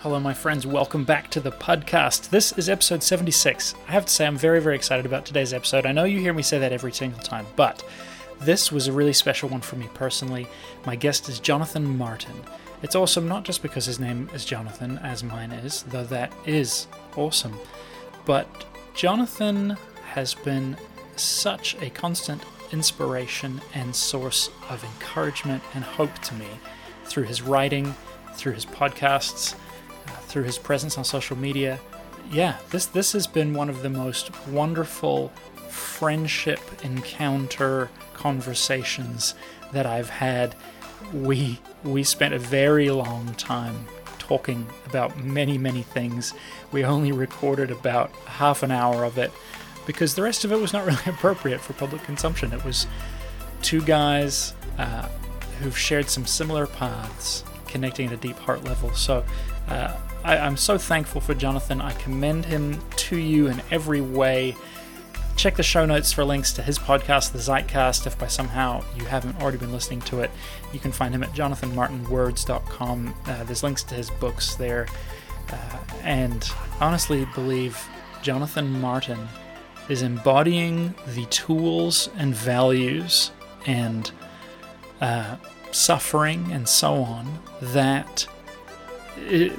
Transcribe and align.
Hello, 0.00 0.20
my 0.20 0.34
friends. 0.34 0.66
Welcome 0.66 1.04
back 1.04 1.30
to 1.30 1.40
the 1.40 1.50
podcast. 1.50 2.30
This 2.30 2.52
is 2.52 2.68
episode 2.68 3.02
76. 3.02 3.74
I 3.86 3.92
have 3.92 4.06
to 4.06 4.12
say, 4.12 4.26
I'm 4.26 4.36
very, 4.36 4.60
very 4.60 4.76
excited 4.76 5.06
about 5.06 5.26
today's 5.26 5.52
episode. 5.52 5.86
I 5.86 5.92
know 5.92 6.04
you 6.04 6.20
hear 6.20 6.32
me 6.32 6.42
say 6.42 6.58
that 6.58 6.72
every 6.72 6.92
single 6.92 7.20
time, 7.20 7.46
but 7.56 7.84
this 8.40 8.70
was 8.70 8.86
a 8.86 8.92
really 8.92 9.12
special 9.12 9.48
one 9.48 9.60
for 9.60 9.76
me 9.76 9.88
personally. 9.94 10.46
My 10.86 10.96
guest 10.96 11.28
is 11.28 11.40
Jonathan 11.40 11.98
Martin. 11.98 12.34
It's 12.82 12.94
awesome 12.94 13.26
not 13.26 13.44
just 13.44 13.62
because 13.62 13.86
his 13.86 13.98
name 13.98 14.30
is 14.32 14.44
Jonathan, 14.44 14.98
as 14.98 15.24
mine 15.24 15.50
is, 15.50 15.82
though 15.82 16.04
that 16.04 16.32
is 16.46 16.86
awesome, 17.16 17.58
but 18.24 18.66
Jonathan 18.94 19.76
has 20.12 20.34
been 20.34 20.76
such 21.16 21.76
a 21.82 21.90
constant 21.90 22.42
inspiration 22.72 23.60
and 23.74 23.94
source 23.94 24.50
of 24.70 24.84
encouragement 24.84 25.62
and 25.74 25.82
hope 25.82 26.16
to 26.20 26.34
me 26.34 26.46
through 27.04 27.24
his 27.24 27.42
writing, 27.42 27.94
through 28.34 28.52
his 28.52 28.66
podcasts, 28.66 29.54
through 30.22 30.44
his 30.44 30.58
presence 30.58 30.98
on 30.98 31.04
social 31.04 31.36
media. 31.36 31.78
Yeah, 32.30 32.56
this 32.70 32.86
this 32.86 33.12
has 33.12 33.26
been 33.26 33.54
one 33.54 33.68
of 33.70 33.82
the 33.82 33.90
most 33.90 34.30
wonderful 34.48 35.28
friendship 35.68 36.60
encounter 36.82 37.90
conversations 38.14 39.34
that 39.72 39.86
I've 39.86 40.10
had. 40.10 40.54
We 41.12 41.60
we 41.84 42.02
spent 42.02 42.34
a 42.34 42.38
very 42.38 42.90
long 42.90 43.34
time 43.34 43.86
talking 44.18 44.66
about 44.86 45.22
many 45.24 45.56
many 45.56 45.82
things. 45.82 46.34
We 46.72 46.84
only 46.84 47.12
recorded 47.12 47.70
about 47.70 48.10
half 48.26 48.62
an 48.62 48.70
hour 48.70 49.04
of 49.04 49.16
it 49.16 49.32
because 49.86 50.14
the 50.14 50.22
rest 50.22 50.44
of 50.44 50.52
it 50.52 50.60
was 50.60 50.72
not 50.72 50.84
really 50.86 50.98
appropriate 51.06 51.60
for 51.60 51.72
public 51.72 52.02
consumption. 52.02 52.52
It 52.52 52.64
was 52.64 52.86
two 53.62 53.80
guys 53.80 54.54
uh, 54.76 55.08
who've 55.60 55.76
shared 55.76 56.08
some 56.08 56.26
similar 56.26 56.66
paths, 56.66 57.42
connecting 57.66 58.08
at 58.08 58.12
a 58.12 58.16
deep 58.16 58.38
heart 58.38 58.64
level. 58.64 58.92
So 58.92 59.24
uh, 59.68 59.96
I, 60.24 60.38
I'm 60.38 60.56
so 60.56 60.78
thankful 60.78 61.20
for 61.20 61.34
Jonathan. 61.34 61.80
I 61.80 61.92
commend 61.92 62.44
him 62.44 62.80
to 62.96 63.16
you 63.16 63.48
in 63.48 63.62
every 63.70 64.00
way. 64.00 64.56
Check 65.36 65.56
the 65.56 65.62
show 65.62 65.86
notes 65.86 66.12
for 66.12 66.24
links 66.24 66.52
to 66.54 66.62
his 66.62 66.78
podcast, 66.78 67.32
The 67.32 67.38
Zeitcast, 67.38 68.06
if 68.06 68.18
by 68.18 68.26
somehow 68.26 68.82
you 68.96 69.04
haven't 69.04 69.40
already 69.40 69.58
been 69.58 69.72
listening 69.72 70.00
to 70.02 70.20
it. 70.20 70.30
You 70.72 70.80
can 70.80 70.90
find 70.90 71.14
him 71.14 71.22
at 71.22 71.30
jonathanmartinwords.com. 71.30 73.14
Uh, 73.24 73.44
there's 73.44 73.62
links 73.62 73.84
to 73.84 73.94
his 73.94 74.10
books 74.10 74.56
there. 74.56 74.88
Uh, 75.52 75.78
and 76.02 76.50
honestly 76.80 77.26
believe 77.34 77.80
Jonathan 78.22 78.80
Martin 78.80 79.28
is 79.88 80.02
embodying 80.02 80.94
the 81.08 81.24
tools 81.26 82.10
and 82.16 82.34
values 82.34 83.30
and 83.66 84.10
uh, 85.00 85.36
suffering 85.70 86.50
and 86.52 86.68
so 86.68 86.94
on 86.94 87.38
that 87.60 88.26
it, 89.16 89.52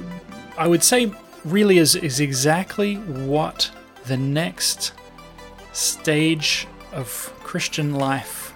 I 0.56 0.66
would 0.66 0.82
say 0.82 1.12
really 1.44 1.78
is, 1.78 1.94
is 1.94 2.20
exactly 2.20 2.96
what 2.96 3.70
the 4.06 4.16
next 4.16 4.92
stage 5.72 6.66
of 6.92 7.32
Christian 7.42 7.94
life 7.94 8.52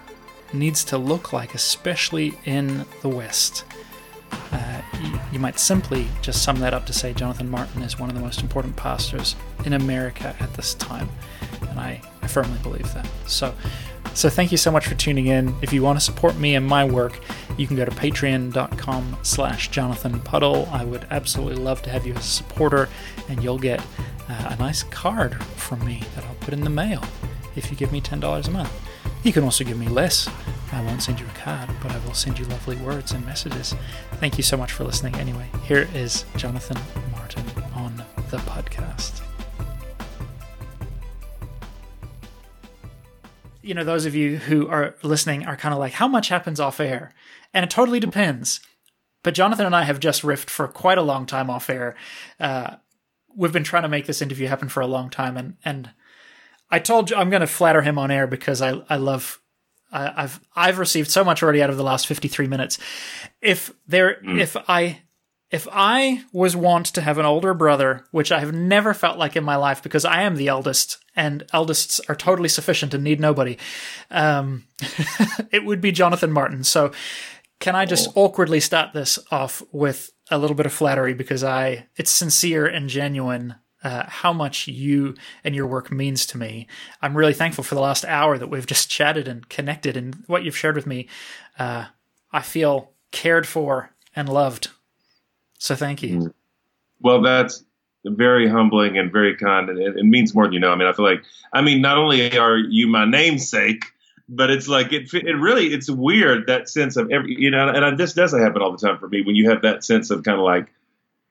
needs 0.53 0.83
to 0.85 0.97
look 0.97 1.33
like, 1.33 1.55
especially 1.55 2.33
in 2.45 2.85
the 3.01 3.09
West. 3.09 3.65
Uh, 4.51 4.81
you, 5.01 5.19
you 5.33 5.39
might 5.39 5.59
simply 5.59 6.07
just 6.21 6.43
sum 6.43 6.59
that 6.59 6.73
up 6.73 6.85
to 6.85 6.93
say 6.93 7.13
Jonathan 7.13 7.49
Martin 7.49 7.81
is 7.81 7.99
one 7.99 8.09
of 8.09 8.15
the 8.15 8.21
most 8.21 8.41
important 8.41 8.75
pastors 8.75 9.35
in 9.65 9.73
America 9.73 10.35
at 10.39 10.53
this 10.53 10.73
time 10.75 11.09
and 11.75 11.79
I, 11.79 12.01
I 12.21 12.27
firmly 12.27 12.57
believe 12.63 12.91
that. 12.93 13.07
So, 13.27 13.53
so 14.13 14.29
thank 14.29 14.51
you 14.51 14.57
so 14.57 14.71
much 14.71 14.87
for 14.87 14.95
tuning 14.95 15.27
in. 15.27 15.53
If 15.61 15.73
you 15.73 15.83
want 15.83 15.99
to 15.99 16.05
support 16.05 16.37
me 16.37 16.55
and 16.55 16.65
my 16.65 16.85
work, 16.85 17.19
you 17.57 17.67
can 17.67 17.75
go 17.75 17.85
to 17.85 17.91
patreon.com 17.91 19.17
slash 19.21 19.69
Jonathan 19.69 20.19
Puddle. 20.19 20.67
I 20.71 20.83
would 20.83 21.07
absolutely 21.11 21.63
love 21.63 21.81
to 21.83 21.89
have 21.89 22.05
you 22.05 22.13
as 22.13 22.25
a 22.25 22.29
supporter, 22.29 22.89
and 23.29 23.43
you'll 23.43 23.59
get 23.59 23.79
uh, 24.29 24.49
a 24.49 24.55
nice 24.57 24.83
card 24.83 25.41
from 25.43 25.85
me 25.85 26.03
that 26.15 26.23
I'll 26.25 26.35
put 26.35 26.53
in 26.53 26.61
the 26.61 26.69
mail 26.69 27.03
if 27.55 27.71
you 27.71 27.77
give 27.77 27.91
me 27.91 28.01
$10 28.01 28.47
a 28.47 28.51
month. 28.51 28.73
You 29.23 29.33
can 29.33 29.43
also 29.43 29.63
give 29.63 29.79
me 29.79 29.87
less. 29.87 30.29
I 30.71 30.83
won't 30.83 31.01
send 31.01 31.19
you 31.19 31.25
a 31.25 31.39
card, 31.39 31.69
but 31.81 31.91
I 31.91 31.97
will 31.99 32.13
send 32.13 32.37
you 32.37 32.45
lovely 32.45 32.75
words 32.77 33.13
and 33.13 33.25
messages. 33.25 33.73
Thank 34.13 34.37
you 34.37 34.43
so 34.43 34.57
much 34.57 34.71
for 34.71 34.83
listening. 34.83 35.15
Anyway, 35.15 35.49
here 35.63 35.87
is 35.93 36.25
Jonathan 36.35 36.77
Martin 37.13 37.45
on 37.73 38.03
the 38.29 38.37
podcast. 38.37 39.21
you 43.65 43.73
know, 43.73 43.83
those 43.83 44.05
of 44.05 44.13
you 44.13 44.37
who 44.37 44.67
are 44.67 44.93
listening 45.01 45.47
are 45.47 45.57
kind 45.57 45.73
of 45.73 45.79
like, 45.79 45.93
how 45.93 46.07
much 46.07 46.29
happens 46.29 46.59
off 46.59 46.79
air? 46.79 47.11
And 47.55 47.63
it 47.63 47.71
totally 47.71 47.99
depends. 47.99 48.59
But 49.23 49.33
Jonathan 49.33 49.65
and 49.65 49.75
I 49.75 49.85
have 49.85 49.99
just 49.99 50.21
riffed 50.21 50.51
for 50.51 50.67
quite 50.67 50.99
a 50.99 51.01
long 51.01 51.25
time 51.25 51.49
off 51.49 51.69
air. 51.69 51.95
Uh, 52.39 52.75
we've 53.35 53.53
been 53.53 53.63
trying 53.63 53.81
to 53.81 53.89
make 53.89 54.05
this 54.05 54.21
interview 54.21 54.47
happen 54.47 54.69
for 54.69 54.81
a 54.81 54.87
long 54.87 55.09
time, 55.09 55.35
and 55.35 55.55
and 55.65 55.89
I 56.69 56.77
told 56.77 57.09
you 57.09 57.15
I'm 57.15 57.31
going 57.31 57.41
to 57.41 57.47
flatter 57.47 57.81
him 57.81 57.97
on 57.97 58.11
air 58.11 58.27
because 58.27 58.61
I 58.61 58.83
I 58.87 58.97
love 58.97 59.41
I, 59.91 60.23
I've 60.23 60.39
I've 60.55 60.77
received 60.77 61.09
so 61.09 61.23
much 61.23 61.41
already 61.41 61.63
out 61.63 61.71
of 61.71 61.77
the 61.77 61.83
last 61.83 62.05
53 62.05 62.45
minutes. 62.45 62.77
If 63.41 63.73
there 63.87 64.21
mm. 64.21 64.39
if 64.39 64.55
I 64.67 65.01
if 65.51 65.67
I 65.71 66.23
was 66.33 66.55
wont 66.55 66.87
to 66.87 67.01
have 67.01 67.17
an 67.17 67.25
older 67.25 67.53
brother, 67.53 68.03
which 68.11 68.31
I 68.31 68.39
have 68.39 68.53
never 68.53 68.93
felt 68.93 69.17
like 69.17 69.35
in 69.35 69.43
my 69.43 69.55
life 69.55 69.81
because 69.81 70.03
I 70.03 70.23
am 70.23 70.35
the 70.35 70.47
eldest 70.47 70.97
and 71.15 71.43
eldest's 71.53 72.01
are 72.09 72.15
totally 72.15 72.49
sufficient 72.49 72.93
and 72.93 73.03
need 73.03 73.19
nobody, 73.19 73.57
um, 74.11 74.65
it 75.51 75.63
would 75.63 75.81
be 75.81 75.91
Jonathan 75.91 76.31
Martin. 76.31 76.63
So, 76.63 76.91
can 77.59 77.75
I 77.75 77.85
just 77.85 78.09
oh. 78.09 78.25
awkwardly 78.25 78.59
start 78.59 78.93
this 78.93 79.19
off 79.31 79.63
with 79.71 80.11
a 80.31 80.37
little 80.37 80.55
bit 80.55 80.65
of 80.65 80.73
flattery 80.73 81.13
because 81.13 81.43
I 81.43 81.87
it's 81.95 82.11
sincere 82.11 82.65
and 82.65 82.89
genuine 82.89 83.55
uh, 83.83 84.03
how 84.07 84.33
much 84.33 84.67
you 84.67 85.13
and 85.43 85.53
your 85.55 85.67
work 85.67 85.91
means 85.91 86.25
to 86.25 86.37
me. 86.37 86.67
I'm 87.01 87.15
really 87.15 87.33
thankful 87.33 87.63
for 87.63 87.75
the 87.75 87.81
last 87.81 88.03
hour 88.05 88.37
that 88.37 88.47
we've 88.47 88.65
just 88.65 88.89
chatted 88.89 89.27
and 89.27 89.47
connected 89.47 89.95
and 89.95 90.23
what 90.25 90.43
you've 90.43 90.57
shared 90.57 90.75
with 90.75 90.87
me. 90.87 91.07
Uh, 91.59 91.85
I 92.31 92.41
feel 92.41 92.91
cared 93.11 93.47
for 93.47 93.91
and 94.15 94.27
loved 94.27 94.69
so 95.65 95.75
thank 95.75 96.03
you. 96.03 96.19
Mm. 96.19 96.33
Well, 97.01 97.21
that's 97.21 97.63
very 98.05 98.47
humbling 98.47 98.97
and 98.97 99.11
very 99.11 99.35
kind. 99.35 99.69
And 99.69 99.79
it, 99.79 99.97
it, 99.97 100.05
means 100.05 100.35
more 100.35 100.45
than 100.45 100.53
you 100.53 100.59
know. 100.59 100.71
I 100.71 100.75
mean, 100.75 100.87
I 100.87 100.93
feel 100.93 101.05
like, 101.05 101.23
I 101.53 101.61
mean, 101.61 101.81
not 101.81 101.97
only 101.97 102.37
are 102.37 102.57
you 102.57 102.87
my 102.87 103.05
namesake, 103.05 103.83
but 104.27 104.49
it's 104.49 104.67
like, 104.67 104.91
it, 104.91 105.13
it 105.13 105.33
really, 105.33 105.67
it's 105.67 105.89
weird 105.89 106.47
that 106.47 106.69
sense 106.69 106.97
of 106.97 107.11
every, 107.11 107.35
you 107.37 107.51
know, 107.51 107.69
and 107.69 107.97
this 107.97 108.13
doesn't 108.13 108.41
happen 108.41 108.61
all 108.61 108.71
the 108.71 108.77
time 108.77 108.97
for 108.97 109.07
me 109.07 109.21
when 109.21 109.35
you 109.35 109.49
have 109.49 109.61
that 109.61 109.83
sense 109.83 110.09
of 110.09 110.23
kind 110.23 110.37
of 110.37 110.43
like 110.43 110.67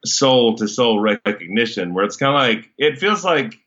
soul 0.05 0.57
to 0.57 0.69
soul 0.69 1.01
recognition 1.01 1.95
where 1.95 2.05
it's 2.05 2.17
kind 2.17 2.35
of 2.35 2.57
like, 2.57 2.71
it 2.79 2.99
feels 2.99 3.25
like 3.25 3.59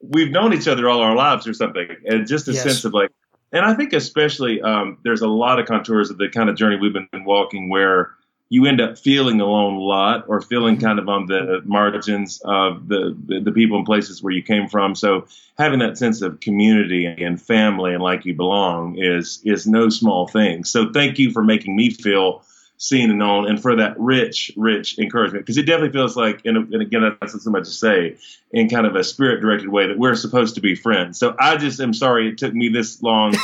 we've 0.00 0.30
known 0.30 0.52
each 0.52 0.68
other 0.68 0.88
all 0.88 1.00
our 1.00 1.16
lives 1.16 1.46
or 1.48 1.54
something. 1.54 1.88
And 2.04 2.26
just 2.26 2.46
a 2.48 2.52
yes. 2.52 2.62
sense 2.62 2.84
of 2.84 2.94
like, 2.94 3.10
and 3.50 3.64
I 3.64 3.74
think 3.74 3.94
especially 3.94 4.60
um, 4.60 4.98
there's 5.04 5.22
a 5.22 5.28
lot 5.28 5.58
of 5.58 5.66
contours 5.66 6.10
of 6.10 6.18
the 6.18 6.28
kind 6.28 6.50
of 6.50 6.56
journey 6.56 6.76
we've 6.76 6.92
been 6.92 7.24
walking 7.24 7.70
where 7.70 8.10
you 8.50 8.64
end 8.66 8.80
up 8.80 8.98
feeling 8.98 9.40
alone 9.40 9.74
a 9.74 9.80
lot 9.80 10.24
or 10.26 10.40
feeling 10.40 10.76
mm-hmm. 10.76 10.86
kind 10.86 10.98
of 10.98 11.08
on 11.08 11.26
the 11.26 11.60
margins 11.64 12.40
of 12.44 12.88
the, 12.88 13.16
the, 13.26 13.40
the 13.40 13.52
people 13.52 13.76
and 13.76 13.86
places 13.86 14.22
where 14.22 14.32
you 14.32 14.42
came 14.42 14.68
from. 14.68 14.94
So 14.94 15.26
having 15.58 15.80
that 15.80 15.98
sense 15.98 16.22
of 16.22 16.40
community 16.40 17.06
and 17.06 17.40
family 17.40 17.92
and 17.92 18.02
like 18.02 18.24
you 18.24 18.34
belong 18.34 18.96
is 18.98 19.40
is 19.44 19.66
no 19.66 19.88
small 19.90 20.26
thing. 20.28 20.64
So 20.64 20.92
thank 20.92 21.18
you 21.18 21.30
for 21.30 21.42
making 21.44 21.76
me 21.76 21.90
feel 21.90 22.42
seen 22.78 23.10
and 23.10 23.18
known 23.18 23.48
and 23.48 23.60
for 23.60 23.76
that 23.76 23.98
rich, 23.98 24.52
rich 24.56 24.98
encouragement. 24.98 25.44
Because 25.44 25.58
it 25.58 25.64
definitely 25.64 25.92
feels 25.92 26.16
like, 26.16 26.42
and, 26.44 26.72
and 26.72 26.80
again, 26.80 27.02
that's 27.20 27.34
not 27.34 27.42
so 27.42 27.50
much 27.50 27.64
to 27.64 27.70
say, 27.70 28.16
in 28.52 28.68
kind 28.68 28.86
of 28.86 28.94
a 28.94 29.02
spirit 29.02 29.40
directed 29.40 29.68
way 29.68 29.88
that 29.88 29.98
we're 29.98 30.14
supposed 30.14 30.54
to 30.54 30.60
be 30.60 30.76
friends. 30.76 31.18
So 31.18 31.34
I 31.38 31.56
just 31.56 31.80
am 31.80 31.92
sorry 31.92 32.28
it 32.28 32.38
took 32.38 32.54
me 32.54 32.68
this 32.68 33.02
long 33.02 33.34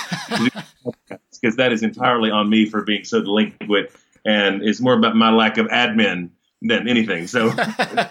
because 1.32 1.56
that 1.56 1.72
is 1.72 1.82
entirely 1.82 2.30
on 2.30 2.48
me 2.48 2.70
for 2.70 2.82
being 2.82 3.04
so 3.04 3.20
delinquent 3.20 3.90
and 4.24 4.62
it's 4.62 4.80
more 4.80 4.94
about 4.94 5.16
my 5.16 5.30
lack 5.30 5.58
of 5.58 5.66
admin 5.66 6.30
than 6.62 6.88
anything. 6.88 7.26
So, 7.26 7.52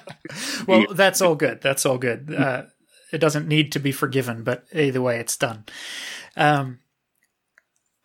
well, 0.68 0.86
that's 0.94 1.21
all 1.21 1.36
good. 1.36 1.62
That's 1.62 1.86
all 1.86 1.98
good. 1.98 2.33
Uh, 2.33 2.63
it 3.12 3.19
doesn't 3.19 3.48
need 3.48 3.71
to 3.74 3.80
be 3.80 3.92
forgiven, 3.92 4.44
but 4.44 4.65
either 4.74 5.01
way, 5.01 5.19
it's 5.19 5.38
done. 5.38 5.65
Um, 6.36 6.80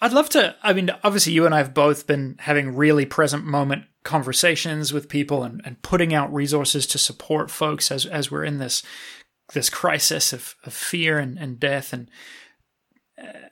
I'd 0.01 0.13
love 0.13 0.29
to. 0.31 0.55
I 0.63 0.73
mean, 0.73 0.91
obviously, 1.03 1.33
you 1.33 1.45
and 1.45 1.55
I 1.55 1.59
have 1.59 1.75
both 1.75 2.07
been 2.07 2.37
having 2.41 2.77
really 2.77 3.05
present 3.05 3.45
moment 3.45 3.85
conversations 4.05 4.93
with 4.93 5.09
people 5.09 5.43
and, 5.43 5.61
and 5.65 5.83
putting 5.83 6.15
out 6.15 6.33
resources 6.33 6.87
to 6.87 6.99
support 6.99 7.51
folks 7.51 7.91
as 7.91 8.07
as 8.07 8.31
we're 8.31 8.45
in 8.45 8.59
this 8.59 8.83
this 9.55 9.71
crisis 9.71 10.33
of, 10.33 10.55
of 10.65 10.73
fear 10.73 11.19
and, 11.19 11.39
and 11.39 11.59
death 11.59 11.93
and 11.93 12.11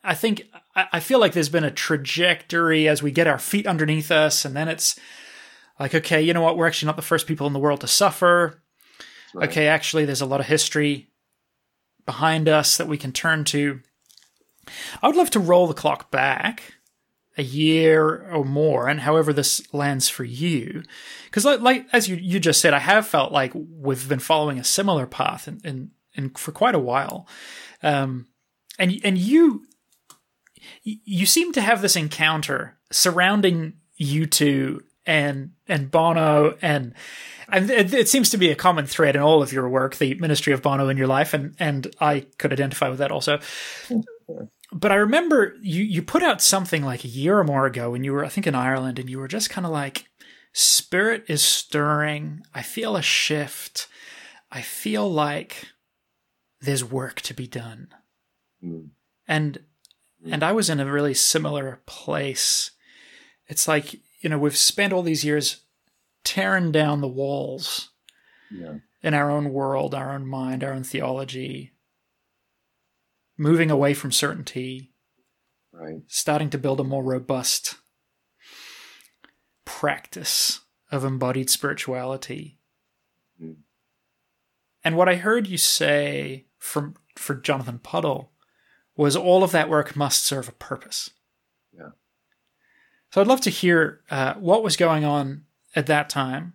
I 0.04 0.14
think 0.14 0.44
I 0.76 1.00
feel 1.00 1.18
like 1.18 1.32
there's 1.32 1.48
been 1.48 1.64
a 1.64 1.70
trajectory 1.70 2.86
as 2.86 3.02
we 3.02 3.10
get 3.10 3.26
our 3.26 3.38
feet 3.38 3.66
underneath 3.66 4.10
us, 4.10 4.44
and 4.44 4.54
then 4.54 4.68
it's 4.68 4.98
like, 5.80 5.94
okay, 5.94 6.20
you 6.20 6.34
know 6.34 6.42
what? 6.42 6.56
We're 6.56 6.66
actually 6.66 6.86
not 6.86 6.96
the 6.96 7.02
first 7.02 7.26
people 7.26 7.46
in 7.46 7.54
the 7.54 7.58
world 7.58 7.80
to 7.80 7.86
suffer. 7.86 8.62
Right. 9.34 9.48
Okay, 9.48 9.68
actually, 9.68 10.04
there's 10.04 10.20
a 10.20 10.26
lot 10.26 10.40
of 10.40 10.46
history 10.46 11.08
behind 12.04 12.48
us 12.48 12.76
that 12.76 12.88
we 12.88 12.98
can 12.98 13.12
turn 13.12 13.44
to. 13.44 13.80
I 15.02 15.06
would 15.06 15.16
love 15.16 15.30
to 15.30 15.40
roll 15.40 15.66
the 15.66 15.74
clock 15.74 16.10
back 16.10 16.74
a 17.38 17.42
year 17.42 18.30
or 18.30 18.44
more, 18.44 18.88
and 18.88 19.00
however 19.00 19.32
this 19.32 19.62
lands 19.72 20.08
for 20.08 20.24
you, 20.24 20.82
because 21.24 21.44
like, 21.44 21.60
like, 21.60 21.86
as 21.92 22.08
you 22.08 22.16
you 22.16 22.40
just 22.40 22.60
said, 22.60 22.74
I 22.74 22.78
have 22.78 23.06
felt 23.06 23.32
like 23.32 23.52
we've 23.54 24.08
been 24.08 24.18
following 24.18 24.58
a 24.58 24.64
similar 24.64 25.06
path 25.06 25.46
and 25.46 25.64
and, 25.64 25.90
and 26.16 26.38
for 26.38 26.52
quite 26.52 26.74
a 26.74 26.80
while, 26.80 27.28
um, 27.82 28.26
and 28.78 28.98
and 29.04 29.18
you 29.18 29.66
you 30.82 31.26
seem 31.26 31.52
to 31.52 31.60
have 31.60 31.82
this 31.82 31.96
encounter 31.96 32.76
surrounding 32.90 33.74
U2 34.00 34.80
and 35.06 35.52
and 35.68 35.90
Bono 35.90 36.56
and 36.60 36.94
and 37.48 37.70
it, 37.70 37.94
it, 37.94 38.08
seems 38.08 38.30
to 38.30 38.38
be 38.38 38.50
a 38.50 38.56
common 38.56 38.86
thread 38.86 39.14
in 39.14 39.22
all 39.22 39.40
of 39.40 39.52
your 39.52 39.68
work, 39.68 39.96
the 39.96 40.14
ministry 40.14 40.52
of 40.52 40.62
Bono 40.62 40.88
in 40.88 40.96
your 40.96 41.06
life, 41.06 41.32
and 41.32 41.54
and 41.58 41.94
I 42.00 42.26
could 42.38 42.52
identify 42.52 42.88
with 42.88 42.98
that 42.98 43.12
also. 43.12 43.38
But 44.72 44.90
I 44.90 44.96
remember 44.96 45.54
you 45.62 45.84
you 45.84 46.02
put 46.02 46.22
out 46.22 46.42
something 46.42 46.84
like 46.84 47.04
a 47.04 47.08
year 47.08 47.38
or 47.38 47.44
more 47.44 47.66
ago 47.66 47.90
when 47.90 48.02
you 48.02 48.12
were 48.12 48.24
I 48.24 48.28
think 48.28 48.46
in 48.46 48.54
Ireland, 48.54 48.98
and 48.98 49.08
you 49.08 49.18
were 49.18 49.28
just 49.28 49.50
kind 49.50 49.64
of 49.64 49.72
like, 49.72 50.06
spirit 50.52 51.24
is 51.28 51.42
stirring. 51.42 52.42
I 52.52 52.62
feel 52.62 52.96
a 52.96 53.02
shift. 53.02 53.86
I 54.50 54.62
feel 54.62 55.10
like 55.10 55.68
there's 56.60 56.84
work 56.84 57.20
to 57.22 57.34
be 57.34 57.46
done, 57.46 57.88
mm. 58.64 58.88
and 59.28 59.58
and 60.32 60.42
I 60.42 60.52
was 60.52 60.70
in 60.70 60.80
a 60.80 60.90
really 60.90 61.14
similar 61.14 61.80
place. 61.86 62.72
It's 63.46 63.68
like 63.68 63.94
you 64.20 64.28
know 64.28 64.38
we've 64.38 64.56
spent 64.56 64.92
all 64.92 65.02
these 65.02 65.24
years 65.24 65.62
tearing 66.24 66.72
down 66.72 67.00
the 67.00 67.08
walls 67.08 67.90
yeah. 68.50 68.74
in 69.02 69.14
our 69.14 69.30
own 69.30 69.52
world, 69.52 69.94
our 69.94 70.12
own 70.12 70.26
mind, 70.26 70.64
our 70.64 70.72
own 70.72 70.82
theology, 70.82 71.72
moving 73.38 73.70
away 73.70 73.94
from 73.94 74.10
certainty, 74.10 74.92
right. 75.72 76.02
starting 76.08 76.50
to 76.50 76.58
build 76.58 76.80
a 76.80 76.84
more 76.84 77.04
robust 77.04 77.76
practice 79.64 80.60
of 80.90 81.04
embodied 81.04 81.50
spirituality. 81.50 82.58
Mm. 83.42 83.56
And 84.82 84.96
what 84.96 85.08
I 85.08 85.16
heard 85.16 85.46
you 85.46 85.58
say 85.58 86.46
from 86.58 86.94
for 87.16 87.34
Jonathan 87.34 87.78
Puddle 87.78 88.32
was 88.96 89.16
all 89.16 89.44
of 89.44 89.52
that 89.52 89.68
work 89.68 89.94
must 89.96 90.24
serve 90.24 90.48
a 90.48 90.52
purpose. 90.52 91.10
Yeah. 91.76 91.90
So 93.10 93.20
I'd 93.20 93.26
love 93.26 93.40
to 93.42 93.50
hear 93.50 94.00
uh, 94.10 94.34
what 94.34 94.62
was 94.62 94.76
going 94.76 95.04
on 95.04 95.44
at 95.74 95.86
that 95.86 96.08
time. 96.08 96.54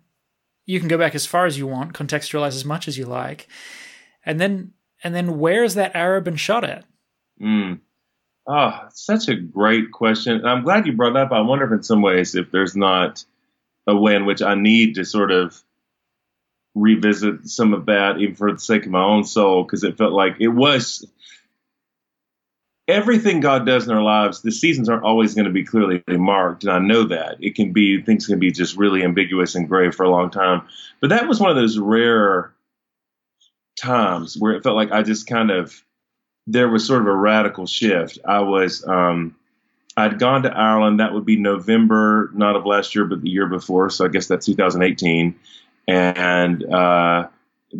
You 0.66 0.78
can 0.78 0.88
go 0.88 0.98
back 0.98 1.14
as 1.14 1.26
far 1.26 1.46
as 1.46 1.58
you 1.58 1.66
want, 1.66 1.92
contextualize 1.92 2.48
as 2.48 2.64
much 2.64 2.88
as 2.88 2.96
you 2.96 3.04
like, 3.04 3.48
and 4.24 4.40
then 4.40 4.72
and 5.02 5.14
then 5.14 5.38
where's 5.38 5.74
that 5.74 5.96
arrow 5.96 6.20
been 6.20 6.36
shot 6.36 6.64
at? 6.64 6.84
Mm. 7.40 7.80
Oh, 8.46 8.80
such 8.90 9.28
a 9.28 9.34
great 9.34 9.90
question. 9.92 10.36
And 10.36 10.48
I'm 10.48 10.62
glad 10.62 10.86
you 10.86 10.92
brought 10.92 11.14
that 11.14 11.26
up. 11.26 11.32
I 11.32 11.40
wonder 11.40 11.64
if 11.64 11.72
in 11.72 11.82
some 11.82 12.02
ways 12.02 12.34
if 12.34 12.50
there's 12.50 12.76
not 12.76 13.24
a 13.86 13.96
way 13.96 14.14
in 14.14 14.26
which 14.26 14.42
I 14.42 14.54
need 14.54 14.94
to 14.96 15.04
sort 15.04 15.32
of 15.32 15.62
revisit 16.74 17.48
some 17.48 17.74
of 17.74 17.86
that 17.86 18.18
even 18.18 18.34
for 18.34 18.52
the 18.52 18.58
sake 18.58 18.86
of 18.86 18.90
my 18.90 19.02
own 19.02 19.24
soul 19.24 19.62
because 19.62 19.84
it 19.84 19.98
felt 19.98 20.12
like 20.12 20.36
it 20.40 20.48
was 20.48 21.06
everything 22.92 23.40
God 23.40 23.66
does 23.66 23.88
in 23.88 23.94
our 23.94 24.02
lives, 24.02 24.42
the 24.42 24.52
seasons 24.52 24.88
aren't 24.88 25.04
always 25.04 25.34
going 25.34 25.46
to 25.46 25.50
be 25.50 25.64
clearly 25.64 26.02
marked, 26.08 26.64
and 26.64 26.72
I 26.72 26.78
know 26.78 27.04
that 27.04 27.36
it 27.40 27.54
can 27.54 27.72
be 27.72 28.02
things 28.02 28.26
can 28.26 28.38
be 28.38 28.52
just 28.52 28.76
really 28.76 29.02
ambiguous 29.02 29.54
and 29.54 29.68
gray 29.68 29.90
for 29.90 30.04
a 30.04 30.10
long 30.10 30.30
time. 30.30 30.62
But 31.00 31.10
that 31.10 31.26
was 31.26 31.40
one 31.40 31.50
of 31.50 31.56
those 31.56 31.78
rare 31.78 32.52
times 33.76 34.36
where 34.38 34.52
it 34.52 34.62
felt 34.62 34.76
like 34.76 34.92
I 34.92 35.02
just 35.02 35.26
kind 35.26 35.50
of 35.50 35.82
there 36.46 36.68
was 36.68 36.86
sort 36.86 37.02
of 37.02 37.08
a 37.08 37.14
radical 37.14 37.66
shift. 37.66 38.18
I 38.24 38.40
was 38.40 38.86
um, 38.86 39.34
I'd 39.96 40.18
gone 40.18 40.42
to 40.44 40.50
Ireland. 40.50 41.00
That 41.00 41.12
would 41.12 41.26
be 41.26 41.36
November, 41.36 42.30
not 42.34 42.56
of 42.56 42.66
last 42.66 42.94
year, 42.94 43.04
but 43.04 43.22
the 43.22 43.30
year 43.30 43.46
before. 43.46 43.90
So 43.90 44.04
I 44.04 44.08
guess 44.08 44.26
that's 44.26 44.46
2018. 44.46 45.34
And 45.88 46.64
uh, 46.72 47.28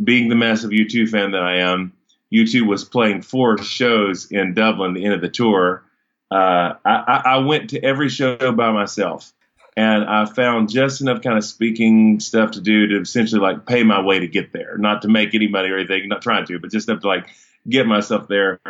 being 0.04 0.28
the 0.28 0.34
massive 0.34 0.70
U2 0.70 1.08
fan 1.08 1.32
that 1.32 1.42
I 1.42 1.58
am, 1.58 1.92
U2 2.32 2.66
was 2.66 2.84
playing 2.84 3.22
four 3.22 3.58
shows 3.58 4.30
in 4.30 4.54
Dublin, 4.54 4.94
the 4.94 5.04
end 5.04 5.14
of 5.14 5.20
the 5.20 5.28
tour. 5.28 5.84
Uh, 6.30 6.74
I, 6.84 7.22
I, 7.26 7.38
went 7.38 7.70
to 7.70 7.84
every 7.84 8.08
show 8.08 8.52
by 8.52 8.72
myself, 8.72 9.30
and 9.76 10.04
I 10.04 10.24
found 10.24 10.70
just 10.70 11.02
enough 11.02 11.20
kind 11.20 11.36
of 11.36 11.44
speaking 11.44 12.20
stuff 12.20 12.52
to 12.52 12.60
do 12.62 12.86
to 12.86 13.00
essentially 13.02 13.40
like 13.40 13.66
pay 13.66 13.82
my 13.82 14.00
way 14.00 14.18
to 14.18 14.26
get 14.26 14.50
there. 14.54 14.78
Not 14.78 15.02
to 15.02 15.08
make 15.08 15.34
any 15.34 15.46
money 15.46 15.68
or 15.68 15.76
anything, 15.76 16.08
not 16.08 16.22
trying 16.22 16.46
to, 16.46 16.58
but 16.58 16.70
just 16.70 16.88
enough 16.88 17.02
to 17.02 17.06
like 17.06 17.26
get 17.68 17.86
myself 17.86 18.28
there. 18.28 18.60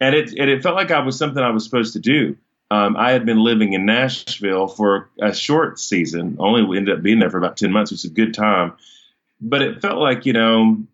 And 0.00 0.16
it 0.16 0.30
and 0.36 0.50
it 0.50 0.64
felt 0.64 0.74
like 0.74 0.90
I 0.90 1.00
was 1.00 1.16
something 1.16 1.40
I 1.40 1.50
was 1.50 1.64
supposed 1.64 1.92
to 1.92 2.00
do. 2.00 2.36
Um, 2.72 2.96
I 2.96 3.12
had 3.12 3.24
been 3.24 3.38
living 3.38 3.74
in 3.74 3.86
Nashville 3.86 4.66
for 4.66 5.08
a 5.20 5.32
short 5.32 5.78
season, 5.78 6.36
only 6.40 6.76
ended 6.76 6.96
up 6.96 7.02
being 7.04 7.20
there 7.20 7.30
for 7.30 7.38
about 7.38 7.56
ten 7.56 7.70
months, 7.70 7.92
which 7.92 8.04
is 8.04 8.10
a 8.10 8.14
good 8.14 8.34
time. 8.34 8.72
But 9.40 9.62
it 9.62 9.80
felt 9.80 9.98
like 9.98 10.26
you 10.26 10.32
know 10.32 10.84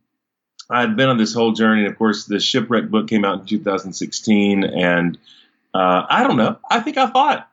I 0.70 0.80
had 0.80 0.96
been 0.96 1.08
on 1.08 1.18
this 1.18 1.34
whole 1.34 1.52
journey. 1.52 1.82
And 1.82 1.90
of 1.90 1.98
course, 1.98 2.24
the 2.24 2.40
shipwreck 2.40 2.88
book 2.88 3.08
came 3.08 3.24
out 3.24 3.40
in 3.40 3.46
2016. 3.46 4.64
And 4.64 5.18
uh, 5.74 6.06
I 6.08 6.22
don't 6.22 6.36
know. 6.36 6.58
I 6.70 6.80
think 6.80 6.96
I 6.96 7.06
thought 7.06 7.48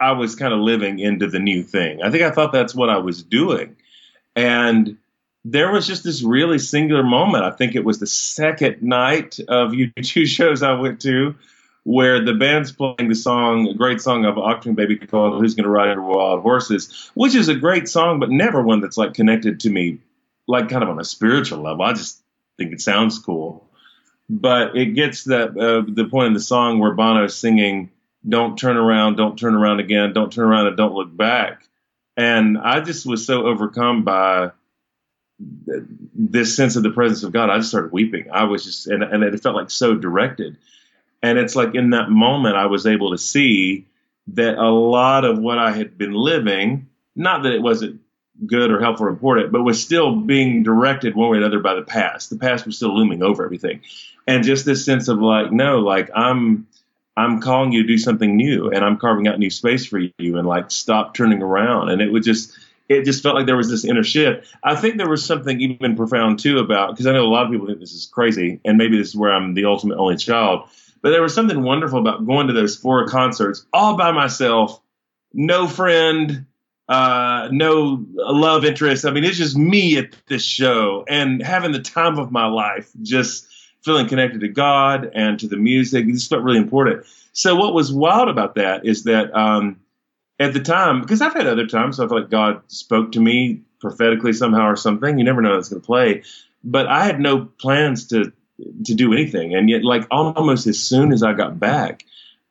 I 0.00 0.12
was 0.12 0.34
kind 0.34 0.52
of 0.52 0.60
living 0.60 0.98
into 0.98 1.28
the 1.28 1.38
new 1.38 1.62
thing. 1.62 2.02
I 2.02 2.10
think 2.10 2.22
I 2.22 2.30
thought 2.30 2.52
that's 2.52 2.74
what 2.74 2.90
I 2.90 2.98
was 2.98 3.22
doing. 3.22 3.76
And 4.34 4.98
there 5.44 5.70
was 5.70 5.86
just 5.86 6.02
this 6.02 6.22
really 6.22 6.58
singular 6.58 7.04
moment. 7.04 7.44
I 7.44 7.52
think 7.52 7.74
it 7.74 7.84
was 7.84 8.00
the 8.00 8.06
second 8.06 8.82
night 8.82 9.38
of 9.48 9.70
U2 9.72 10.26
shows 10.26 10.62
I 10.62 10.72
went 10.72 11.00
to 11.02 11.34
where 11.84 12.22
the 12.24 12.34
band's 12.34 12.72
playing 12.72 13.08
the 13.08 13.14
song, 13.14 13.68
a 13.68 13.74
great 13.74 14.00
song 14.00 14.24
of 14.24 14.34
Achtung 14.34 14.74
Baby 14.74 14.96
called 14.96 15.40
Who's 15.40 15.54
Gonna 15.54 15.68
Ride 15.68 15.92
Your 15.92 16.02
Wild 16.02 16.42
Horses, 16.42 17.12
which 17.14 17.36
is 17.36 17.48
a 17.48 17.54
great 17.54 17.88
song, 17.88 18.18
but 18.18 18.28
never 18.28 18.60
one 18.60 18.80
that's 18.80 18.98
like 18.98 19.14
connected 19.14 19.60
to 19.60 19.70
me 19.70 20.00
like 20.46 20.68
kind 20.68 20.82
of 20.82 20.88
on 20.88 21.00
a 21.00 21.04
spiritual 21.04 21.62
level. 21.62 21.82
I 21.82 21.92
just 21.92 22.22
think 22.56 22.72
it 22.72 22.80
sounds 22.80 23.18
cool. 23.18 23.68
But 24.28 24.76
it 24.76 24.94
gets 24.94 25.24
that 25.24 25.50
uh, 25.50 25.84
the 25.88 26.08
point 26.08 26.28
in 26.28 26.32
the 26.32 26.40
song 26.40 26.78
where 26.78 26.94
Bono 26.94 27.24
is 27.24 27.36
singing, 27.36 27.90
"Don't 28.28 28.58
turn 28.58 28.76
around, 28.76 29.16
don't 29.16 29.38
turn 29.38 29.54
around 29.54 29.80
again, 29.80 30.12
don't 30.12 30.32
turn 30.32 30.46
around 30.46 30.66
and 30.66 30.76
don't 30.76 30.94
look 30.94 31.16
back." 31.16 31.62
And 32.16 32.58
I 32.58 32.80
just 32.80 33.06
was 33.06 33.26
so 33.26 33.46
overcome 33.46 34.02
by 34.02 34.50
this 35.38 36.56
sense 36.56 36.76
of 36.76 36.82
the 36.82 36.90
presence 36.90 37.22
of 37.22 37.32
God. 37.32 37.50
I 37.50 37.58
just 37.58 37.68
started 37.68 37.92
weeping. 37.92 38.30
I 38.32 38.44
was 38.44 38.64
just, 38.64 38.86
and, 38.86 39.02
and 39.02 39.22
it 39.22 39.42
felt 39.42 39.54
like 39.54 39.70
so 39.70 39.94
directed. 39.94 40.56
And 41.22 41.38
it's 41.38 41.54
like 41.54 41.74
in 41.74 41.90
that 41.90 42.10
moment, 42.10 42.56
I 42.56 42.66
was 42.66 42.86
able 42.86 43.10
to 43.10 43.18
see 43.18 43.86
that 44.28 44.56
a 44.56 44.70
lot 44.70 45.24
of 45.24 45.38
what 45.38 45.58
I 45.58 45.72
had 45.72 45.98
been 45.98 46.12
living, 46.12 46.88
not 47.14 47.42
that 47.42 47.52
it 47.52 47.62
wasn't 47.62 48.00
good 48.44 48.70
or 48.70 48.80
helpful 48.80 49.06
or 49.06 49.10
important, 49.10 49.52
but 49.52 49.62
was 49.62 49.82
still 49.82 50.12
mm-hmm. 50.12 50.26
being 50.26 50.62
directed 50.62 51.14
one 51.14 51.30
way 51.30 51.38
or 51.38 51.40
another 51.40 51.60
by 51.60 51.74
the 51.74 51.82
past. 51.82 52.30
The 52.30 52.38
past 52.38 52.66
was 52.66 52.76
still 52.76 52.96
looming 52.96 53.22
over 53.22 53.44
everything. 53.44 53.80
And 54.26 54.44
just 54.44 54.64
this 54.64 54.84
sense 54.84 55.08
of 55.08 55.18
like, 55.18 55.52
no, 55.52 55.78
like 55.78 56.10
I'm 56.14 56.66
I'm 57.16 57.40
calling 57.40 57.72
you 57.72 57.82
to 57.82 57.88
do 57.88 57.96
something 57.96 58.36
new 58.36 58.70
and 58.70 58.84
I'm 58.84 58.98
carving 58.98 59.26
out 59.26 59.38
new 59.38 59.50
space 59.50 59.86
for 59.86 59.98
you 59.98 60.36
and 60.36 60.46
like 60.46 60.70
stop 60.70 61.14
turning 61.14 61.42
around. 61.42 61.88
And 61.88 62.02
it 62.02 62.12
would 62.12 62.24
just 62.24 62.52
it 62.88 63.04
just 63.04 63.22
felt 63.22 63.34
like 63.34 63.46
there 63.46 63.56
was 63.56 63.70
this 63.70 63.84
inner 63.84 64.04
shift. 64.04 64.46
I 64.62 64.76
think 64.76 64.96
there 64.96 65.08
was 65.08 65.24
something 65.24 65.60
even 65.60 65.96
profound 65.96 66.38
too 66.38 66.58
about 66.58 66.90
because 66.90 67.06
I 67.06 67.12
know 67.12 67.24
a 67.24 67.28
lot 67.28 67.46
of 67.46 67.52
people 67.52 67.66
think 67.66 67.80
this 67.80 67.92
is 67.92 68.06
crazy, 68.06 68.60
and 68.64 68.78
maybe 68.78 68.98
this 68.98 69.08
is 69.08 69.16
where 69.16 69.32
I'm 69.32 69.54
the 69.54 69.64
ultimate 69.64 69.98
only 69.98 70.16
child. 70.16 70.68
But 71.02 71.10
there 71.10 71.22
was 71.22 71.34
something 71.34 71.62
wonderful 71.62 71.98
about 71.98 72.26
going 72.26 72.48
to 72.48 72.52
those 72.52 72.76
four 72.76 73.06
concerts 73.06 73.66
all 73.72 73.96
by 73.96 74.12
myself, 74.12 74.80
no 75.32 75.66
friend, 75.66 76.46
uh, 76.88 77.48
no 77.50 78.04
love 78.14 78.64
interest. 78.64 79.04
I 79.04 79.10
mean, 79.10 79.24
it's 79.24 79.36
just 79.36 79.56
me 79.56 79.98
at 79.98 80.14
this 80.26 80.42
show 80.44 81.04
and 81.08 81.42
having 81.42 81.72
the 81.72 81.82
time 81.82 82.18
of 82.18 82.30
my 82.30 82.46
life, 82.46 82.90
just 83.02 83.48
feeling 83.82 84.08
connected 84.08 84.40
to 84.40 84.48
God 84.48 85.10
and 85.14 85.38
to 85.40 85.48
the 85.48 85.56
music. 85.56 86.06
This 86.06 86.28
felt 86.28 86.42
really 86.42 86.58
important. 86.58 87.06
So 87.32 87.56
what 87.56 87.74
was 87.74 87.92
wild 87.92 88.28
about 88.28 88.54
that 88.54 88.86
is 88.86 89.04
that 89.04 89.34
um, 89.36 89.80
at 90.38 90.52
the 90.52 90.60
time, 90.60 91.00
because 91.00 91.22
I've 91.22 91.34
had 91.34 91.46
other 91.46 91.66
times, 91.66 91.96
so 91.96 92.04
I 92.04 92.08
feel 92.08 92.20
like 92.20 92.30
God 92.30 92.62
spoke 92.68 93.12
to 93.12 93.20
me 93.20 93.62
prophetically 93.80 94.32
somehow 94.32 94.66
or 94.66 94.76
something. 94.76 95.18
You 95.18 95.24
never 95.24 95.42
know 95.42 95.52
how 95.52 95.58
it's 95.58 95.68
going 95.68 95.82
to 95.82 95.86
play. 95.86 96.22
But 96.64 96.86
I 96.86 97.04
had 97.04 97.20
no 97.20 97.44
plans 97.44 98.08
to 98.08 98.32
to 98.86 98.94
do 98.94 99.12
anything, 99.12 99.54
and 99.54 99.68
yet, 99.68 99.84
like 99.84 100.06
almost 100.10 100.66
as 100.66 100.78
soon 100.78 101.12
as 101.12 101.22
I 101.22 101.34
got 101.34 101.60
back, 101.60 102.04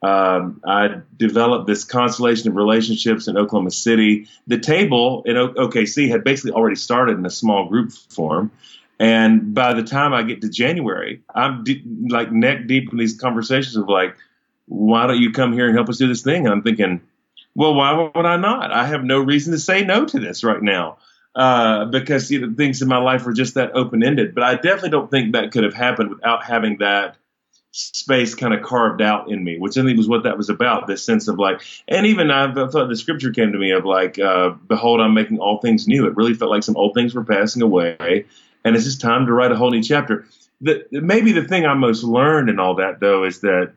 um, 0.06 0.62
I 0.64 1.02
developed 1.18 1.66
this 1.66 1.84
constellation 1.84 2.50
of 2.50 2.56
relationships 2.56 3.28
in 3.28 3.38
Oklahoma 3.38 3.72
City. 3.72 4.28
The 4.46 4.60
table 4.60 5.24
in 5.26 5.36
o- 5.36 5.54
OKC 5.54 6.10
had 6.10 6.24
basically 6.24 6.52
already 6.52 6.76
started 6.76 7.18
in 7.18 7.26
a 7.26 7.30
small 7.32 7.68
group 7.68 7.92
form. 7.92 8.52
And 9.00 9.56
by 9.56 9.74
the 9.74 9.82
time 9.82 10.14
I 10.14 10.22
get 10.22 10.42
to 10.42 10.50
January, 10.50 11.24
I'm 11.34 11.64
de- 11.64 11.84
like 12.08 12.32
neck 12.32 12.68
deep 12.68 12.92
in 12.92 13.00
these 13.00 13.20
conversations 13.20 13.76
of 13.76 13.90
like, 13.90 14.16
why 14.68 15.08
don't 15.08 15.20
you 15.20 15.32
come 15.32 15.54
here 15.54 15.66
and 15.66 15.76
help 15.76 15.90
us 15.90 15.98
do 15.98 16.08
this 16.08 16.22
thing? 16.22 16.46
And 16.46 16.54
I'm 16.54 16.62
thinking, 16.62 17.02
well, 17.56 17.74
why 17.74 17.94
would 17.94 18.26
I 18.26 18.38
not? 18.38 18.72
I 18.72 18.86
have 18.86 19.04
no 19.04 19.20
reason 19.20 19.54
to 19.54 19.60
say 19.60 19.84
no 19.84 20.06
to 20.06 20.20
this 20.20 20.44
right 20.44 20.62
now. 20.62 20.98
Uh, 21.34 21.86
because 21.86 22.32
you 22.32 22.40
know, 22.40 22.54
things 22.56 22.82
in 22.82 22.88
my 22.88 22.98
life 22.98 23.26
are 23.26 23.34
just 23.34 23.56
that 23.56 23.76
open 23.76 24.04
ended. 24.04 24.36
But 24.36 24.44
I 24.44 24.56
definitely 24.56 24.92
don't 24.92 25.10
think 25.10 25.34
that 25.34 25.52
could 25.52 25.64
have 25.64 25.74
happened 25.74 26.10
without 26.10 26.46
having 26.46 26.78
that 26.78 27.18
space 27.76 28.36
kind 28.36 28.54
of 28.54 28.64
carved 28.64 29.02
out 29.02 29.30
in 29.30 29.44
me, 29.44 29.58
which 29.58 29.78
I 29.78 29.84
think 29.84 29.98
was 29.98 30.08
what 30.08 30.24
that 30.24 30.38
was 30.38 30.50
about. 30.50 30.88
This 30.88 31.04
sense 31.04 31.28
of 31.28 31.38
like, 31.38 31.62
and 31.88 32.06
even 32.06 32.32
I 32.32 32.52
thought 32.54 32.88
the 32.88 32.96
scripture 32.96 33.32
came 33.32 33.52
to 33.52 33.58
me 33.58 33.72
of 33.72 33.84
like, 33.84 34.18
uh, 34.18 34.52
"Behold, 34.52 35.02
I'm 35.02 35.14
making 35.14 35.40
all 35.40 35.60
things 35.60 35.88
new." 35.88 36.08
It 36.08 36.16
really 36.16 36.34
felt 36.34 36.52
like 36.52 36.64
some 36.64 36.78
old 36.78 36.94
things 36.94 37.14
were 37.14 37.26
passing 37.26 37.62
away, 37.62 38.26
and 38.64 38.76
it's 38.76 38.86
just 38.86 39.02
time 39.02 39.26
to 39.26 39.34
write 39.34 39.52
a 39.52 39.58
whole 39.58 39.72
new 39.72 39.84
chapter. 39.84 40.26
The, 40.62 40.86
maybe 40.92 41.34
the 41.34 41.44
thing 41.44 41.66
I 41.66 41.74
most 41.74 42.04
learned 42.04 42.50
in 42.50 42.60
all 42.60 42.76
that 42.76 43.02
though 43.02 43.26
is 43.26 43.42
that 43.42 43.74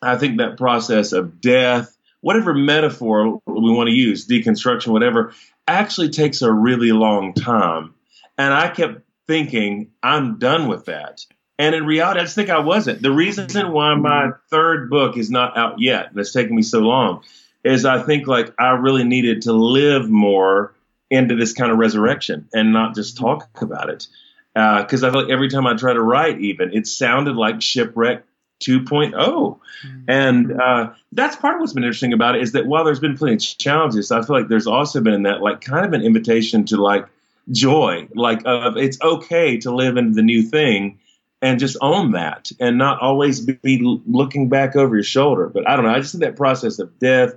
I 0.00 0.16
think 0.16 0.38
that 0.38 0.56
process 0.56 1.12
of 1.12 1.40
death, 1.40 1.96
whatever 2.20 2.54
metaphor 2.54 3.40
we 3.46 3.72
want 3.72 3.88
to 3.88 3.94
use, 3.94 4.28
deconstruction, 4.28 4.92
whatever, 4.92 5.34
actually 5.66 6.10
takes 6.10 6.40
a 6.42 6.52
really 6.52 6.92
long 6.92 7.34
time. 7.34 7.94
And 8.36 8.54
I 8.54 8.68
kept 8.68 9.02
thinking, 9.26 9.90
I'm 10.04 10.38
done 10.38 10.68
with 10.68 10.84
that. 10.84 11.24
And 11.58 11.74
in 11.74 11.84
reality, 11.84 12.20
I 12.20 12.22
just 12.22 12.36
think 12.36 12.50
I 12.50 12.60
wasn't. 12.60 13.02
The 13.02 13.10
reason 13.10 13.72
why 13.72 13.94
my 13.96 14.30
third 14.48 14.90
book 14.90 15.16
is 15.16 15.28
not 15.28 15.56
out 15.56 15.80
yet, 15.80 16.10
and 16.10 16.18
it's 16.18 16.32
taken 16.32 16.54
me 16.54 16.62
so 16.62 16.80
long, 16.80 17.24
is 17.64 17.84
I 17.84 18.02
think 18.02 18.28
like 18.28 18.54
I 18.58 18.70
really 18.70 19.04
needed 19.04 19.42
to 19.42 19.52
live 19.52 20.08
more 20.08 20.74
into 21.10 21.34
this 21.34 21.52
kind 21.52 21.72
of 21.72 21.78
resurrection 21.78 22.48
and 22.52 22.72
not 22.72 22.94
just 22.94 23.16
talk 23.16 23.48
about 23.60 23.90
it. 23.90 24.06
Because 24.54 25.02
uh, 25.02 25.08
I 25.08 25.10
feel 25.10 25.22
like 25.22 25.32
every 25.32 25.48
time 25.48 25.66
I 25.66 25.74
try 25.74 25.92
to 25.92 26.00
write, 26.00 26.40
even 26.40 26.72
it 26.72 26.86
sounded 26.86 27.34
like 27.36 27.60
shipwreck 27.60 28.24
2.0. 28.60 29.12
Mm-hmm. 29.12 30.00
And 30.08 30.60
uh, 30.60 30.92
that's 31.12 31.36
part 31.36 31.54
of 31.54 31.60
what's 31.60 31.72
been 31.72 31.84
interesting 31.84 32.12
about 32.12 32.36
it 32.36 32.42
is 32.42 32.52
that 32.52 32.66
while 32.66 32.84
there's 32.84 33.00
been 33.00 33.16
plenty 33.16 33.34
of 33.34 33.40
challenges, 33.40 34.10
I 34.10 34.22
feel 34.22 34.36
like 34.36 34.48
there's 34.48 34.66
also 34.66 35.00
been 35.00 35.14
in 35.14 35.22
that 35.24 35.42
like 35.42 35.60
kind 35.60 35.86
of 35.86 35.92
an 35.92 36.02
invitation 36.02 36.64
to 36.66 36.76
like 36.76 37.06
joy, 37.50 38.08
like 38.14 38.46
uh, 38.46 38.72
it's 38.76 39.00
okay 39.00 39.58
to 39.58 39.74
live 39.74 39.96
into 39.96 40.14
the 40.14 40.22
new 40.22 40.42
thing 40.42 40.98
and 41.40 41.58
just 41.58 41.76
own 41.80 42.12
that 42.12 42.50
and 42.58 42.78
not 42.78 43.00
always 43.00 43.40
be 43.40 44.00
looking 44.06 44.48
back 44.48 44.76
over 44.76 44.96
your 44.96 45.04
shoulder. 45.04 45.48
But 45.48 45.68
I 45.68 45.76
don't 45.76 45.84
know. 45.84 45.92
I 45.92 46.00
just 46.00 46.12
think 46.12 46.24
that 46.24 46.36
process 46.36 46.78
of 46.78 46.98
death, 46.98 47.34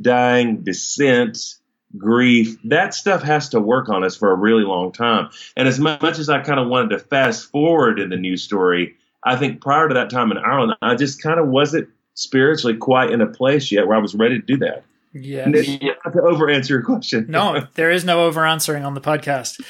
dying, 0.00 0.62
descent, 0.62 1.56
grief, 1.96 2.56
that 2.64 2.94
stuff 2.94 3.22
has 3.22 3.48
to 3.50 3.60
work 3.60 3.88
on 3.88 4.04
us 4.04 4.16
for 4.16 4.30
a 4.30 4.36
really 4.36 4.62
long 4.62 4.92
time. 4.92 5.30
And 5.56 5.66
as 5.66 5.80
much 5.80 6.18
as 6.18 6.28
I 6.28 6.40
kind 6.40 6.60
of 6.60 6.68
wanted 6.68 6.90
to 6.90 6.98
fast 6.98 7.50
forward 7.50 7.98
in 7.98 8.10
the 8.10 8.16
news 8.16 8.42
story, 8.42 8.96
I 9.24 9.36
think 9.36 9.60
prior 9.60 9.88
to 9.88 9.94
that 9.94 10.10
time 10.10 10.30
in 10.30 10.38
Ireland, 10.38 10.74
I 10.80 10.94
just 10.94 11.22
kind 11.22 11.40
of 11.40 11.48
wasn't 11.48 11.88
spiritually 12.14 12.76
quite 12.76 13.10
in 13.10 13.20
a 13.20 13.26
place 13.26 13.72
yet 13.72 13.86
where 13.86 13.96
I 13.96 14.00
was 14.00 14.14
ready 14.14 14.40
to 14.40 14.46
do 14.46 14.56
that. 14.58 14.84
Yeah. 15.12 15.46
Not 15.46 16.12
to 16.12 16.22
over 16.22 16.48
answer 16.48 16.74
your 16.74 16.82
question. 16.84 17.26
No, 17.28 17.66
there 17.74 17.90
is 17.90 18.04
no 18.04 18.26
over 18.26 18.46
answering 18.46 18.84
on 18.84 18.94
the 18.94 19.00
podcast. 19.00 19.60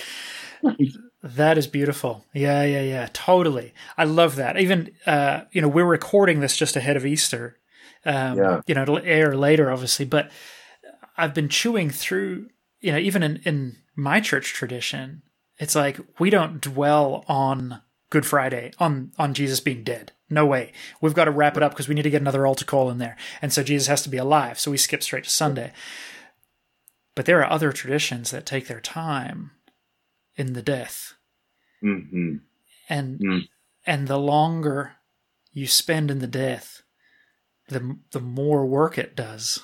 that 1.22 1.58
is 1.58 1.66
beautiful. 1.66 2.24
Yeah, 2.32 2.64
yeah, 2.64 2.82
yeah. 2.82 3.08
Totally. 3.12 3.74
I 3.98 4.04
love 4.04 4.36
that. 4.36 4.58
Even, 4.58 4.92
uh, 5.06 5.42
you 5.52 5.60
know, 5.60 5.68
we're 5.68 5.84
recording 5.84 6.40
this 6.40 6.56
just 6.56 6.76
ahead 6.76 6.96
of 6.96 7.04
Easter. 7.04 7.58
Um, 8.04 8.38
yeah. 8.38 8.60
You 8.66 8.74
know, 8.74 8.82
it'll 8.82 8.98
air 8.98 9.36
later, 9.36 9.70
obviously, 9.70 10.06
but 10.06 10.30
I've 11.16 11.34
been 11.34 11.50
chewing 11.50 11.90
through, 11.90 12.48
you 12.80 12.92
know, 12.92 12.98
even 12.98 13.22
in, 13.22 13.36
in 13.44 13.76
my 13.94 14.20
church 14.20 14.54
tradition, 14.54 15.22
it's 15.58 15.74
like 15.74 16.00
we 16.18 16.30
don't 16.30 16.60
dwell 16.60 17.24
on 17.28 17.82
Good 18.08 18.26
Friday 18.26 18.72
on 18.78 19.12
on 19.18 19.34
Jesus 19.34 19.60
being 19.60 19.84
dead. 19.84 20.12
No 20.30 20.46
way. 20.46 20.72
We've 21.00 21.14
got 21.14 21.26
to 21.26 21.30
wrap 21.30 21.56
it 21.56 21.62
up 21.62 21.72
because 21.72 21.88
we 21.88 21.94
need 21.94 22.02
to 22.02 22.10
get 22.10 22.22
another 22.22 22.46
altar 22.46 22.64
call 22.64 22.90
in 22.90 22.98
there. 22.98 23.16
And 23.42 23.52
so 23.52 23.62
Jesus 23.62 23.88
has 23.88 24.02
to 24.02 24.08
be 24.08 24.16
alive. 24.16 24.58
So 24.58 24.70
we 24.70 24.76
skip 24.78 25.02
straight 25.02 25.24
to 25.24 25.30
Sunday. 25.30 25.72
But 27.14 27.26
there 27.26 27.40
are 27.40 27.52
other 27.52 27.72
traditions 27.72 28.30
that 28.30 28.46
take 28.46 28.66
their 28.66 28.80
time 28.80 29.50
in 30.40 30.54
the 30.54 30.62
death. 30.62 31.14
Mm-hmm. 31.84 32.36
And 32.88 33.20
mm. 33.20 33.48
and 33.86 34.08
the 34.08 34.18
longer 34.18 34.92
you 35.52 35.66
spend 35.66 36.10
in 36.10 36.18
the 36.18 36.26
death, 36.26 36.82
the 37.68 37.98
the 38.12 38.20
more 38.20 38.64
work 38.64 38.96
it 38.96 39.14
does. 39.14 39.60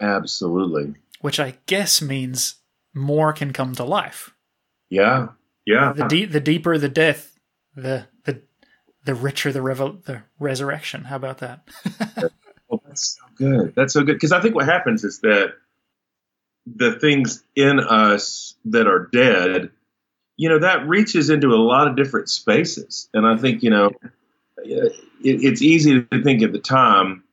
Absolutely. 0.00 0.94
Which 1.20 1.38
I 1.38 1.58
guess 1.66 2.02
means 2.02 2.56
more 2.92 3.32
can 3.32 3.52
come 3.52 3.74
to 3.76 3.84
life. 3.84 4.34
Yeah. 4.88 5.28
Yeah. 5.64 5.92
The 5.92 6.08
de- 6.08 6.24
the 6.24 6.40
deeper 6.40 6.76
the 6.76 6.88
death, 6.88 7.38
the 7.76 8.06
the 8.24 8.42
the 9.04 9.14
richer 9.14 9.52
the 9.52 9.62
revel- 9.62 10.00
the 10.04 10.22
resurrection. 10.40 11.04
How 11.04 11.16
about 11.16 11.38
that? 11.38 11.68
oh, 12.70 12.80
that's 12.84 13.16
so 13.16 13.22
good. 13.36 13.74
That's 13.76 13.92
so 13.92 14.02
good 14.02 14.14
because 14.14 14.32
I 14.32 14.40
think 14.40 14.56
what 14.56 14.66
happens 14.66 15.04
is 15.04 15.20
that 15.20 15.54
the 16.66 16.98
things 16.98 17.44
in 17.54 17.78
us 17.78 18.56
that 18.66 18.88
are 18.88 19.08
dead, 19.12 19.70
you 20.40 20.48
know, 20.48 20.60
that 20.60 20.88
reaches 20.88 21.28
into 21.28 21.48
a 21.48 21.60
lot 21.60 21.86
of 21.86 21.96
different 21.96 22.30
spaces, 22.30 23.10
and 23.12 23.26
I 23.26 23.36
think 23.36 23.62
you 23.62 23.68
know, 23.68 23.90
it, 24.56 24.94
it's 25.22 25.60
easy 25.60 26.02
to 26.02 26.22
think 26.22 26.42
at 26.42 26.52
the 26.52 26.58
time 26.58 27.24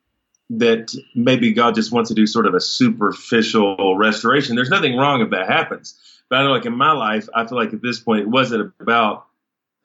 that 0.49 0.93
maybe 1.15 1.53
God 1.53 1.73
just 1.73 1.93
wants 1.93 2.09
to 2.09 2.15
do 2.15 2.27
sort 2.27 2.47
of 2.47 2.53
a 2.53 2.59
superficial 2.59 3.95
restoration. 3.95 4.57
There's 4.57 4.69
nothing 4.69 4.97
wrong 4.97 5.21
if 5.21 5.29
that 5.29 5.47
happens. 5.47 5.97
But 6.29 6.39
I 6.39 6.43
know, 6.43 6.51
like 6.51 6.65
in 6.65 6.75
my 6.75 6.91
life, 6.91 7.29
I 7.33 7.47
feel 7.47 7.57
like 7.57 7.71
at 7.71 7.81
this 7.81 7.97
point, 7.97 8.23
it 8.23 8.27
wasn't 8.27 8.73
about 8.81 9.25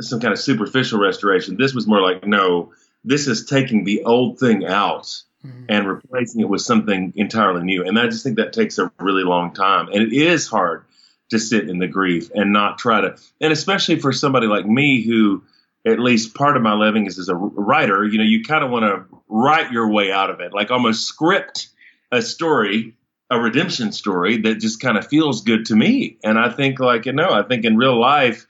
some 0.01 0.19
kind 0.19 0.33
of 0.33 0.41
superficial 0.41 0.99
restoration. 0.99 1.57
This 1.57 1.75
was 1.75 1.87
more 1.87 2.01
like, 2.01 2.27
no, 2.27 2.73
this 3.05 3.29
is 3.29 3.47
taking 3.47 3.85
the 3.85 4.03
old 4.03 4.41
thing 4.41 4.67
out 4.67 5.05
mm-hmm. 5.47 5.67
and 5.69 5.87
replacing 5.87 6.41
it 6.41 6.49
with 6.49 6.63
something 6.63 7.13
entirely 7.15 7.63
new. 7.63 7.87
And 7.87 7.97
I 8.01 8.09
just 8.09 8.25
think 8.25 8.39
that 8.39 8.53
takes 8.53 8.79
a 8.79 8.91
really 8.99 9.23
long 9.23 9.55
time. 9.55 9.87
And 9.93 10.03
it 10.03 10.13
is 10.13 10.49
hard 10.49 10.87
to 11.33 11.39
sit 11.39 11.69
in 11.69 11.79
the 11.79 11.89
grief 11.89 12.31
and 12.35 12.53
not 12.53 12.79
try 12.79 13.01
to, 13.01 13.17
and 13.41 13.53
especially 13.53 13.99
for 13.99 14.13
somebody 14.13 14.47
like 14.47 14.67
me 14.67 15.03
who, 15.03 15.43
at 15.87 15.99
least 15.99 16.35
part 16.35 16.57
of 16.57 16.63
my 16.63 16.75
living 16.75 17.07
is 17.07 17.19
as 17.19 17.29
a 17.29 17.35
writer, 17.35 18.05
you 18.05 18.17
know, 18.17 18.25
you 18.25 18.45
kind 18.45 18.65
of 18.65 18.71
want 18.71 18.85
to 18.85 19.05
write 19.29 19.73
your 19.73 19.91
way 19.91 20.13
out 20.13 20.31
of 20.31 20.41
it, 20.41 20.53
like 20.53 20.71
almost 20.71 21.05
script 21.07 21.69
a 22.13 22.23
story, 22.23 22.95
a 23.31 23.41
redemption 23.41 23.91
story 23.91 24.37
that 24.37 24.61
just 24.61 24.81
kind 24.81 24.97
of 24.97 25.09
feels 25.09 25.43
good 25.43 25.67
to 25.67 25.75
me. 25.75 26.19
And 26.23 26.39
I 26.39 26.51
think, 26.51 26.79
like, 26.79 27.07
you 27.07 27.13
know, 27.13 27.31
I 27.31 27.43
think 27.43 27.65
in 27.65 27.77
real 27.77 27.99
life, 27.99 28.47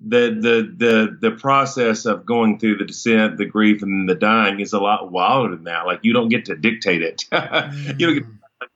the 0.00 0.30
the 0.30 0.74
the 0.76 1.18
the 1.30 1.36
process 1.36 2.04
of 2.04 2.26
going 2.26 2.58
through 2.58 2.76
the 2.76 2.84
descent, 2.84 3.38
the 3.38 3.46
grief, 3.46 3.82
and 3.82 4.08
the 4.08 4.14
dying 4.14 4.60
is 4.60 4.72
a 4.72 4.78
lot 4.78 5.10
wilder 5.10 5.54
than 5.54 5.64
that. 5.64 5.86
Like 5.86 6.00
you 6.02 6.12
don't 6.12 6.28
get 6.28 6.46
to 6.46 6.56
dictate 6.56 7.02
it. 7.02 7.24
mm. 7.32 7.98
You 8.00 8.06
don't 8.06 8.14
get, 8.14 8.24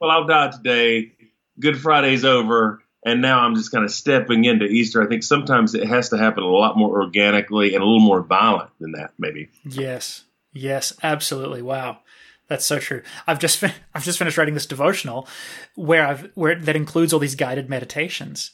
well, 0.01 0.11
I'll 0.11 0.27
die 0.27 0.51
today. 0.51 1.13
Good 1.59 1.79
Friday's 1.79 2.25
over, 2.25 2.83
and 3.05 3.23
now 3.23 3.41
I'm 3.41 3.55
just 3.55 3.73
kind 3.73 3.85
of 3.85 3.91
stepping 3.91 4.45
into 4.45 4.67
Easter. 4.67 5.03
I 5.03 5.07
think 5.07 5.23
sometimes 5.23 5.75
it 5.75 5.87
has 5.87 6.11
to 6.11 6.19
happen 6.19 6.43
a 6.43 6.49
lot 6.49 6.77
more 6.77 7.03
organically 7.03 7.75
and 7.75 7.83
a 7.83 7.87
little 7.87 8.01
more 8.01 8.23
violent 8.23 8.71
than 8.79 8.93
that, 8.93 9.13
maybe. 9.19 9.49
Yes, 9.65 10.25
yes, 10.53 10.93
absolutely. 11.03 11.63
Wow. 11.63 12.01
That's 12.49 12.67
so 12.67 12.81
true. 12.81 13.03
I've 13.29 13.39
just 13.39 13.59
fin- 13.59 13.75
I've 13.95 14.05
just 14.05 14.19
finished 14.19 14.37
writing 14.37 14.55
this 14.55 14.67
devotional 14.67 15.29
where 15.77 16.05
I've 16.05 16.31
where 16.35 16.57
that 16.57 16.75
includes 16.75 17.13
all 17.13 17.21
these 17.21 17.37
guided 17.37 17.71
meditations, 17.71 18.51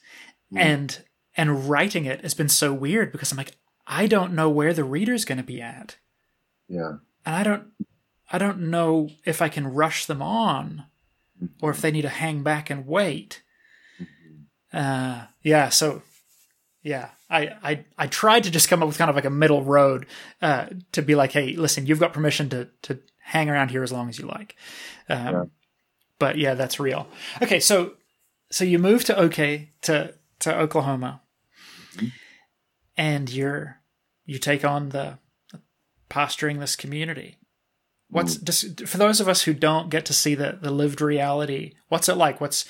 mm. 0.53 0.61
and 0.61 0.99
and 1.35 1.71
writing 1.71 2.05
it 2.05 2.21
has 2.21 2.35
been 2.35 2.51
so 2.51 2.75
weird 2.75 3.11
because 3.11 3.33
I'm 3.33 3.39
like, 3.39 3.57
I 3.87 4.07
don't 4.07 4.35
know 4.35 4.51
where 4.51 4.75
the 4.75 4.85
reader's 4.85 5.25
going 5.25 5.39
to 5.39 5.45
be 5.45 5.63
at. 5.63 5.97
Yeah. 6.69 6.97
And 7.25 7.35
I 7.35 7.43
don't, 7.43 7.69
I 8.31 8.39
don't 8.39 8.71
know 8.71 9.11
if 9.25 9.41
I 9.41 9.49
can 9.49 9.69
rush 9.73 10.07
them 10.07 10.23
on 10.23 10.85
or 11.63 11.71
if 11.71 11.81
they 11.81 11.91
need 11.91 12.03
to 12.03 12.09
hang 12.09 12.43
back 12.43 12.71
and 12.71 12.87
wait. 12.87 13.43
Uh, 14.77 15.27
yeah. 15.43 15.71
So, 15.71 16.03
yeah, 16.83 17.11
I, 17.31 17.51
I, 17.63 17.85
I 17.99 18.07
tried 18.07 18.45
to 18.45 18.51
just 18.51 18.69
come 18.69 18.83
up 18.83 18.87
with 18.89 18.99
kind 18.99 19.11
of 19.11 19.17
like 19.17 19.25
a 19.25 19.31
middle 19.31 19.63
road, 19.63 20.07
uh, 20.43 20.67
to 20.93 21.03
be 21.03 21.15
like, 21.15 21.33
Hey, 21.33 21.57
listen, 21.57 21.87
you've 21.87 22.01
got 22.01 22.13
permission 22.13 22.49
to, 22.51 22.69
to 22.83 23.01
hang 23.19 23.51
around 23.51 23.71
here 23.71 23.83
as 23.83 23.93
long 23.93 24.09
as 24.09 24.19
you 24.19 24.27
like. 24.27 24.55
Um, 25.09 25.35
yeah. 25.35 25.45
but 26.19 26.39
yeah, 26.39 26.55
that's 26.55 26.79
real. 26.79 27.09
Okay. 27.43 27.61
So, 27.61 27.95
so 28.51 28.65
you 28.65 28.79
move 28.79 29.05
to 29.05 29.17
OK 29.17 29.71
to, 29.83 30.15
to 30.41 30.57
Oklahoma 30.57 31.23
and 32.97 33.31
you're 33.31 33.81
you 34.25 34.39
take 34.39 34.65
on 34.65 34.91
the 34.91 35.19
pastoring 36.11 36.59
this 36.59 36.77
community. 36.77 37.39
What's 38.09 38.39
mm. 38.39 38.45
just 38.45 38.87
for 38.87 38.99
those 38.99 39.21
of 39.21 39.29
us 39.29 39.43
who 39.43 39.53
don't 39.53 39.91
get 39.91 40.07
to 40.07 40.13
see 40.13 40.35
the 40.35 40.59
the 40.61 40.71
lived 40.71 41.01
reality? 41.01 41.75
What's 41.89 42.09
it 42.09 42.17
like? 42.17 42.41
What's 42.41 42.65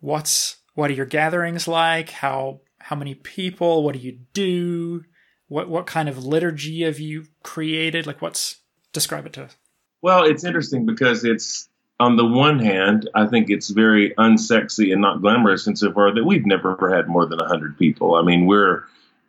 what's 0.00 0.56
what 0.78 0.92
are 0.92 0.94
your 0.94 1.06
gatherings 1.06 1.66
like? 1.66 2.10
How 2.10 2.60
how 2.78 2.94
many 2.94 3.16
people? 3.16 3.82
What 3.82 3.94
do 3.94 3.98
you 3.98 4.20
do? 4.32 5.02
What 5.48 5.68
what 5.68 5.88
kind 5.88 6.08
of 6.08 6.24
liturgy 6.24 6.84
have 6.84 7.00
you 7.00 7.24
created? 7.42 8.06
Like 8.06 8.22
what's 8.22 8.60
describe 8.92 9.26
it 9.26 9.32
to 9.32 9.46
us. 9.46 9.56
Well, 10.02 10.22
it's 10.22 10.44
interesting 10.44 10.86
because 10.86 11.24
it's 11.24 11.68
on 11.98 12.14
the 12.14 12.24
one 12.24 12.60
hand, 12.60 13.10
I 13.12 13.26
think 13.26 13.50
it's 13.50 13.70
very 13.70 14.14
unsexy 14.18 14.92
and 14.92 15.00
not 15.00 15.20
glamorous 15.20 15.66
insofar 15.66 16.14
that 16.14 16.24
we've 16.24 16.46
never 16.46 16.94
had 16.94 17.08
more 17.08 17.26
than 17.26 17.40
100 17.40 17.76
people. 17.76 18.14
I 18.14 18.22
mean, 18.22 18.46
we're 18.46 18.84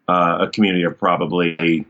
uh, 0.07 0.37
a 0.41 0.49
community 0.49 0.83
of 0.83 0.99
probably, 0.99 1.87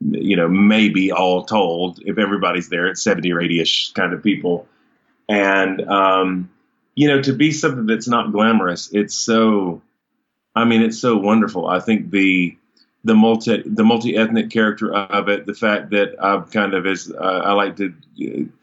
you 0.00 0.36
know, 0.36 0.48
maybe 0.48 1.12
all 1.12 1.44
told, 1.44 2.00
if 2.06 2.16
everybody's 2.16 2.70
there, 2.70 2.86
it's 2.86 3.02
70 3.02 3.30
or 3.32 3.42
80 3.42 3.60
ish 3.60 3.92
kind 3.92 4.14
of 4.14 4.22
people. 4.22 4.66
And, 5.28 5.82
um, 5.82 6.48
you 6.94 7.08
know, 7.08 7.22
to 7.22 7.32
be 7.32 7.50
something 7.50 7.86
that's 7.86 8.08
not 8.08 8.32
glamorous, 8.32 8.90
it's 8.92 9.14
so, 9.14 9.82
I 10.54 10.64
mean, 10.64 10.82
it's 10.82 10.98
so 10.98 11.16
wonderful. 11.16 11.66
I 11.66 11.80
think 11.80 12.10
the, 12.10 12.56
the 13.04 13.14
multi 13.14 13.62
the 13.66 13.84
multi 13.84 14.16
ethnic 14.16 14.50
character 14.50 14.94
of 14.94 15.28
it, 15.28 15.44
the 15.44 15.54
fact 15.54 15.90
that 15.90 16.16
I've 16.18 16.50
kind 16.50 16.72
of 16.72 16.86
as 16.86 17.12
uh, 17.12 17.42
I 17.44 17.52
like 17.52 17.76
to 17.76 17.94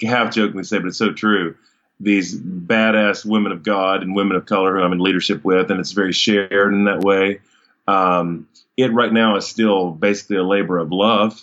half 0.01 0.33
jokingly 0.33 0.63
say, 0.63 0.79
but 0.79 0.87
it's 0.87 0.97
so 0.97 1.13
true. 1.13 1.55
These 1.99 2.35
badass 2.35 3.23
women 3.23 3.51
of 3.51 3.61
God 3.61 4.01
and 4.01 4.15
women 4.15 4.35
of 4.35 4.47
color 4.47 4.75
who 4.75 4.81
I'm 4.81 4.93
in 4.93 4.99
leadership 4.99 5.43
with, 5.45 5.69
and 5.69 5.79
it's 5.79 5.91
very 5.91 6.11
shared 6.11 6.73
in 6.73 6.85
that 6.85 7.01
way. 7.01 7.41
Um, 7.87 8.47
it 8.75 8.91
right 8.93 9.13
now 9.13 9.35
is 9.35 9.45
still 9.45 9.91
basically 9.91 10.37
a 10.37 10.43
labor 10.43 10.79
of 10.79 10.91
love 10.91 11.39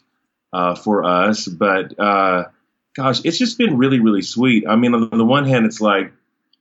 uh, 0.53 0.75
for 0.75 1.05
us, 1.05 1.47
but 1.47 1.97
uh, 2.01 2.47
gosh, 2.97 3.21
it's 3.25 3.39
just 3.39 3.59
been 3.59 3.79
really, 3.79 4.01
really 4.01 4.23
sweet. 4.23 4.65
I 4.67 4.75
mean, 4.75 4.95
on 4.95 5.17
the 5.17 5.25
one 5.25 5.45
hand, 5.45 5.67
it's 5.67 5.81
like 5.81 6.13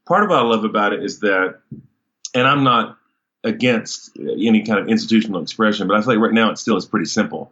part 0.07 0.23
of 0.23 0.29
what 0.29 0.39
I 0.39 0.43
love 0.43 0.63
about 0.63 0.93
it 0.93 1.03
is 1.03 1.19
that, 1.19 1.59
and 2.33 2.47
I'm 2.47 2.63
not 2.63 2.97
against 3.43 4.17
any 4.17 4.63
kind 4.63 4.79
of 4.79 4.87
institutional 4.87 5.41
expression, 5.41 5.87
but 5.87 5.97
I 5.97 6.01
feel 6.01 6.15
like 6.15 6.23
right 6.23 6.33
now 6.33 6.49
it 6.51 6.57
still 6.57 6.77
is 6.77 6.85
pretty 6.85 7.05
simple. 7.05 7.51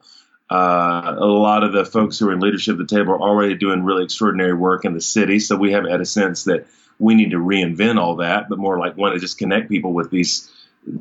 Uh, 0.50 1.15
a 1.17 1.25
lot 1.25 1.63
of 1.63 1.74
the 1.74 1.85
folks 1.85 2.19
who 2.19 2.29
are 2.29 2.33
in 2.33 2.39
leadership 2.39 2.74
at 2.74 2.88
the 2.88 2.95
table 2.95 3.13
are 3.13 3.21
already 3.21 3.55
doing 3.55 3.83
really 3.83 4.03
extraordinary 4.03 4.53
work 4.53 4.85
in 4.85 4.93
the 4.93 5.01
city, 5.01 5.39
so 5.39 5.55
we 5.55 5.71
haven't 5.71 5.91
had 5.91 6.01
a 6.01 6.05
sense 6.05 6.45
that 6.45 6.67
we 7.00 7.15
need 7.15 7.31
to 7.31 7.38
reinvent 7.38 8.00
all 8.00 8.17
that, 8.17 8.47
but 8.47 8.57
more 8.57 8.79
like 8.79 8.95
want 8.95 9.13
to 9.13 9.19
just 9.19 9.38
connect 9.38 9.69
people 9.69 9.93
with 9.93 10.09
these 10.09 10.51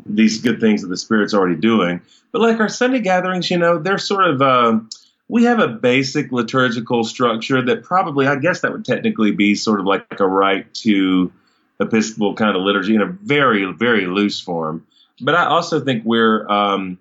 these 0.07 0.41
good 0.41 0.61
things 0.61 0.81
that 0.81 0.89
the 0.89 0.97
Spirit's 0.97 1.35
already 1.35 1.57
doing. 1.57 2.01
But 2.33 2.41
like 2.41 2.59
our 2.59 2.71
Sunday 2.71 3.01
gatherings, 3.01 3.51
you 3.51 3.59
know, 3.59 3.79
they're 3.79 3.99
sort 3.99 4.27
of 4.27 4.43
uh, 4.43 4.81
we 5.29 5.45
have 5.45 5.61
a 5.61 5.69
basic 5.69 6.33
liturgical 6.33 7.05
structure 7.05 7.63
that 7.63 7.83
probably, 7.83 8.27
I 8.27 8.37
guess, 8.37 8.61
that 8.61 8.73
would 8.73 8.85
technically 8.85 9.31
be 9.33 9.55
sort 9.55 9.81
of 9.81 9.87
like 9.87 10.07
a 10.19 10.27
Rite 10.27 10.67
II 10.85 11.31
Episcopal 11.81 12.35
kind 12.35 12.57
of 12.57 12.63
liturgy 12.63 12.95
in 12.95 13.01
a 13.01 13.07
very, 13.07 13.71
very 13.73 14.07
loose 14.07 14.41
form. 14.41 14.87
But 15.21 15.35
I 15.35 15.47
also 15.47 15.81
think 15.81 16.05
we're 16.05 16.49
um, 16.49 16.99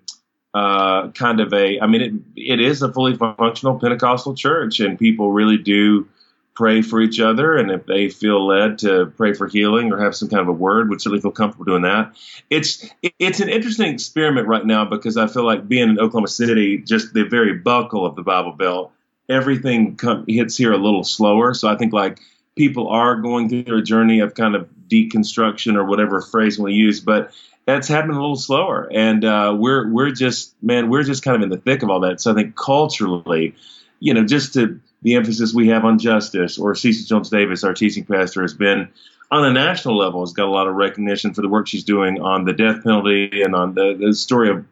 uh, 0.52 1.10
kind 1.10 1.40
of 1.40 1.52
a, 1.52 1.80
I 1.80 1.86
mean, 1.86 2.00
it, 2.36 2.52
it 2.54 2.60
is 2.60 2.82
a 2.82 2.92
fully 2.92 3.16
functional 3.16 3.78
Pentecostal 3.78 4.34
church, 4.34 4.80
and 4.80 4.98
people 4.98 5.32
really 5.32 5.58
do 5.58 6.08
pray 6.54 6.82
for 6.82 7.00
each 7.00 7.18
other. 7.18 7.56
And 7.56 7.70
if 7.70 7.86
they 7.86 8.08
feel 8.08 8.46
led 8.46 8.78
to 8.78 9.06
pray 9.16 9.32
for 9.34 9.48
healing 9.48 9.92
or 9.92 10.00
have 10.00 10.14
some 10.14 10.28
kind 10.28 10.40
of 10.40 10.48
a 10.48 10.52
word, 10.52 10.88
would 10.88 11.00
certainly 11.00 11.20
feel 11.20 11.32
comfortable 11.32 11.64
doing 11.64 11.82
that. 11.82 12.14
It's 12.50 12.88
it's 13.18 13.40
an 13.40 13.48
interesting 13.48 13.92
experiment 13.92 14.46
right 14.46 14.64
now 14.64 14.84
because 14.84 15.16
I 15.16 15.26
feel 15.26 15.44
like 15.44 15.68
being 15.68 15.90
in 15.90 15.98
Oklahoma 15.98 16.28
City, 16.28 16.78
just 16.78 17.12
the 17.12 17.24
very 17.24 17.54
buckle 17.54 18.06
of 18.06 18.14
the 18.14 18.22
Bible 18.22 18.52
Belt, 18.52 18.92
everything 19.28 19.96
come, 19.96 20.24
hits 20.28 20.56
here 20.56 20.72
a 20.72 20.78
little 20.78 21.04
slower. 21.04 21.54
So 21.54 21.68
I 21.68 21.76
think 21.76 21.92
like 21.92 22.20
people 22.56 22.88
are 22.88 23.16
going 23.16 23.48
through 23.48 23.78
a 23.78 23.82
journey 23.82 24.20
of 24.20 24.34
kind 24.34 24.54
of 24.54 24.68
deconstruction 24.88 25.76
or 25.76 25.84
whatever 25.84 26.20
phrase 26.20 26.58
we 26.58 26.72
use, 26.72 27.00
but 27.00 27.32
that's 27.66 27.88
happening 27.88 28.16
a 28.16 28.20
little 28.20 28.36
slower. 28.36 28.88
And 28.92 29.24
uh, 29.24 29.56
we're 29.58 29.90
we're 29.90 30.10
just 30.10 30.54
man, 30.62 30.90
we're 30.90 31.02
just 31.02 31.22
kind 31.22 31.36
of 31.36 31.42
in 31.42 31.48
the 31.48 31.56
thick 31.56 31.82
of 31.82 31.90
all 31.90 32.00
that. 32.00 32.20
So 32.20 32.30
I 32.30 32.34
think 32.34 32.56
culturally, 32.56 33.54
you 34.00 34.14
know, 34.14 34.24
just 34.24 34.54
to 34.54 34.80
the 35.02 35.16
emphasis 35.16 35.52
we 35.52 35.68
have 35.68 35.84
on 35.84 35.98
justice, 35.98 36.58
or 36.58 36.74
Cece 36.74 37.06
Jones 37.06 37.30
Davis, 37.30 37.64
our 37.64 37.74
teaching 37.74 38.04
pastor, 38.04 38.42
has 38.42 38.54
been 38.54 38.88
on 39.30 39.44
a 39.44 39.52
national 39.52 39.96
level 39.96 40.20
has 40.20 40.32
got 40.32 40.46
a 40.46 40.50
lot 40.50 40.68
of 40.68 40.74
recognition 40.74 41.34
for 41.34 41.42
the 41.42 41.48
work 41.48 41.66
she's 41.66 41.84
doing 41.84 42.20
on 42.20 42.44
the 42.44 42.52
death 42.52 42.84
penalty 42.84 43.42
and 43.42 43.54
on 43.54 43.74
the, 43.74 43.96
the 43.98 44.14
story 44.14 44.50
of 44.50 44.64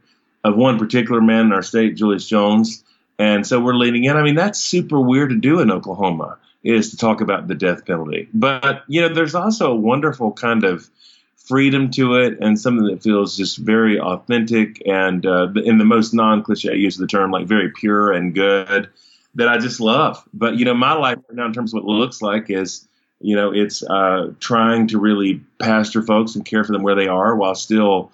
of 0.44 0.56
one 0.56 0.78
particular 0.78 1.20
man 1.20 1.46
in 1.46 1.52
our 1.52 1.62
state, 1.62 1.96
Julius 1.96 2.26
Jones. 2.26 2.84
And 3.18 3.46
so 3.46 3.60
we're 3.60 3.74
leaning 3.74 4.04
in. 4.04 4.16
I 4.16 4.22
mean, 4.22 4.34
that's 4.34 4.58
super 4.58 5.00
weird 5.00 5.30
to 5.30 5.36
do 5.36 5.60
in 5.60 5.70
Oklahoma 5.70 6.38
is 6.62 6.90
to 6.90 6.96
talk 6.96 7.20
about 7.20 7.48
the 7.48 7.54
death 7.54 7.84
penalty. 7.86 8.28
But, 8.32 8.84
you 8.86 9.00
know, 9.00 9.12
there's 9.12 9.34
also 9.34 9.72
a 9.72 9.76
wonderful 9.76 10.32
kind 10.32 10.64
of 10.64 10.88
freedom 11.36 11.90
to 11.90 12.14
it 12.14 12.38
and 12.40 12.58
something 12.58 12.86
that 12.86 13.02
feels 13.02 13.36
just 13.36 13.58
very 13.58 13.98
authentic 13.98 14.80
and, 14.86 15.26
uh, 15.26 15.48
in 15.64 15.78
the 15.78 15.84
most 15.84 16.14
non 16.14 16.42
cliche 16.42 16.76
use 16.76 16.96
of 16.96 17.00
the 17.00 17.06
term, 17.06 17.30
like 17.30 17.46
very 17.46 17.70
pure 17.70 18.12
and 18.12 18.34
good 18.34 18.88
that 19.34 19.48
I 19.48 19.58
just 19.58 19.80
love. 19.80 20.22
But, 20.32 20.56
you 20.56 20.64
know, 20.64 20.74
my 20.74 20.92
life 20.92 21.18
right 21.28 21.36
now, 21.36 21.46
in 21.46 21.52
terms 21.52 21.74
of 21.74 21.82
what 21.82 21.92
it 21.92 21.98
looks 21.98 22.22
like, 22.22 22.50
is, 22.50 22.86
you 23.20 23.34
know, 23.34 23.52
it's 23.52 23.82
uh, 23.82 24.32
trying 24.40 24.88
to 24.88 24.98
really 24.98 25.42
pastor 25.58 26.02
folks 26.02 26.36
and 26.36 26.44
care 26.44 26.64
for 26.64 26.72
them 26.72 26.82
where 26.82 26.94
they 26.94 27.08
are 27.08 27.34
while 27.36 27.54
still 27.54 28.12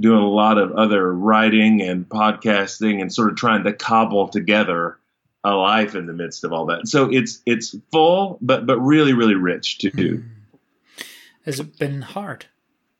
doing 0.00 0.22
a 0.22 0.28
lot 0.28 0.58
of 0.58 0.72
other 0.72 1.12
writing 1.12 1.82
and 1.82 2.08
podcasting 2.08 3.00
and 3.00 3.12
sort 3.12 3.28
of 3.28 3.36
trying 3.36 3.64
to 3.64 3.72
cobble 3.72 4.28
together 4.28 4.98
a 5.44 5.54
life 5.54 5.94
in 5.94 6.06
the 6.06 6.12
midst 6.12 6.44
of 6.44 6.52
all 6.52 6.66
that. 6.66 6.88
So 6.88 7.10
it's 7.10 7.42
it's 7.46 7.74
full, 7.92 8.38
but 8.40 8.66
but 8.66 8.78
really 8.78 9.12
really 9.12 9.34
rich 9.34 9.78
too. 9.78 9.90
Mm-hmm. 9.90 10.28
Has 11.44 11.60
it 11.60 11.78
been 11.78 12.02
hard? 12.02 12.46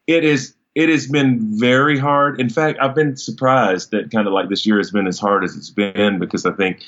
It 0.07 0.25
is. 0.25 0.55
It 0.75 0.89
has 0.89 1.07
been 1.07 1.59
very 1.59 1.99
hard. 1.99 2.39
In 2.39 2.51
fact, 2.51 2.79
I've 2.81 2.95
been 2.95 3.17
surprised 3.17 3.91
that 3.93 4.11
kind 4.11 4.27
of 4.27 4.33
like 4.33 4.51
this 4.51 4.67
year 4.67 4.77
has 4.77 4.91
been 4.91 5.07
as 5.07 5.19
hard 5.19 5.43
as 5.43 5.57
it's 5.57 5.71
been 5.71 6.19
because 6.19 6.45
I 6.45 6.53
think 6.53 6.83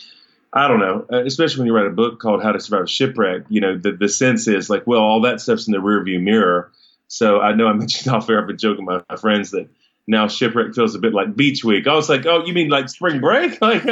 I 0.53 0.69
don't 0.69 0.79
know, 0.81 1.07
uh, 1.13 1.25
especially 1.25 1.61
when 1.61 1.67
you 1.67 1.75
write 1.75 1.87
a 1.87 1.91
book 1.91 2.21
called 2.21 2.43
How 2.43 2.53
to 2.53 2.61
Survive 2.61 2.85
a 2.85 2.87
Shipwreck. 2.87 3.45
You 3.49 3.61
know, 3.61 3.77
the 3.77 3.93
the 3.93 4.09
sense 4.09 4.47
is 4.47 4.71
like, 4.71 4.87
well, 4.87 5.01
all 5.01 5.23
that 5.23 5.41
stuff's 5.41 5.67
in 5.67 5.73
the 5.73 5.79
rearview 5.79 6.21
mirror. 6.23 6.71
So 7.09 7.41
I 7.41 7.55
know 7.55 7.67
I 7.67 7.73
mentioned 7.73 8.15
off 8.15 8.29
air. 8.31 8.41
I've 8.41 8.47
been 8.47 8.59
joking 8.59 8.87
with 8.87 9.03
my 9.09 9.17
friends 9.17 9.51
that 9.51 9.69
now 10.07 10.27
shipwreck 10.27 10.75
feels 10.75 10.95
a 10.95 10.99
bit 10.99 11.13
like 11.13 11.37
beach 11.37 11.65
week. 11.65 11.87
I 11.87 11.95
was 11.95 12.09
like, 12.09 12.25
oh, 12.25 12.45
you 12.45 12.55
mean 12.55 12.69
like 12.69 12.89
spring 12.89 13.21
break? 13.21 13.59
Like, 13.69 13.85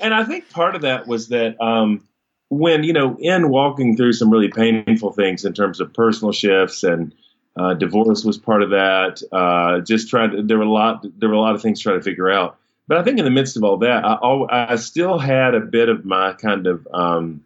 and 0.00 0.14
I 0.14 0.24
think 0.24 0.50
part 0.50 0.74
of 0.74 0.82
that 0.82 1.06
was 1.06 1.28
that 1.28 1.60
um, 1.60 2.06
when 2.48 2.84
you 2.84 2.92
know 2.92 3.16
in 3.18 3.50
walking 3.50 3.96
through 3.96 4.12
some 4.12 4.30
really 4.30 4.48
painful 4.48 5.12
things 5.12 5.44
in 5.44 5.52
terms 5.52 5.80
of 5.80 5.92
personal 5.92 6.32
shifts 6.32 6.82
and 6.82 7.14
uh, 7.56 7.74
divorce 7.74 8.24
was 8.24 8.38
part 8.38 8.62
of 8.62 8.70
that. 8.70 9.22
Uh, 9.32 9.80
just 9.80 10.08
trying 10.08 10.30
to 10.30 10.42
there 10.42 10.58
were 10.58 10.64
a 10.64 10.70
lot 10.70 11.04
there 11.18 11.28
were 11.28 11.34
a 11.34 11.40
lot 11.40 11.54
of 11.54 11.62
things 11.62 11.80
trying 11.80 11.98
to 11.98 12.02
figure 12.02 12.30
out. 12.30 12.56
But 12.88 12.98
I 12.98 13.04
think 13.04 13.18
in 13.18 13.24
the 13.24 13.30
midst 13.30 13.56
of 13.56 13.62
all 13.62 13.76
that, 13.78 14.04
I, 14.04 14.72
I 14.72 14.76
still 14.76 15.18
had 15.18 15.54
a 15.54 15.60
bit 15.60 15.88
of 15.88 16.04
my 16.04 16.32
kind 16.32 16.66
of 16.66 16.88
um, 16.92 17.44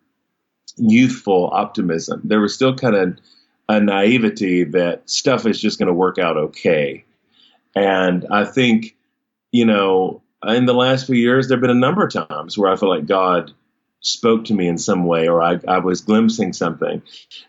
youthful 0.77 1.51
optimism. 1.53 2.23
There 2.25 2.40
was 2.40 2.55
still 2.55 2.75
kind 2.75 2.95
of 2.95 3.19
a 3.69 3.81
naivety 3.81 4.64
that 4.64 5.09
stuff 5.09 5.47
is 5.47 5.61
just 5.61 5.79
going 5.79 5.88
to 5.88 5.93
work 5.93 6.19
out 6.19 6.37
okay. 6.37 7.05
And 7.75 8.27
I 8.31 8.45
think, 8.47 8.97
you 9.53 9.67
know, 9.67 10.23
in 10.48 10.66
the 10.66 10.74
last 10.74 11.07
few 11.07 11.16
years, 11.16 11.48
there 11.48 11.57
have 11.57 11.62
been 11.62 11.70
a 11.70 11.74
number 11.74 12.04
of 12.04 12.12
times 12.12 12.57
where 12.59 12.70
I 12.70 12.76
feel 12.76 12.88
like 12.88 13.07
God 13.07 13.52
spoke 14.00 14.44
to 14.44 14.54
me 14.54 14.68
in 14.68 14.76
some 14.76 15.07
way 15.07 15.28
or 15.28 15.42
I, 15.42 15.59
I 15.66 15.78
was 15.78 16.02
glimpsing 16.02 16.52
something 16.52 17.02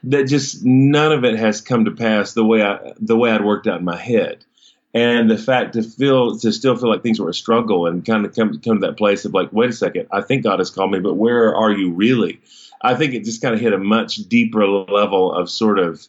that 0.03 0.23
just 0.23 0.63
none 0.63 1.11
of 1.11 1.25
it 1.25 1.37
has 1.37 1.59
come 1.59 1.85
to 1.85 1.91
pass 1.91 2.33
the 2.33 2.45
way 2.45 2.63
I 2.63 2.93
the 2.97 3.17
way 3.17 3.31
I'd 3.31 3.43
worked 3.43 3.67
out 3.67 3.79
in 3.79 3.85
my 3.85 3.97
head. 3.97 4.45
And 4.93 5.29
the 5.29 5.37
fact 5.37 5.73
to 5.73 5.83
feel 5.83 6.39
to 6.39 6.53
still 6.53 6.77
feel 6.77 6.89
like 6.89 7.03
things 7.03 7.19
were 7.19 7.29
a 7.29 7.33
struggle 7.33 7.87
and 7.87 8.05
kind 8.05 8.25
of 8.25 8.33
come 8.33 8.61
come 8.61 8.79
to 8.79 8.87
that 8.87 8.97
place 8.97 9.25
of 9.25 9.33
like, 9.33 9.51
wait 9.51 9.69
a 9.69 9.73
second, 9.73 10.07
I 10.11 10.21
think 10.21 10.43
God 10.43 10.59
has 10.59 10.69
called 10.69 10.91
me, 10.91 10.99
but 10.99 11.15
where 11.15 11.53
are 11.53 11.71
you 11.71 11.91
really? 11.91 12.39
I 12.81 12.95
think 12.95 13.13
it 13.13 13.25
just 13.25 13.41
kind 13.41 13.53
of 13.53 13.59
hit 13.59 13.73
a 13.73 13.77
much 13.77 14.15
deeper 14.15 14.65
level 14.65 15.33
of 15.33 15.49
sort 15.49 15.79
of 15.79 16.07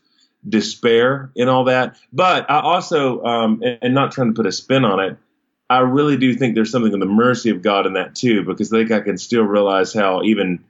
despair 0.48 1.32
in 1.34 1.48
all 1.48 1.64
that. 1.64 1.96
But 2.12 2.48
I 2.48 2.60
also, 2.60 3.24
um, 3.24 3.62
and, 3.64 3.78
and 3.82 3.94
not 3.94 4.12
trying 4.12 4.28
to 4.28 4.34
put 4.34 4.46
a 4.46 4.52
spin 4.52 4.84
on 4.84 5.00
it, 5.00 5.18
I 5.68 5.80
really 5.80 6.16
do 6.16 6.34
think 6.34 6.54
there's 6.54 6.70
something 6.70 6.92
in 6.92 7.00
the 7.00 7.06
mercy 7.06 7.50
of 7.50 7.62
God 7.62 7.86
in 7.86 7.94
that 7.94 8.14
too, 8.14 8.44
because 8.44 8.72
I 8.72 8.78
think 8.78 8.92
I 8.92 9.00
can 9.00 9.18
still 9.18 9.42
realize 9.42 9.92
how 9.92 10.22
even 10.22 10.64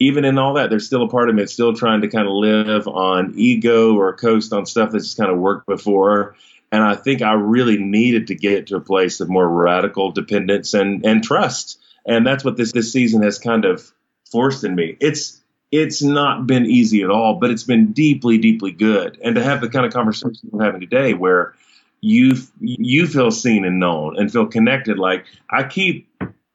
even 0.00 0.24
in 0.24 0.38
all 0.38 0.54
that, 0.54 0.70
there's 0.70 0.86
still 0.86 1.02
a 1.02 1.08
part 1.08 1.28
of 1.28 1.34
me 1.34 1.42
that's 1.42 1.52
still 1.52 1.74
trying 1.74 2.02
to 2.02 2.08
kind 2.08 2.26
of 2.26 2.32
live 2.32 2.86
on 2.86 3.32
ego 3.36 3.96
or 3.96 4.12
coast 4.12 4.52
on 4.52 4.64
stuff 4.64 4.92
that's 4.92 5.14
kind 5.14 5.30
of 5.30 5.38
worked 5.38 5.66
before. 5.66 6.36
And 6.70 6.82
I 6.82 6.94
think 6.94 7.20
I 7.20 7.32
really 7.32 7.78
needed 7.78 8.28
to 8.28 8.34
get 8.34 8.68
to 8.68 8.76
a 8.76 8.80
place 8.80 9.20
of 9.20 9.28
more 9.28 9.48
radical 9.48 10.12
dependence 10.12 10.74
and, 10.74 11.04
and 11.04 11.24
trust. 11.24 11.80
And 12.06 12.26
that's 12.26 12.44
what 12.44 12.56
this, 12.56 12.72
this 12.72 12.92
season 12.92 13.22
has 13.22 13.38
kind 13.38 13.64
of 13.64 13.90
forced 14.30 14.64
in 14.64 14.74
me. 14.74 14.96
It's 15.00 15.40
it's 15.70 16.00
not 16.02 16.46
been 16.46 16.64
easy 16.64 17.02
at 17.02 17.10
all, 17.10 17.34
but 17.34 17.50
it's 17.50 17.64
been 17.64 17.92
deeply, 17.92 18.38
deeply 18.38 18.70
good. 18.70 19.18
And 19.22 19.34
to 19.34 19.42
have 19.42 19.60
the 19.60 19.68
kind 19.68 19.84
of 19.84 19.92
conversation 19.92 20.48
we're 20.50 20.64
having 20.64 20.80
today 20.80 21.12
where 21.12 21.54
you 22.00 22.34
you 22.60 23.06
feel 23.06 23.30
seen 23.30 23.64
and 23.64 23.80
known 23.80 24.16
and 24.18 24.32
feel 24.32 24.46
connected. 24.46 24.98
Like 24.98 25.24
I 25.50 25.64
keep 25.64 26.08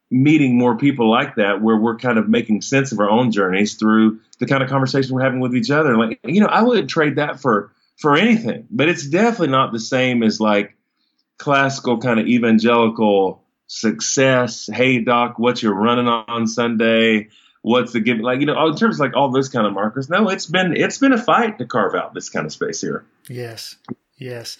meeting 0.10 0.58
more 0.58 0.78
people 0.78 1.10
like 1.10 1.36
that 1.36 1.62
where 1.62 1.76
we're 1.76 1.98
kind 1.98 2.20
of 2.20 2.30
making 2.30 2.62
sense 2.62 2.92
of 2.92 3.00
our 3.00 3.10
own 3.10 3.32
journeys 3.32 3.76
through 3.76 4.20
the 4.40 4.46
kind 4.46 4.62
of 4.62 4.70
conversation 4.70 5.16
we're 5.16 5.24
having 5.24 5.40
with 5.40 5.56
each 5.56 5.72
other. 5.72 5.98
Like, 5.98 6.20
you 6.24 6.40
know, 6.40 6.48
I 6.48 6.62
wouldn't 6.62 6.90
trade 6.90 7.16
that 7.16 7.40
for 7.40 7.72
for 7.98 8.16
anything. 8.16 8.68
But 8.70 8.90
it's 8.90 9.08
definitely 9.08 9.50
not 9.50 9.72
the 9.72 9.80
same 9.80 10.24
as 10.24 10.40
like 10.40 10.76
classical 11.38 11.98
kind 11.98 12.20
of 12.20 12.28
evangelical 12.28 13.44
success. 13.68 14.70
Hey 14.72 15.00
doc, 15.00 15.40
what 15.40 15.62
you're 15.62 15.74
running 15.74 16.08
on 16.08 16.48
Sunday? 16.48 17.30
What's 17.64 17.94
the 17.94 18.00
give? 18.00 18.20
Like 18.20 18.40
you 18.40 18.46
know, 18.46 18.68
in 18.68 18.76
terms 18.76 18.98
of 18.98 19.00
like 19.00 19.16
all 19.16 19.32
those 19.32 19.50
kind 19.50 19.66
of 19.66 19.74
markers. 19.74 20.10
No, 20.10 20.30
it's 20.30 20.46
been 20.46 20.76
it's 20.76 20.98
been 20.98 21.14
a 21.14 21.22
fight 21.22 21.58
to 21.58 21.66
carve 21.66 21.96
out 21.96 22.14
this 22.14 22.30
kind 22.30 22.46
of 22.46 22.52
space 22.52 22.82
here. 22.82 23.06
Yes, 23.30 23.78
Yes, 24.18 24.58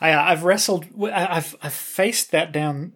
I, 0.00 0.12
uh, 0.12 0.22
I've 0.22 0.44
wrestled. 0.44 0.86
I've 1.10 1.56
I've 1.62 1.72
faced 1.72 2.30
that 2.32 2.52
down 2.52 2.92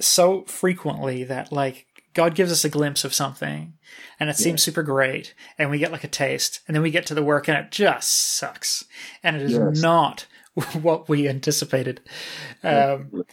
so 0.00 0.42
frequently 0.44 1.24
that 1.24 1.50
like 1.50 1.86
God 2.12 2.34
gives 2.34 2.52
us 2.52 2.64
a 2.64 2.68
glimpse 2.68 3.04
of 3.04 3.14
something 3.14 3.74
and 4.20 4.28
it 4.30 4.36
seems 4.36 4.62
super 4.62 4.82
great 4.82 5.34
and 5.58 5.70
we 5.70 5.78
get 5.78 5.92
like 5.92 6.04
a 6.04 6.08
taste 6.08 6.60
and 6.66 6.74
then 6.74 6.82
we 6.82 6.90
get 6.90 7.06
to 7.06 7.14
the 7.14 7.22
work 7.22 7.48
and 7.48 7.56
it 7.58 7.70
just 7.70 8.10
sucks 8.12 8.84
and 9.22 9.36
it 9.36 9.42
is 9.42 9.52
Yes. 9.52 9.80
not 9.82 10.26
what 10.82 11.08
we 11.08 11.28
anticipated. 11.28 12.00
Um, 12.62 13.24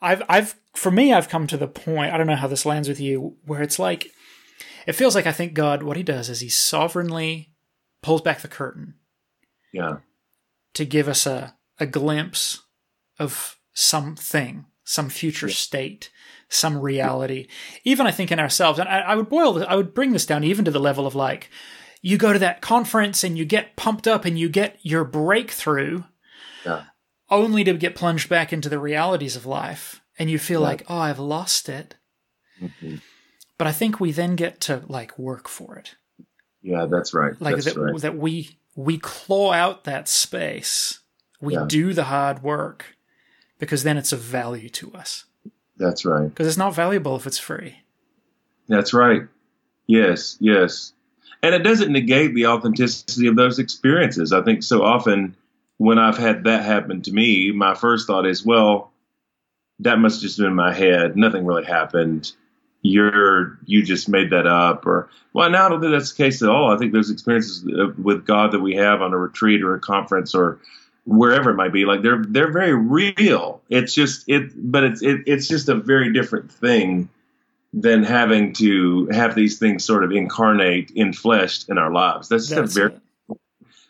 I've, 0.00 0.22
I've, 0.28 0.54
for 0.74 0.90
me, 0.90 1.12
I've 1.12 1.28
come 1.28 1.46
to 1.48 1.56
the 1.56 1.68
point, 1.68 2.12
I 2.12 2.16
don't 2.18 2.26
know 2.26 2.34
how 2.36 2.48
this 2.48 2.66
lands 2.66 2.88
with 2.88 2.98
you, 3.00 3.36
where 3.46 3.62
it's 3.62 3.78
like, 3.78 4.08
it 4.86 4.92
feels 4.94 5.14
like 5.14 5.26
I 5.26 5.32
think 5.32 5.54
God, 5.54 5.82
what 5.84 5.96
he 5.96 6.02
does 6.02 6.28
is 6.28 6.40
he 6.40 6.48
sovereignly 6.48 7.52
pulls 8.02 8.20
back 8.22 8.40
the 8.40 8.48
curtain 8.48 8.94
Yeah. 9.72 9.98
to 10.74 10.84
give 10.84 11.06
us 11.08 11.24
a, 11.26 11.54
a 11.82 11.86
glimpse 11.86 12.62
of 13.18 13.58
something, 13.72 14.66
some 14.84 15.08
future 15.08 15.48
state, 15.48 16.10
some 16.48 16.78
reality. 16.78 17.48
Even 17.84 18.06
I 18.06 18.10
think 18.12 18.30
in 18.30 18.38
ourselves, 18.38 18.78
and 18.78 18.88
I, 18.88 19.00
I 19.00 19.14
would 19.16 19.28
boil, 19.28 19.64
I 19.66 19.74
would 19.76 19.94
bring 19.94 20.12
this 20.12 20.26
down 20.26 20.44
even 20.44 20.64
to 20.64 20.70
the 20.70 20.78
level 20.80 21.06
of 21.06 21.14
like, 21.14 21.50
you 22.00 22.16
go 22.18 22.32
to 22.32 22.38
that 22.38 22.60
conference 22.60 23.24
and 23.24 23.36
you 23.36 23.44
get 23.44 23.76
pumped 23.76 24.06
up 24.06 24.24
and 24.24 24.38
you 24.38 24.48
get 24.48 24.78
your 24.82 25.04
breakthrough, 25.04 26.04
Yeah. 26.64 26.84
only 27.30 27.64
to 27.64 27.74
get 27.74 27.94
plunged 27.96 28.28
back 28.28 28.52
into 28.52 28.68
the 28.68 28.78
realities 28.78 29.34
of 29.36 29.44
life, 29.46 30.00
and 30.18 30.30
you 30.30 30.38
feel 30.38 30.60
Yeah. 30.60 30.66
like, 30.68 30.84
oh, 30.88 30.98
I've 30.98 31.18
lost 31.18 31.68
it. 31.68 31.96
Mhm. 32.60 33.00
But 33.58 33.66
I 33.66 33.72
think 33.72 33.98
we 34.00 34.12
then 34.12 34.36
get 34.36 34.60
to 34.62 34.82
like 34.88 35.18
work 35.18 35.48
for 35.48 35.76
it, 35.78 35.94
Yeah, 36.62 36.86
that's 36.86 37.12
right. 37.14 37.34
like 37.40 37.54
that's 37.56 37.66
that, 37.74 37.76
right. 37.80 38.00
that 38.02 38.16
we 38.16 38.58
we 38.74 38.98
claw 38.98 39.52
out 39.52 39.84
that 39.84 40.08
space, 40.08 41.00
we 41.42 41.54
Yeah. 41.54 41.66
do 41.68 41.92
the 41.92 42.04
hard 42.04 42.42
work, 42.42 42.96
because 43.58 43.82
then 43.82 43.98
it's 43.98 44.12
of 44.12 44.20
value 44.20 44.68
to 44.70 44.92
us. 44.92 45.24
That's 45.76 46.04
right. 46.04 46.28
Because 46.28 46.46
it's 46.46 46.56
not 46.56 46.74
valuable 46.74 47.16
if 47.16 47.26
it's 47.26 47.38
free. 47.38 47.78
That's 48.68 48.94
right. 48.94 49.22
Yes, 49.86 50.36
yes. 50.40 50.92
And 51.42 51.54
it 51.54 51.64
doesn't 51.64 51.92
negate 51.92 52.34
the 52.34 52.46
authenticity 52.46 53.26
of 53.26 53.36
those 53.36 53.58
experiences. 53.58 54.32
I 54.32 54.42
think 54.42 54.62
so 54.62 54.82
often 54.82 55.34
when 55.78 55.98
I've 55.98 56.16
had 56.16 56.44
that 56.44 56.64
happen 56.64 57.02
to 57.02 57.12
me, 57.12 57.50
my 57.50 57.74
first 57.74 58.06
thought 58.06 58.26
is, 58.26 58.46
well, 58.46 58.92
that 59.80 59.98
must 59.98 60.16
have 60.16 60.22
just 60.22 60.38
been 60.38 60.46
in 60.46 60.54
my 60.54 60.72
head. 60.72 61.16
Nothing 61.16 61.44
really 61.44 61.64
happened. 61.64 62.32
You're 62.82 63.58
you 63.64 63.82
just 63.82 64.08
made 64.08 64.30
that 64.30 64.46
up, 64.46 64.86
or 64.86 65.08
well, 65.32 65.48
now 65.50 65.66
I 65.66 65.68
don't 65.68 65.80
think 65.80 65.92
that's 65.92 66.12
the 66.12 66.22
case 66.22 66.42
at 66.42 66.48
all. 66.48 66.72
I 66.72 66.76
think 66.78 66.92
those 66.92 67.10
experiences 67.10 67.64
uh, 67.64 67.92
with 68.00 68.26
God 68.26 68.52
that 68.52 68.60
we 68.60 68.74
have 68.74 69.02
on 69.02 69.12
a 69.12 69.18
retreat 69.18 69.62
or 69.62 69.74
a 69.76 69.80
conference 69.80 70.34
or 70.34 70.58
wherever 71.04 71.50
it 71.50 71.56
might 71.56 71.72
be, 71.72 71.84
like 71.84 72.02
they're 72.02 72.22
they're 72.26 72.52
very 72.52 72.74
real. 72.74 73.60
It's 73.68 73.94
just 73.94 74.28
it, 74.28 74.52
but 74.54 74.84
it's 74.84 75.02
it, 75.02 75.22
it's 75.26 75.48
just 75.48 75.68
a 75.68 75.74
very 75.74 76.12
different 76.12 76.50
thing 76.52 77.08
than 77.72 78.02
having 78.02 78.52
to 78.52 79.06
have 79.06 79.34
these 79.34 79.58
things 79.58 79.84
sort 79.84 80.04
of 80.04 80.12
incarnate 80.12 80.90
in 80.90 81.12
flesh 81.12 81.66
in 81.68 81.78
our 81.78 81.90
lives. 81.90 82.28
That's 82.28 82.48
just 82.48 82.60
That's 82.60 82.76
a 82.76 82.80
very 82.80 82.94
it. 83.30 83.38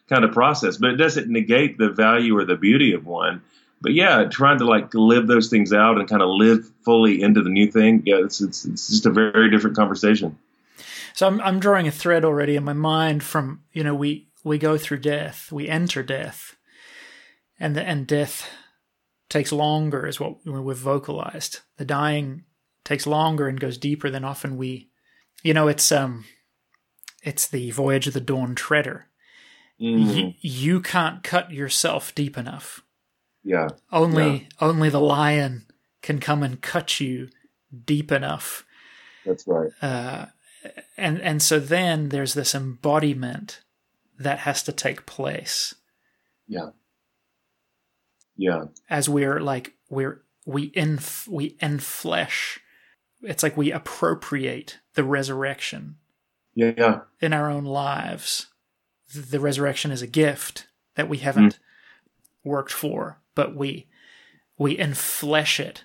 kind 0.09 0.25
of 0.25 0.33
process, 0.33 0.77
but 0.77 0.91
it 0.91 0.97
doesn't 0.97 1.29
negate 1.29 1.79
the 1.79 1.91
value 1.91 2.37
or 2.37 2.45
the 2.45 2.57
beauty 2.57 2.93
of 2.93 3.07
one. 3.07 3.43
But 3.81 3.95
yeah, 3.95 4.25
trying 4.25 4.59
to 4.59 4.65
like 4.65 4.95
live 4.95 5.27
those 5.27 5.49
things 5.49 5.73
out 5.73 5.99
and 5.99 6.09
kind 6.09 6.23
of 6.23 6.29
live 6.31 6.71
fully 6.85 7.21
into 7.21 7.43
the 7.43 7.51
new 7.51 7.71
thing. 7.71 8.05
Yeah, 8.07 8.21
it's 8.25 8.41
it's, 8.41 8.65
it's 8.65 8.89
just 8.89 9.07
a 9.07 9.11
very 9.11 9.51
different 9.51 9.77
conversation. 9.77 10.39
So 11.15 11.27
I'm 11.27 11.41
I'm 11.41 11.59
drawing 11.59 11.89
a 11.89 11.91
thread 11.91 12.25
already 12.25 12.55
in 12.57 12.65
my 12.65 12.73
mind 12.73 13.25
from 13.25 13.63
you 13.73 13.83
know 13.83 13.95
we 13.95 14.29
we 14.45 14.59
go 14.59 14.79
through 14.79 14.99
death, 14.99 15.51
we 15.51 15.69
enter 15.69 16.03
death, 16.05 16.57
and 17.63 17.77
the, 17.77 17.83
and 17.83 18.07
death 18.07 18.49
takes 19.31 19.53
longer 19.53 20.07
is 20.07 20.21
what 20.21 20.45
we've 20.47 20.77
vocalized. 20.77 21.61
The 21.79 21.85
dying 21.85 22.45
takes 22.85 23.07
longer 23.07 23.49
and 23.49 23.59
goes 23.61 23.79
deeper 23.79 24.11
than 24.11 24.25
often 24.25 24.57
we, 24.57 24.91
you 25.43 25.55
know, 25.55 25.69
it's 25.69 25.91
um, 25.93 26.25
it's 27.23 27.47
the 27.47 27.71
voyage 27.71 28.07
of 28.07 28.15
the 28.15 28.21
Dawn 28.21 28.55
Treader. 28.55 29.07
Mhm. 29.81 30.07
Y- 30.27 30.37
you 30.41 30.81
can't 30.81 31.23
cut 31.23 31.51
yourself 31.51 32.15
deep 32.15 32.37
enough. 32.37 32.83
Yeah, 33.45 33.69
Only 33.91 34.49
only 34.61 34.89
the 34.89 35.01
lion 35.01 35.67
can 36.03 36.21
come 36.21 36.43
and 36.45 36.61
cut 36.61 37.01
you 37.01 37.29
deep 37.85 38.13
enough. 38.13 38.65
that's 39.25 39.47
right. 39.47 39.71
Uh, 39.83 40.27
and 40.97 41.21
and 41.21 41.43
so 41.43 41.59
then 41.59 42.11
there's 42.11 42.35
this 42.35 42.55
embodiment 42.55 43.63
that 44.19 44.41
has 44.41 44.63
to 44.65 44.73
take 44.73 45.07
place 45.07 45.75
Yeah, 46.47 46.71
yeah, 48.37 48.65
as 48.89 49.09
we're 49.09 49.41
like 49.41 49.75
we're 49.91 50.23
we 50.47 50.65
in 50.65 50.99
we 51.29 51.57
enflesh. 51.57 52.59
It's 53.23 53.43
like 53.43 53.57
we 53.57 53.71
appropriate 53.71 54.81
the 54.95 55.05
resurrection 55.05 55.97
yeah, 56.55 56.73
yeah. 56.77 57.01
in 57.21 57.33
our 57.33 57.49
own 57.49 57.65
lives. 57.65 58.49
The 59.15 59.39
resurrection 59.39 59.91
is 59.93 60.03
a 60.03 60.09
gift 60.09 60.67
that 60.97 61.09
we 61.09 61.19
haven't 61.19 61.55
mm. 61.55 61.59
worked 62.43 62.73
for, 62.73 63.21
but 63.35 63.55
we 63.55 63.87
we 64.59 64.77
enflesh 64.77 65.61
it 65.61 65.85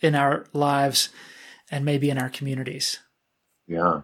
in 0.00 0.14
our 0.14 0.46
lives 0.52 1.10
and 1.70 1.84
maybe 1.84 2.10
in 2.10 2.18
our 2.18 2.30
communities. 2.30 3.00
yeah. 3.66 4.02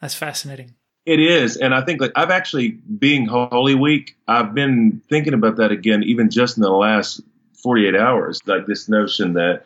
That's 0.00 0.14
fascinating. 0.14 0.74
It 1.08 1.20
is, 1.20 1.56
and 1.56 1.74
I 1.74 1.80
think 1.80 2.02
like 2.02 2.12
I've 2.16 2.28
actually 2.28 2.68
being 2.68 3.24
Holy 3.24 3.74
Week, 3.74 4.14
I've 4.28 4.52
been 4.52 5.00
thinking 5.08 5.32
about 5.32 5.56
that 5.56 5.72
again, 5.72 6.02
even 6.02 6.28
just 6.28 6.58
in 6.58 6.62
the 6.62 6.70
last 6.70 7.22
forty 7.54 7.88
eight 7.88 7.96
hours. 7.96 8.42
Like 8.44 8.66
this 8.66 8.90
notion 8.90 9.32
that 9.32 9.64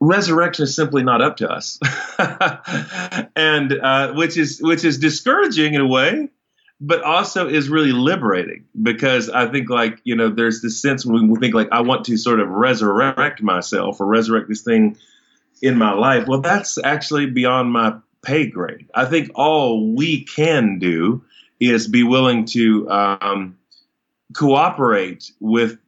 resurrection 0.00 0.64
is 0.64 0.74
simply 0.74 1.04
not 1.04 1.22
up 1.22 1.36
to 1.36 1.48
us, 1.48 1.78
and 3.36 3.72
uh, 3.74 4.14
which 4.14 4.36
is 4.36 4.58
which 4.60 4.84
is 4.84 4.98
discouraging 4.98 5.74
in 5.74 5.82
a 5.82 5.86
way, 5.86 6.30
but 6.80 7.00
also 7.04 7.48
is 7.48 7.68
really 7.68 7.92
liberating 7.92 8.64
because 8.82 9.30
I 9.30 9.46
think 9.46 9.70
like 9.70 10.00
you 10.02 10.16
know 10.16 10.30
there's 10.30 10.62
this 10.62 10.82
sense 10.82 11.06
when 11.06 11.28
we 11.28 11.38
think 11.38 11.54
like 11.54 11.68
I 11.70 11.82
want 11.82 12.06
to 12.06 12.16
sort 12.16 12.40
of 12.40 12.48
resurrect 12.48 13.40
myself 13.40 14.00
or 14.00 14.06
resurrect 14.06 14.48
this 14.48 14.62
thing 14.62 14.96
in 15.62 15.78
my 15.78 15.92
life. 15.92 16.26
Well, 16.26 16.40
that's 16.40 16.76
actually 16.82 17.26
beyond 17.26 17.70
my 17.70 17.98
pay 18.26 18.46
grade. 18.46 18.86
I 18.94 19.04
think 19.04 19.30
all 19.34 19.94
we 19.94 20.24
can 20.24 20.78
do 20.78 21.24
is 21.60 21.86
be 21.86 22.02
willing 22.02 22.44
to 22.46 22.90
um, 22.90 23.56
cooperate 24.34 25.30
with 25.40 25.78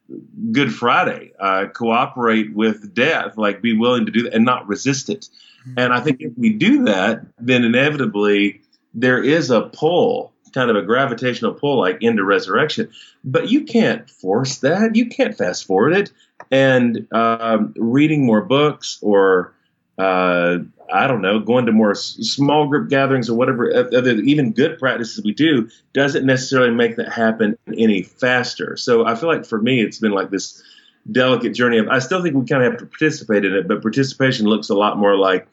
Good 0.52 0.72
Friday, 0.72 1.32
uh, 1.38 1.66
cooperate 1.66 2.54
with 2.54 2.94
death, 2.94 3.36
like 3.36 3.60
be 3.60 3.76
willing 3.76 4.06
to 4.06 4.12
do 4.12 4.22
that 4.22 4.34
and 4.34 4.44
not 4.44 4.66
resist 4.66 5.10
it. 5.10 5.28
And 5.76 5.92
I 5.92 6.00
think 6.00 6.22
if 6.22 6.32
we 6.38 6.54
do 6.54 6.84
that, 6.84 7.26
then 7.38 7.64
inevitably 7.64 8.62
there 8.94 9.22
is 9.22 9.50
a 9.50 9.62
pull, 9.62 10.32
kind 10.54 10.70
of 10.70 10.76
a 10.76 10.82
gravitational 10.82 11.52
pull, 11.52 11.78
like 11.78 11.98
into 12.00 12.24
resurrection. 12.24 12.88
But 13.22 13.50
you 13.50 13.64
can't 13.64 14.08
force 14.08 14.58
that. 14.58 14.96
You 14.96 15.08
can't 15.08 15.36
fast 15.36 15.66
forward 15.66 15.94
it. 15.94 16.12
And 16.50 17.06
um, 17.12 17.74
reading 17.76 18.24
more 18.24 18.40
books 18.40 18.98
or 19.02 19.52
uh, 19.98 20.58
I 20.92 21.06
don't 21.06 21.22
know, 21.22 21.38
going 21.38 21.66
to 21.66 21.72
more 21.72 21.94
small 21.94 22.66
group 22.66 22.88
gatherings 22.88 23.28
or 23.28 23.34
whatever, 23.34 23.72
other 23.74 24.12
even 24.12 24.52
good 24.52 24.78
practices 24.78 25.22
we 25.24 25.32
do, 25.32 25.68
doesn't 25.92 26.24
necessarily 26.24 26.74
make 26.74 26.96
that 26.96 27.12
happen 27.12 27.58
any 27.76 28.02
faster. 28.02 28.76
So 28.76 29.06
I 29.06 29.14
feel 29.14 29.28
like 29.28 29.44
for 29.44 29.60
me, 29.60 29.82
it's 29.82 29.98
been 29.98 30.12
like 30.12 30.30
this 30.30 30.62
delicate 31.10 31.54
journey 31.54 31.78
of. 31.78 31.88
I 31.88 31.98
still 31.98 32.22
think 32.22 32.34
we 32.36 32.46
kind 32.46 32.62
of 32.62 32.72
have 32.72 32.80
to 32.80 32.86
participate 32.86 33.44
in 33.44 33.54
it, 33.54 33.68
but 33.68 33.82
participation 33.82 34.46
looks 34.46 34.68
a 34.68 34.74
lot 34.74 34.98
more 34.98 35.16
like 35.16 35.46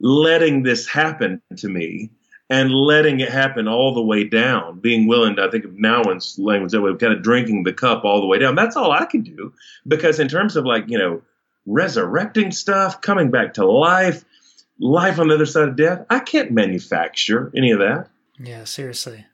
letting 0.00 0.62
this 0.62 0.86
happen 0.86 1.42
to 1.56 1.68
me 1.68 2.10
and 2.50 2.72
letting 2.72 3.20
it 3.20 3.28
happen 3.28 3.68
all 3.68 3.92
the 3.92 4.02
way 4.02 4.24
down, 4.24 4.80
being 4.80 5.06
willing 5.06 5.36
to, 5.36 5.42
I 5.42 5.50
think 5.50 5.64
of 5.64 5.72
Nouwen's 5.72 6.38
language 6.38 6.72
that 6.72 6.80
way, 6.80 6.94
kind 6.96 7.12
of 7.12 7.22
drinking 7.22 7.64
the 7.64 7.74
cup 7.74 8.04
all 8.04 8.20
the 8.20 8.26
way 8.26 8.38
down. 8.38 8.54
That's 8.54 8.76
all 8.76 8.90
I 8.90 9.04
can 9.04 9.22
do. 9.22 9.52
Because 9.86 10.18
in 10.18 10.28
terms 10.28 10.56
of 10.56 10.64
like, 10.64 10.84
you 10.88 10.98
know, 10.98 11.20
resurrecting 11.66 12.50
stuff, 12.50 13.02
coming 13.02 13.30
back 13.30 13.54
to 13.54 13.66
life, 13.66 14.24
life 14.78 15.18
on 15.18 15.28
the 15.28 15.34
other 15.34 15.46
side 15.46 15.68
of 15.68 15.76
death, 15.76 16.04
I 16.10 16.20
can't 16.20 16.50
manufacture 16.52 17.50
any 17.56 17.70
of 17.72 17.78
that. 17.80 18.08
Yeah, 18.38 18.64
seriously. 18.64 19.26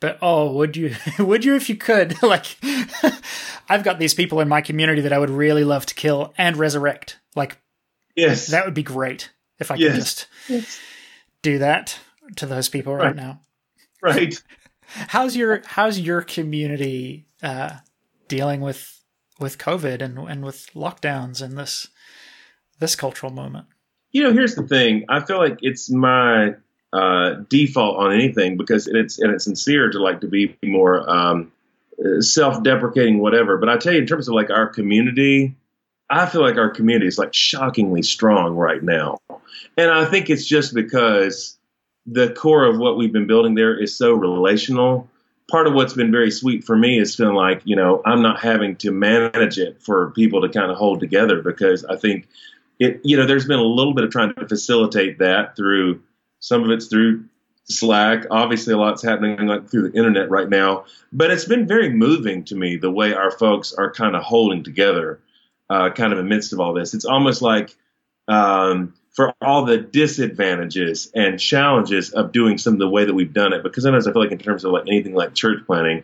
But 0.00 0.18
oh, 0.20 0.52
would 0.52 0.76
you? 0.76 0.94
Would 1.18 1.44
you 1.44 1.54
if 1.54 1.68
you 1.68 1.76
could? 1.76 2.14
like, 2.22 2.56
I've 3.68 3.84
got 3.84 3.98
these 3.98 4.12
people 4.14 4.40
in 4.40 4.48
my 4.48 4.60
community 4.60 5.00
that 5.02 5.12
I 5.12 5.18
would 5.18 5.30
really 5.30 5.64
love 5.64 5.86
to 5.86 5.94
kill 5.94 6.34
and 6.36 6.56
resurrect. 6.56 7.18
Like, 7.34 7.58
Yes. 8.14 8.48
that 8.48 8.64
would 8.64 8.74
be 8.74 8.82
great 8.82 9.30
if 9.58 9.70
I 9.70 9.74
could 9.76 9.82
Yes. 9.82 10.26
just 10.48 10.70
do 11.42 11.58
that 11.58 11.98
to 12.36 12.46
those 12.46 12.68
people 12.68 12.94
right, 12.94 13.06
Right. 13.06 13.16
now. 13.16 13.40
right. 14.02 14.40
How's 14.86 15.34
your 15.36 15.62
How's 15.64 15.98
your 15.98 16.20
community 16.22 17.26
uh, 17.42 17.78
dealing 18.28 18.60
with 18.60 19.00
with 19.40 19.58
COVID 19.58 20.02
and 20.02 20.18
and 20.18 20.44
with 20.44 20.68
lockdowns 20.74 21.40
and 21.42 21.56
this 21.56 21.88
this 22.78 22.94
cultural 22.94 23.32
moment? 23.32 23.66
You 24.14 24.22
know, 24.22 24.32
here's 24.32 24.54
the 24.54 24.62
thing. 24.62 25.04
I 25.08 25.20
feel 25.20 25.38
like 25.38 25.58
it's 25.60 25.90
my 25.90 26.54
uh, 26.92 27.34
default 27.48 27.98
on 27.98 28.12
anything 28.12 28.56
because 28.56 28.86
it's 28.86 29.18
and 29.18 29.34
it's 29.34 29.42
sincere 29.42 29.90
to 29.90 29.98
like 29.98 30.20
to 30.20 30.28
be 30.28 30.56
more 30.62 31.10
um, 31.10 31.50
self-deprecating, 32.20 33.18
whatever. 33.18 33.58
But 33.58 33.68
I 33.68 33.76
tell 33.76 33.92
you, 33.92 33.98
in 33.98 34.06
terms 34.06 34.28
of 34.28 34.34
like 34.34 34.50
our 34.50 34.68
community, 34.68 35.56
I 36.08 36.26
feel 36.26 36.42
like 36.42 36.56
our 36.56 36.70
community 36.70 37.08
is 37.08 37.18
like 37.18 37.34
shockingly 37.34 38.02
strong 38.02 38.54
right 38.54 38.80
now. 38.80 39.18
And 39.76 39.90
I 39.90 40.04
think 40.04 40.30
it's 40.30 40.46
just 40.46 40.74
because 40.74 41.58
the 42.06 42.32
core 42.34 42.66
of 42.66 42.78
what 42.78 42.96
we've 42.96 43.12
been 43.12 43.26
building 43.26 43.56
there 43.56 43.76
is 43.76 43.98
so 43.98 44.12
relational. 44.12 45.08
Part 45.50 45.66
of 45.66 45.74
what's 45.74 45.94
been 45.94 46.12
very 46.12 46.30
sweet 46.30 46.62
for 46.62 46.76
me 46.76 47.00
is 47.00 47.16
feeling 47.16 47.34
like, 47.34 47.62
you 47.64 47.74
know, 47.74 48.00
I'm 48.06 48.22
not 48.22 48.40
having 48.40 48.76
to 48.76 48.92
manage 48.92 49.58
it 49.58 49.82
for 49.82 50.12
people 50.12 50.40
to 50.42 50.48
kind 50.48 50.70
of 50.70 50.76
hold 50.76 51.00
together 51.00 51.42
because 51.42 51.84
I 51.84 51.96
think 51.96 52.28
it, 52.78 53.00
you 53.04 53.16
know, 53.16 53.26
there's 53.26 53.46
been 53.46 53.58
a 53.58 53.64
little 53.64 53.94
bit 53.94 54.04
of 54.04 54.10
trying 54.10 54.34
to 54.34 54.48
facilitate 54.48 55.18
that 55.18 55.56
through 55.56 56.02
some 56.40 56.64
of 56.64 56.70
it's 56.70 56.86
through 56.86 57.24
Slack. 57.64 58.26
Obviously, 58.30 58.74
a 58.74 58.76
lot's 58.76 59.02
happening 59.02 59.46
like 59.46 59.70
through 59.70 59.90
the 59.90 59.96
internet 59.96 60.30
right 60.30 60.48
now, 60.48 60.84
but 61.12 61.30
it's 61.30 61.44
been 61.44 61.66
very 61.66 61.90
moving 61.90 62.44
to 62.44 62.54
me 62.54 62.76
the 62.76 62.90
way 62.90 63.14
our 63.14 63.30
folks 63.30 63.72
are 63.72 63.92
kind 63.92 64.16
of 64.16 64.22
holding 64.22 64.62
together, 64.62 65.20
uh, 65.70 65.90
kind 65.90 66.12
of 66.12 66.18
in 66.18 66.24
the 66.24 66.34
midst 66.34 66.52
of 66.52 66.60
all 66.60 66.74
this. 66.74 66.94
It's 66.94 67.04
almost 67.04 67.42
like 67.42 67.74
um, 68.28 68.94
for 69.12 69.32
all 69.40 69.64
the 69.64 69.78
disadvantages 69.78 71.10
and 71.14 71.38
challenges 71.38 72.10
of 72.10 72.32
doing 72.32 72.58
some 72.58 72.74
of 72.74 72.80
the 72.80 72.88
way 72.88 73.04
that 73.04 73.14
we've 73.14 73.32
done 73.32 73.52
it. 73.52 73.62
Because 73.62 73.84
sometimes 73.84 74.06
I 74.06 74.12
feel 74.12 74.22
like 74.22 74.32
in 74.32 74.38
terms 74.38 74.64
of 74.64 74.72
like 74.72 74.88
anything 74.88 75.14
like 75.14 75.34
church 75.34 75.64
planning, 75.66 76.02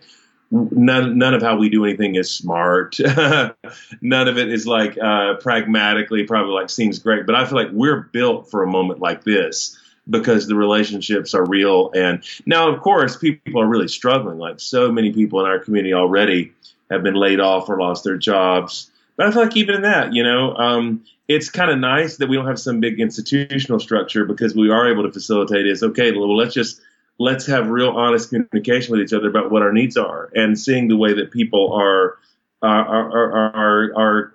none 0.51 1.19
none 1.19 1.35
of 1.35 1.43
how 1.43 1.57
we 1.57 1.69
do 1.69 1.85
anything 1.85 2.17
is 2.17 2.31
smart. 2.31 2.97
none 4.01 4.29
of 4.29 4.39
it 4.39 4.53
is 4.53 4.67
like 4.67 4.99
uh, 4.99 5.35
pragmatically 5.35 6.25
probably 6.25 6.53
like 6.53 6.71
seems 6.71 6.99
great. 6.99 7.27
But 7.27 7.35
I 7.35 7.45
feel 7.45 7.57
like 7.57 7.71
we're 7.73 8.01
built 8.01 8.51
for 8.51 8.63
a 8.63 8.67
moment 8.67 9.01
like 9.01 9.25
this 9.25 9.79
because 10.09 10.47
the 10.47 10.57
relationships 10.57 11.35
are 11.35 11.45
real. 11.45 11.93
And 11.95 12.25
now, 12.47 12.69
of 12.69 12.81
course, 12.81 13.17
people 13.17 13.61
are 13.61 13.67
really 13.67 13.89
struggling. 13.89 14.39
Like 14.39 14.61
so 14.61 14.91
many 14.91 15.13
people 15.13 15.41
in 15.41 15.47
our 15.47 15.59
community 15.59 15.95
already 15.95 16.53
have 16.91 17.03
been 17.03 17.15
laid 17.15 17.41
off 17.41 17.69
or 17.69 17.79
lost 17.79 18.05
their 18.05 18.17
jobs. 18.17 18.91
But 19.17 19.27
I 19.27 19.31
feel 19.31 19.43
like 19.43 19.57
even 19.57 19.77
in 19.77 19.83
that, 19.83 20.15
you 20.15 20.25
know, 20.25 20.57
um, 20.57 21.05
it's 21.29 21.49
kind 21.49 21.71
of 21.71 21.79
nice 21.79 22.17
that 22.17 22.29
we 22.29 22.37
don't 22.37 22.47
have 22.47 22.59
some 22.59 22.81
big 22.81 22.99
institutional 22.99 23.79
structure 23.79 24.25
because 24.25 24.55
we 24.55 24.71
are 24.71 24.91
able 24.91 25.05
to 25.05 25.13
facilitate 25.13 25.67
is 25.67 25.83
okay. 25.83 26.11
Well, 26.11 26.37
let's 26.37 26.55
just 26.55 26.81
let's 27.21 27.47
have 27.47 27.69
real 27.69 27.91
honest 27.91 28.31
communication 28.31 28.91
with 28.91 29.03
each 29.03 29.13
other 29.13 29.29
about 29.29 29.51
what 29.51 29.63
our 29.63 29.73
needs 29.73 29.97
are 29.97 30.31
and 30.35 30.59
seeing 30.59 30.89
the 30.89 30.97
way 30.97 31.13
that 31.13 31.31
people 31.31 31.73
are 31.75 32.17
are 32.63 33.13
are, 33.13 33.55
are, 33.55 33.93
are 33.97 34.35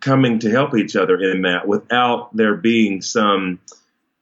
coming 0.00 0.38
to 0.38 0.50
help 0.50 0.76
each 0.76 0.94
other 0.94 1.18
in 1.18 1.42
that 1.42 1.66
without 1.66 2.34
there 2.36 2.54
being 2.54 3.00
some 3.02 3.58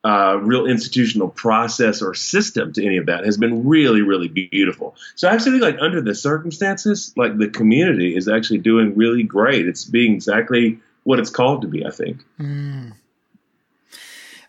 uh, 0.04 0.38
real 0.42 0.66
institutional 0.66 1.28
process 1.28 2.02
or 2.02 2.14
system 2.14 2.72
to 2.72 2.84
any 2.84 2.98
of 2.98 3.06
that 3.06 3.24
has 3.24 3.38
been 3.38 3.66
really, 3.66 4.02
really 4.02 4.28
beautiful. 4.28 4.94
So 5.14 5.28
actually, 5.28 5.60
like 5.60 5.76
under 5.80 6.02
the 6.02 6.14
circumstances, 6.14 7.12
like 7.16 7.38
the 7.38 7.48
community 7.48 8.14
is 8.14 8.28
actually 8.28 8.58
doing 8.58 8.94
really 8.94 9.22
great. 9.22 9.66
It's 9.66 9.84
being 9.84 10.14
exactly 10.14 10.78
what 11.04 11.18
it's 11.18 11.30
called 11.30 11.62
to 11.62 11.68
be. 11.68 11.86
I 11.86 11.90
think. 11.90 12.22
Mm. 12.38 12.92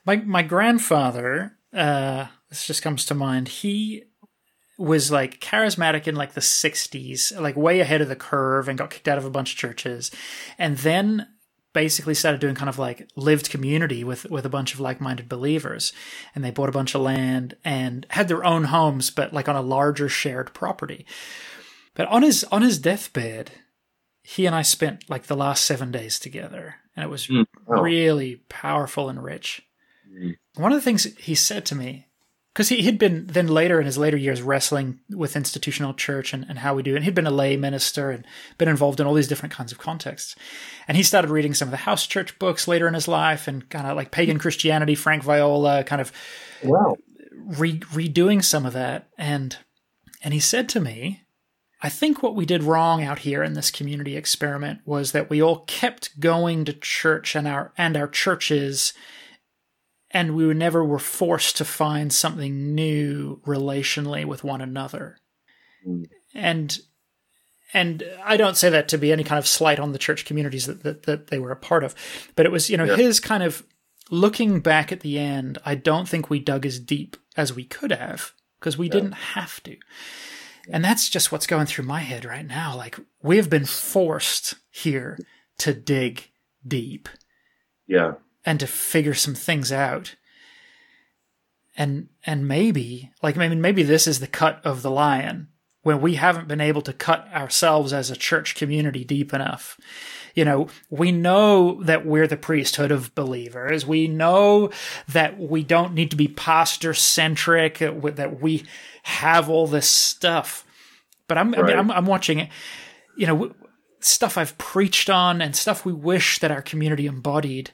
My 0.06 0.18
my 0.18 0.44
grandfather, 0.44 1.55
uh, 1.76 2.28
this 2.50 2.66
just 2.66 2.82
comes 2.82 3.06
to 3.06 3.16
mind. 3.16 3.50
He 3.50 4.04
was 4.78 5.12
like 5.12 5.40
charismatic 5.40 6.08
in 6.08 6.16
like 6.16 6.34
the 6.34 6.42
60s, 6.42 7.40
like 7.40 7.56
way 7.56 7.80
ahead 7.80 8.02
of 8.02 8.10
the 8.10 8.16
curve 8.16 8.68
and 8.68 8.78
got 8.78 8.90
kicked 8.90 9.08
out 9.08 9.18
of 9.18 9.26
a 9.26 9.30
bunch 9.30 9.54
of 9.54 9.58
churches. 9.58 10.12
And 10.58 10.78
then 10.78 11.28
basically 11.74 12.14
started 12.14 12.40
doing 12.40 12.56
kind 12.56 12.70
of 12.70 12.80
like 12.80 13.10
lived 13.18 13.50
community 13.50 14.02
with 14.02 14.24
with 14.32 14.46
a 14.46 14.50
bunch 14.50 14.74
of 14.74 14.80
like-minded 14.80 15.28
believers. 15.28 15.92
And 16.34 16.44
they 16.44 16.52
bought 16.52 16.70
a 16.70 16.74
bunch 16.74 16.96
of 16.96 17.02
land 17.02 17.58
and 17.66 18.06
had 18.12 18.30
their 18.30 18.46
own 18.46 18.66
homes 18.66 19.12
but 19.12 19.34
like 19.34 19.50
on 19.50 19.58
a 19.58 19.62
larger 19.62 20.08
shared 20.08 20.54
property. 20.54 21.06
But 21.94 22.08
on 22.08 22.24
his 22.24 22.46
on 22.46 22.62
his 22.62 22.80
deathbed 22.80 23.52
he 24.24 24.46
and 24.46 24.56
I 24.56 24.64
spent 24.64 25.10
like 25.10 25.28
the 25.28 25.36
last 25.36 25.66
7 25.66 25.92
days 25.92 26.18
together. 26.18 26.76
And 26.96 27.04
it 27.04 27.10
was 27.10 27.28
mm, 27.28 27.46
really 27.68 28.38
powerful 28.50 29.10
and 29.10 29.22
rich 29.22 29.62
one 30.56 30.72
of 30.72 30.78
the 30.78 30.84
things 30.84 31.04
he 31.18 31.36
said 31.36 31.66
to 31.66 31.76
me 31.76 32.08
because 32.56 32.70
he, 32.70 32.84
had 32.84 32.98
been 32.98 33.28
then 33.28 33.48
later 33.48 33.82
in 33.82 33.86
his 33.86 33.98
later 33.98 34.16
years 34.16 34.42
wrestling 34.42 35.02
with 35.10 35.36
institutional 35.36 35.94
church 35.94 36.34
and, 36.34 36.46
and 36.48 36.60
how 36.60 36.74
we 36.74 36.84
do. 36.84 36.96
And 36.96 37.04
he'd 37.04 37.14
been 37.14 37.28
a 37.28 37.32
lay 37.32 37.58
minister 37.58 38.12
and 38.12 38.26
been 38.58 38.70
involved 38.70 39.02
in 39.02 39.06
all 39.06 39.14
these 39.14 39.28
different 39.28 39.54
kinds 39.54 39.74
of 39.74 39.78
contexts. 39.78 40.38
And 40.88 40.96
he 40.96 41.04
started 41.04 41.30
reading 41.30 41.54
some 41.54 41.68
of 41.68 41.72
the 41.72 41.78
house 41.78 42.08
church 42.08 42.40
books 42.40 42.66
later 42.66 42.88
in 42.88 42.94
his 42.94 43.10
life 43.10 43.50
and 43.50 43.70
kind 43.70 43.86
of 43.86 43.98
like 43.98 44.12
pagan 44.12 44.40
Christianity, 44.40 44.96
Frank 44.96 45.22
Viola, 45.22 45.84
kind 45.84 46.02
of 46.02 46.14
wow. 46.64 46.96
re- 47.34 47.80
redoing 47.80 48.42
some 48.42 48.66
of 48.66 48.72
that. 48.72 49.10
And 49.18 49.58
and 50.24 50.34
he 50.34 50.40
said 50.40 50.70
to 50.70 50.80
me, 50.80 51.24
I 51.82 51.90
think 51.90 52.24
what 52.24 52.36
we 52.36 52.46
did 52.46 52.64
wrong 52.64 53.04
out 53.04 53.20
here 53.20 53.44
in 53.44 53.54
this 53.54 53.70
community 53.70 54.16
experiment 54.16 54.80
was 54.86 55.12
that 55.12 55.30
we 55.30 55.42
all 55.42 55.66
kept 55.66 56.22
going 56.22 56.64
to 56.66 56.74
church 56.74 57.36
and 57.36 57.50
our 57.50 57.74
and 57.78 57.98
our 57.98 58.08
churches 58.08 58.94
and 60.16 60.34
we 60.34 60.48
were 60.48 60.54
never 60.54 60.84
were 60.84 60.98
forced 60.98 61.58
to 61.58 61.66
find 61.66 62.12
something 62.14 62.74
new 62.74 63.42
relationally 63.46 64.24
with 64.24 64.46
one 64.46 64.62
another. 64.62 65.18
Mm. 65.86 66.06
And 66.34 66.80
and 67.74 68.02
I 68.24 68.38
don't 68.38 68.56
say 68.56 68.70
that 68.70 68.88
to 68.90 68.98
be 68.98 69.12
any 69.12 69.26
kind 69.26 69.38
of 69.38 69.46
slight 69.46 69.78
on 69.78 69.92
the 69.92 69.98
church 69.98 70.24
communities 70.24 70.68
that, 70.68 70.84
that, 70.84 71.04
that 71.04 71.28
they 71.28 71.38
were 71.38 71.52
a 71.52 71.58
part 71.58 71.84
of, 71.84 71.94
but 72.38 72.46
it 72.46 72.52
was, 72.52 72.70
you 72.70 72.78
know, 72.78 72.86
yeah. 72.86 72.96
his 72.96 73.20
kind 73.20 73.44
of 73.44 73.66
looking 74.10 74.62
back 74.62 74.94
at 74.94 75.02
the 75.02 75.20
end, 75.20 75.58
I 75.66 75.76
don't 75.76 76.08
think 76.08 76.30
we 76.30 76.40
dug 76.40 76.66
as 76.66 76.80
deep 76.80 77.18
as 77.36 77.54
we 77.54 77.66
could 77.66 77.92
have 77.92 78.32
because 78.58 78.78
we 78.78 78.86
yeah. 78.86 78.94
didn't 78.94 79.12
have 79.12 79.62
to. 79.64 79.76
And 80.70 80.86
that's 80.86 81.10
just 81.10 81.34
what's 81.34 81.48
going 81.48 81.66
through 81.66 81.86
my 81.86 82.00
head 82.00 82.24
right 82.24 82.48
now. 82.48 82.78
Like 82.78 82.98
we 83.22 83.36
have 83.36 83.50
been 83.50 83.66
forced 83.66 84.56
here 84.72 85.20
to 85.58 85.74
dig 85.74 86.30
deep. 86.66 87.10
Yeah 87.86 88.14
and 88.46 88.60
to 88.60 88.68
figure 88.68 89.14
some 89.14 89.36
things 89.36 89.72
out. 89.72 90.16
And 91.78 92.08
and 92.26 92.48
maybe 92.48 93.12
like 93.22 93.38
I 93.38 93.48
mean 93.50 93.60
maybe 93.60 93.84
this 93.84 94.08
is 94.08 94.20
the 94.20 94.28
cut 94.28 94.62
of 94.64 94.82
the 94.82 94.92
lion 94.92 95.50
when 95.82 96.02
we 96.02 96.16
haven't 96.16 96.48
been 96.48 96.62
able 96.62 96.82
to 96.82 96.94
cut 96.94 97.28
ourselves 97.34 97.94
as 97.94 98.10
a 98.10 98.16
church 98.16 98.56
community 98.56 99.04
deep 99.04 99.34
enough. 99.34 99.80
You 100.34 100.44
know, 100.44 100.68
we 100.90 101.12
know 101.12 101.82
that 101.84 102.06
we're 102.06 102.28
the 102.28 102.38
priesthood 102.38 102.92
of 102.92 103.14
believers. 103.14 103.86
We 103.86 104.08
know 104.08 104.72
that 105.08 105.40
we 105.40 105.64
don't 105.64 105.94
need 105.94 106.10
to 106.10 106.18
be 106.18 106.28
pastor 106.28 106.96
centric, 106.96 107.84
uh, 107.84 107.94
that 108.16 108.42
we 108.42 108.66
have 109.04 109.48
all 109.48 109.68
this 109.68 109.88
stuff. 109.88 110.66
But 111.28 111.38
I'm, 111.38 111.52
right. 111.52 111.64
I 111.64 111.68
mean, 111.68 111.78
I'm, 111.78 111.92
I'm 111.92 112.06
watching 112.08 112.40
it, 112.40 112.50
you 113.16 113.28
know, 113.28 113.54
stuff 114.00 114.40
I've 114.40 114.58
preached 114.58 115.10
on 115.10 115.40
and 115.40 115.56
stuff 115.56 115.86
we 115.86 115.94
wish 115.94 116.40
that 116.40 116.52
our 116.52 116.64
community 116.64 117.06
embodied 117.06 117.72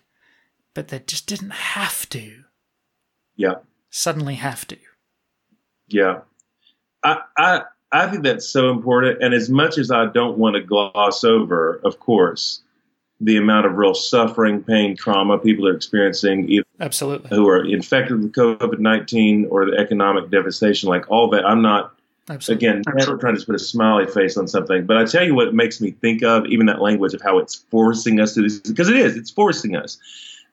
but 0.74 0.90
they 0.90 1.00
just 1.00 1.28
didn't 1.28 1.52
have 1.52 2.08
to. 2.10 2.44
Yeah. 3.36 3.56
Suddenly 3.90 4.36
have 4.36 4.68
to. 4.68 4.78
Yeah. 5.88 6.22
I, 7.04 7.22
I, 7.38 7.62
I 7.92 8.08
think 8.08 8.24
that's 8.24 8.48
so 8.48 8.70
important. 8.70 9.22
And 9.22 9.34
as 9.34 9.50
much 9.50 9.78
as 9.78 9.92
I 9.92 10.06
don't 10.06 10.38
want 10.38 10.56
to 10.56 10.62
gloss 10.62 11.24
over, 11.24 11.82
of 11.84 12.00
course, 12.00 12.62
the 13.20 13.38
amount 13.38 13.66
of 13.66 13.78
real 13.78 13.94
suffering, 13.94 14.64
pain, 14.64 14.96
trauma 14.96 15.38
people 15.38 15.68
are 15.68 15.76
experiencing, 15.76 16.50
either 16.50 16.66
absolutely 16.80 17.30
who 17.30 17.48
are 17.50 17.64
infected 17.64 18.20
with 18.20 18.32
COVID 18.34 18.80
nineteen 18.80 19.46
or 19.52 19.66
the 19.66 19.78
economic 19.78 20.32
devastation, 20.32 20.90
like 20.90 21.10
all 21.12 21.30
that. 21.30 21.46
I'm 21.46 21.62
not 21.62 21.94
absolutely. 22.30 22.68
again 22.68 22.84
never 22.96 23.18
trying 23.18 23.38
to 23.38 23.46
put 23.46 23.54
a 23.54 23.60
smiley 23.60 24.08
face 24.08 24.38
on 24.38 24.48
something, 24.48 24.88
but 24.88 24.98
I 24.98 25.06
tell 25.06 25.24
you 25.24 25.36
what 25.36 25.50
it 25.50 25.54
makes 25.54 25.80
me 25.80 25.92
think 25.92 26.24
of, 26.24 26.48
even 26.48 26.66
that 26.66 26.82
language 26.82 27.14
of 27.14 27.22
how 27.22 27.38
it's 27.38 27.54
forcing 27.54 28.20
us 28.20 28.34
to 28.34 28.42
this, 28.42 28.58
because 28.58 28.90
it 28.90 28.96
is, 28.96 29.16
it's 29.16 29.30
forcing 29.30 29.76
us. 29.76 30.00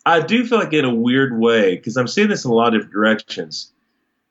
I 0.09 0.21
do 0.21 0.47
feel 0.47 0.59
like 0.59 0.73
in 0.73 0.87
a 0.87 0.95
weird 0.95 1.39
way, 1.39 1.77
because 1.77 1.99
I'm 1.99 2.09
seeing 2.09 2.29
this 2.29 2.47
in 2.47 2.51
a 2.51 2.55
lot 2.55 2.75
of 2.75 2.91
directions, 2.91 3.71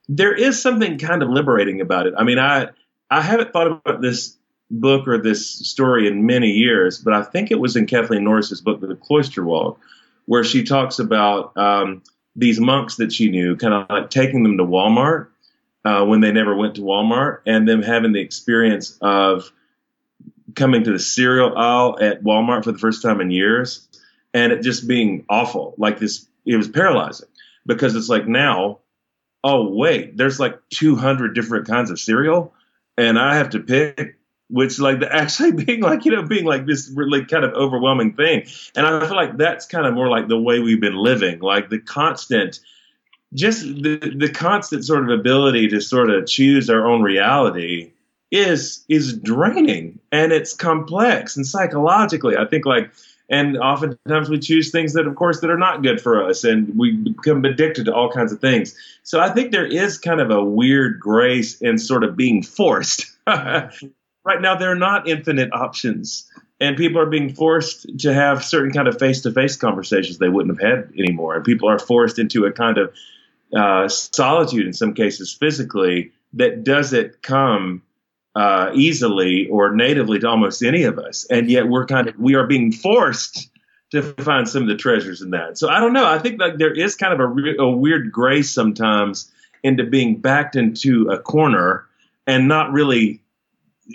there 0.08 0.34
is 0.34 0.60
something 0.60 0.98
kind 0.98 1.22
of 1.22 1.28
liberating 1.28 1.80
about 1.80 2.08
it. 2.08 2.14
I 2.18 2.24
mean, 2.24 2.40
I 2.40 2.70
I 3.10 3.22
haven't 3.22 3.52
thought 3.52 3.68
about 3.68 4.00
this 4.00 4.36
book 4.72 5.06
or 5.06 5.18
this 5.18 5.48
story 5.48 6.08
in 6.08 6.26
many 6.26 6.50
years, 6.50 6.98
but 6.98 7.14
I 7.14 7.22
think 7.22 7.52
it 7.52 7.60
was 7.60 7.76
in 7.76 7.86
Kathleen 7.86 8.24
Norris's 8.24 8.60
book, 8.60 8.80
The 8.80 8.96
Cloister 8.96 9.44
Walk, 9.44 9.78
where 10.26 10.42
she 10.42 10.64
talks 10.64 10.98
about 10.98 11.56
um, 11.56 12.02
these 12.34 12.58
monks 12.58 12.96
that 12.96 13.12
she 13.12 13.30
knew, 13.30 13.56
kind 13.56 13.72
of 13.72 13.88
like 13.88 14.10
taking 14.10 14.42
them 14.42 14.58
to 14.58 14.64
Walmart 14.64 15.28
uh, 15.84 16.04
when 16.04 16.20
they 16.20 16.32
never 16.32 16.56
went 16.56 16.74
to 16.74 16.82
Walmart, 16.82 17.42
and 17.46 17.68
them 17.68 17.82
having 17.82 18.12
the 18.12 18.20
experience 18.20 18.98
of 19.00 19.52
coming 20.56 20.82
to 20.82 20.90
the 20.90 20.98
cereal 20.98 21.56
aisle 21.56 21.98
at 22.00 22.24
Walmart 22.24 22.64
for 22.64 22.72
the 22.72 22.78
first 22.78 23.00
time 23.00 23.20
in 23.20 23.30
years 23.30 23.88
and 24.34 24.52
it 24.52 24.62
just 24.62 24.86
being 24.86 25.24
awful. 25.28 25.74
Like 25.78 25.98
this, 25.98 26.26
it 26.46 26.56
was 26.56 26.68
paralyzing 26.68 27.28
because 27.66 27.94
it's 27.94 28.08
like 28.08 28.26
now, 28.26 28.78
oh 29.44 29.68
wait, 29.68 30.16
there's 30.16 30.40
like 30.40 30.58
200 30.70 31.34
different 31.34 31.66
kinds 31.66 31.90
of 31.90 31.98
cereal, 31.98 32.54
and 32.96 33.18
I 33.18 33.36
have 33.36 33.50
to 33.50 33.60
pick 33.60 34.18
which 34.50 34.78
like 34.78 35.00
the 35.00 35.14
actually 35.14 35.52
being 35.52 35.80
like 35.80 36.04
you 36.04 36.12
know 36.12 36.22
being 36.22 36.44
like 36.44 36.66
this 36.66 36.90
really 36.94 37.24
kind 37.24 37.44
of 37.44 37.52
overwhelming 37.54 38.14
thing 38.14 38.46
and 38.76 38.86
i 38.86 39.06
feel 39.06 39.16
like 39.16 39.36
that's 39.36 39.66
kind 39.66 39.86
of 39.86 39.94
more 39.94 40.08
like 40.08 40.28
the 40.28 40.40
way 40.40 40.58
we've 40.58 40.80
been 40.80 40.96
living 40.96 41.38
like 41.40 41.68
the 41.68 41.78
constant 41.78 42.60
just 43.34 43.62
the 43.62 44.14
the 44.16 44.30
constant 44.30 44.84
sort 44.84 45.02
of 45.04 45.18
ability 45.18 45.68
to 45.68 45.80
sort 45.80 46.10
of 46.10 46.26
choose 46.26 46.70
our 46.70 46.86
own 46.86 47.02
reality 47.02 47.92
is 48.30 48.84
is 48.88 49.18
draining 49.18 49.98
and 50.12 50.32
it's 50.32 50.54
complex 50.54 51.36
and 51.36 51.46
psychologically 51.46 52.36
i 52.36 52.44
think 52.44 52.66
like 52.66 52.90
and 53.28 53.56
oftentimes 53.58 54.28
we 54.28 54.38
choose 54.38 54.70
things 54.70 54.94
that 54.94 55.06
of 55.06 55.14
course 55.14 55.40
that 55.40 55.50
are 55.50 55.58
not 55.58 55.82
good 55.82 56.00
for 56.00 56.28
us 56.28 56.44
and 56.44 56.78
we 56.78 56.92
become 56.92 57.44
addicted 57.44 57.84
to 57.84 57.94
all 57.94 58.10
kinds 58.10 58.32
of 58.32 58.40
things. 58.40 58.74
So 59.02 59.20
i 59.20 59.30
think 59.30 59.52
there 59.52 59.66
is 59.66 59.98
kind 59.98 60.20
of 60.20 60.30
a 60.30 60.44
weird 60.44 61.00
grace 61.00 61.60
in 61.60 61.78
sort 61.78 62.04
of 62.04 62.16
being 62.16 62.42
forced. 62.42 63.06
Right 64.24 64.42
now 64.42 64.56
there 64.56 64.70
are 64.70 64.74
not 64.74 65.08
infinite 65.08 65.54
options 65.54 66.30
and 66.60 66.76
people 66.76 67.00
are 67.00 67.06
being 67.06 67.34
forced 67.34 67.98
to 68.00 68.12
have 68.12 68.44
certain 68.44 68.72
kind 68.72 68.88
of 68.88 68.98
face-to-face 68.98 69.56
conversations 69.56 70.18
they 70.18 70.28
wouldn't 70.28 70.60
have 70.60 70.70
had 70.70 70.92
anymore. 70.98 71.36
And 71.36 71.44
people 71.44 71.68
are 71.70 71.78
forced 71.78 72.18
into 72.18 72.44
a 72.44 72.52
kind 72.52 72.78
of 72.78 72.94
uh, 73.56 73.88
solitude 73.88 74.66
in 74.66 74.72
some 74.72 74.92
cases 74.92 75.32
physically 75.32 76.12
that 76.34 76.64
doesn't 76.64 77.22
come 77.22 77.82
uh, 78.38 78.70
easily 78.72 79.48
or 79.48 79.74
natively 79.74 80.20
to 80.20 80.28
almost 80.28 80.62
any 80.62 80.84
of 80.84 80.96
us, 80.96 81.26
and 81.28 81.50
yet 81.50 81.66
we're 81.68 81.86
kind 81.86 82.06
of 82.06 82.16
we 82.20 82.36
are 82.36 82.46
being 82.46 82.70
forced 82.70 83.50
to 83.90 84.00
find 84.22 84.48
some 84.48 84.62
of 84.62 84.68
the 84.68 84.76
treasures 84.76 85.20
in 85.20 85.30
that. 85.30 85.58
So 85.58 85.68
I 85.68 85.80
don't 85.80 85.92
know. 85.92 86.06
I 86.06 86.20
think 86.20 86.40
like 86.40 86.56
there 86.56 86.72
is 86.72 86.94
kind 86.94 87.12
of 87.12 87.18
a, 87.18 87.26
re- 87.26 87.56
a 87.58 87.68
weird 87.68 88.12
grace 88.12 88.52
sometimes 88.52 89.28
into 89.64 89.82
being 89.82 90.20
backed 90.20 90.54
into 90.54 91.08
a 91.10 91.18
corner 91.18 91.88
and 92.28 92.46
not 92.46 92.70
really 92.70 93.20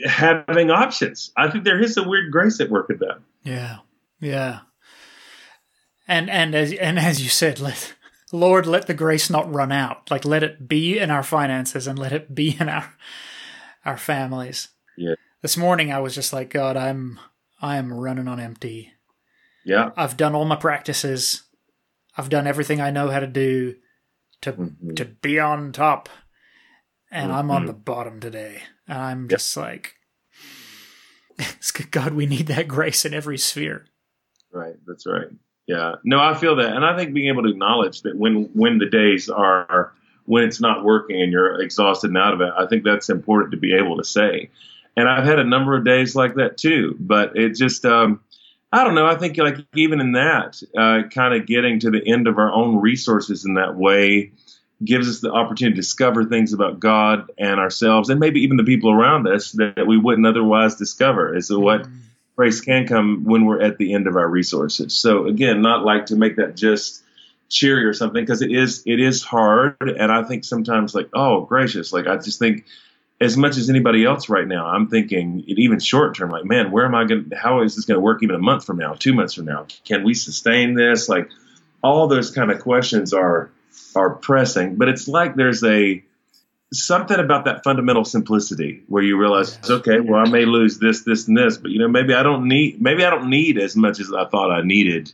having 0.06 0.70
options. 0.70 1.32
I 1.38 1.50
think 1.50 1.64
there 1.64 1.82
is 1.82 1.96
a 1.96 2.04
weird 2.04 2.30
grace 2.30 2.60
at 2.60 2.70
work 2.70 2.90
at 2.90 3.00
that. 3.00 3.22
Yeah, 3.44 3.78
yeah. 4.20 4.60
And 6.06 6.30
and 6.30 6.54
as 6.54 6.74
and 6.74 7.00
as 7.00 7.24
you 7.24 7.30
said, 7.30 7.62
let 7.62 7.94
Lord 8.34 8.66
let 8.66 8.88
the 8.88 8.94
grace 8.94 9.30
not 9.30 9.50
run 9.54 9.72
out. 9.72 10.12
Like 10.12 10.26
let 10.26 10.44
it 10.44 10.68
be 10.68 11.00
in 11.00 11.12
our 11.12 11.24
finances 11.24 11.88
and 11.88 11.98
let 11.98 12.12
it 12.12 12.36
be 12.36 12.58
in 12.60 12.68
our 12.68 12.94
our 13.86 13.98
families. 13.98 14.70
Yeah. 14.98 15.16
This 15.42 15.58
morning 15.58 15.92
I 15.92 16.00
was 16.00 16.16
just 16.16 16.34
like, 16.34 16.50
God, 16.50 16.78
I'm 16.78 17.20
I 17.62 17.78
am 17.78 17.94
running 17.94 18.28
on 18.28 18.40
empty. 18.40 18.94
Yeah. 19.66 19.92
I've 19.96 20.18
done 20.18 20.36
all 20.36 20.46
my 20.46 20.56
practices. 20.56 21.44
I've 22.18 22.30
done 22.30 22.48
everything 22.48 22.82
I 22.82 22.92
know 22.92 23.10
how 23.10 23.20
to 23.20 23.28
do 23.28 23.76
to 24.42 24.54
mm-hmm. 24.54 24.94
to 24.96 25.06
be 25.06 25.40
on 25.40 25.72
top. 25.72 26.10
And 27.12 27.30
mm-hmm. 27.30 27.40
I'm 27.40 27.52
on 27.52 27.62
mm-hmm. 27.62 27.68
the 27.68 27.74
bottom 27.74 28.20
today. 28.20 28.64
And 28.88 28.98
I'm 28.98 29.30
just 29.30 29.56
like 29.58 29.96
God, 31.92 32.14
we 32.14 32.26
need 32.26 32.48
that 32.48 32.68
grace 32.68 33.06
in 33.06 33.14
every 33.14 33.38
sphere. 33.38 33.86
Right, 34.52 34.76
that's 34.86 35.06
right. 35.08 35.28
Yeah. 35.68 35.96
No, 36.04 36.20
I 36.20 36.34
feel 36.36 36.58
that. 36.58 36.76
And 36.76 36.86
I 36.86 36.98
think 36.98 37.14
being 37.14 37.30
able 37.30 37.44
to 37.44 37.50
acknowledge 37.50 38.02
that 38.02 38.18
when 38.18 38.50
when 38.54 38.78
the 38.78 38.90
days 38.90 39.30
are 39.30 39.94
when 40.26 40.44
it's 40.44 40.62
not 40.62 40.84
working 40.84 41.22
and 41.22 41.32
you're 41.32 41.62
exhausted 41.62 42.10
and 42.10 42.18
out 42.18 42.34
of 42.34 42.42
it. 42.42 42.52
I 42.58 42.66
think 42.68 42.84
that's 42.84 43.10
important 43.10 43.52
to 43.52 43.58
be 43.58 43.74
able 43.74 43.98
to 43.98 44.04
say. 44.04 44.50
And 44.96 45.10
I've 45.10 45.26
had 45.26 45.40
a 45.40 45.44
number 45.44 45.76
of 45.76 45.86
days 45.86 46.16
like 46.16 46.36
that 46.36 46.58
too, 46.58 46.96
but 47.00 47.36
it 47.36 47.56
just, 47.56 47.86
um, 47.86 48.22
I 48.72 48.84
don't 48.84 48.96
know. 48.96 49.06
I 49.06 49.16
think 49.16 49.38
like 49.38 49.58
even 49.76 50.00
in 50.00 50.14
that, 50.14 50.62
uh, 50.78 51.08
kind 51.10 51.34
of 51.34 51.46
getting 51.46 51.80
to 51.80 51.92
the 51.92 52.06
end 52.06 52.28
of 52.28 52.38
our 52.38 52.52
own 52.52 52.78
resources 52.78 53.46
in 53.46 53.56
that 53.56 53.76
way 53.76 54.32
gives 54.84 55.10
us 55.10 55.20
the 55.20 55.32
opportunity 55.32 55.76
to 55.76 55.82
discover 55.82 56.26
things 56.26 56.54
about 56.54 56.80
God 56.80 57.32
and 57.38 57.60
ourselves 57.60 58.10
and 58.10 58.20
maybe 58.20 58.42
even 58.42 58.58
the 58.58 58.64
people 58.64 58.92
around 58.92 59.28
us 59.28 59.52
that 59.54 59.86
we 59.88 59.98
wouldn't 59.98 60.28
otherwise 60.28 60.76
discover. 60.76 61.36
Is 61.36 61.52
what 61.52 61.84
mm. 61.84 61.92
grace 62.36 62.62
can 62.62 62.88
come 62.88 63.24
when 63.24 63.46
we're 63.46 63.62
at 63.62 63.78
the 63.78 63.94
end 63.94 64.08
of 64.08 64.16
our 64.16 64.28
resources. 64.28 64.94
So 64.94 65.28
again, 65.28 65.62
not 65.62 65.86
like 65.86 66.08
to 66.08 66.16
make 66.16 66.36
that 66.38 66.56
just 66.56 67.03
cheery 67.54 67.86
or 67.86 67.94
something 67.94 68.24
because 68.24 68.42
it 68.42 68.52
is 68.52 68.84
it 68.86 69.00
is 69.00 69.24
hard 69.24 69.76
and 69.82 70.12
i 70.12 70.24
think 70.24 70.44
sometimes 70.44 70.96
like 70.96 71.10
oh 71.14 71.42
gracious 71.42 71.94
like 71.94 72.08
i 72.08 72.18
just 72.18 72.40
think 72.40 72.66
as 73.22 73.38
much 73.38 73.58
as 73.58 73.70
anybody 73.70 74.04
else 74.04 74.28
right 74.28 74.48
now 74.48 74.66
i'm 74.66 74.88
thinking 74.88 75.44
even 75.48 75.80
short 75.80 76.16
term 76.16 76.30
like 76.30 76.44
man 76.46 76.72
where 76.72 76.86
am 76.86 76.96
i 76.96 77.06
going 77.06 77.30
to 77.30 77.36
how 77.36 77.62
is 77.62 77.76
this 77.76 77.86
going 77.86 77.96
to 77.96 78.02
work 78.02 78.24
even 78.24 78.36
a 78.36 78.40
month 78.40 78.66
from 78.66 78.78
now 78.78 78.94
two 78.94 79.14
months 79.14 79.34
from 79.34 79.46
now? 79.46 79.66
Can 79.86 80.04
we 80.04 80.14
sustain 80.14 80.74
this? 80.74 81.10
Like 81.10 81.30
all 81.84 82.08
those 82.08 82.32
kind 82.32 82.52
of 82.52 82.60
questions 82.62 83.14
are 83.14 83.52
are 83.96 84.12
pressing 84.12 84.76
but 84.76 84.88
it's 84.90 85.08
like 85.08 85.36
there's 85.36 85.64
a 85.64 86.04
something 86.72 87.20
about 87.20 87.46
that 87.46 87.64
fundamental 87.64 88.04
simplicity 88.04 88.82
where 88.88 89.04
you 89.04 89.18
realize 89.18 89.58
okay 89.70 90.00
well 90.00 90.26
i 90.26 90.30
may 90.30 90.46
lose 90.46 90.80
this 90.80 91.04
this 91.04 91.28
and 91.28 91.38
this 91.38 91.58
but 91.58 91.70
you 91.70 91.78
know 91.78 91.88
maybe 91.88 92.14
i 92.14 92.24
don't 92.24 92.48
need 92.48 92.82
maybe 92.82 93.06
i 93.06 93.10
don't 93.10 93.30
need 93.30 93.60
as 93.60 93.76
much 93.76 94.00
as 94.00 94.12
i 94.12 94.26
thought 94.26 94.52
i 94.52 94.62
needed 94.62 95.12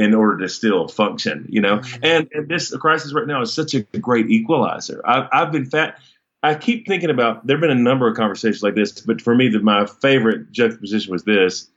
in 0.00 0.14
order 0.14 0.38
to 0.38 0.48
still 0.48 0.88
function, 0.88 1.44
you 1.50 1.60
know. 1.60 1.78
Mm-hmm. 1.78 2.04
And, 2.04 2.28
and 2.32 2.48
this 2.48 2.74
crisis 2.76 3.12
right 3.12 3.26
now 3.26 3.42
is 3.42 3.52
such 3.52 3.74
a 3.74 3.82
great 3.82 4.30
equalizer. 4.30 5.02
I've, 5.04 5.28
I've 5.30 5.52
been 5.52 5.66
fat. 5.66 5.98
I 6.42 6.54
keep 6.54 6.86
thinking 6.86 7.10
about. 7.10 7.46
There've 7.46 7.60
been 7.60 7.70
a 7.70 7.74
number 7.74 8.08
of 8.08 8.16
conversations 8.16 8.62
like 8.62 8.74
this, 8.74 8.98
but 9.00 9.20
for 9.20 9.34
me, 9.34 9.48
the, 9.48 9.60
my 9.60 9.84
favorite 9.84 10.52
juxtaposition 10.52 11.12
was 11.12 11.24
this. 11.24 11.68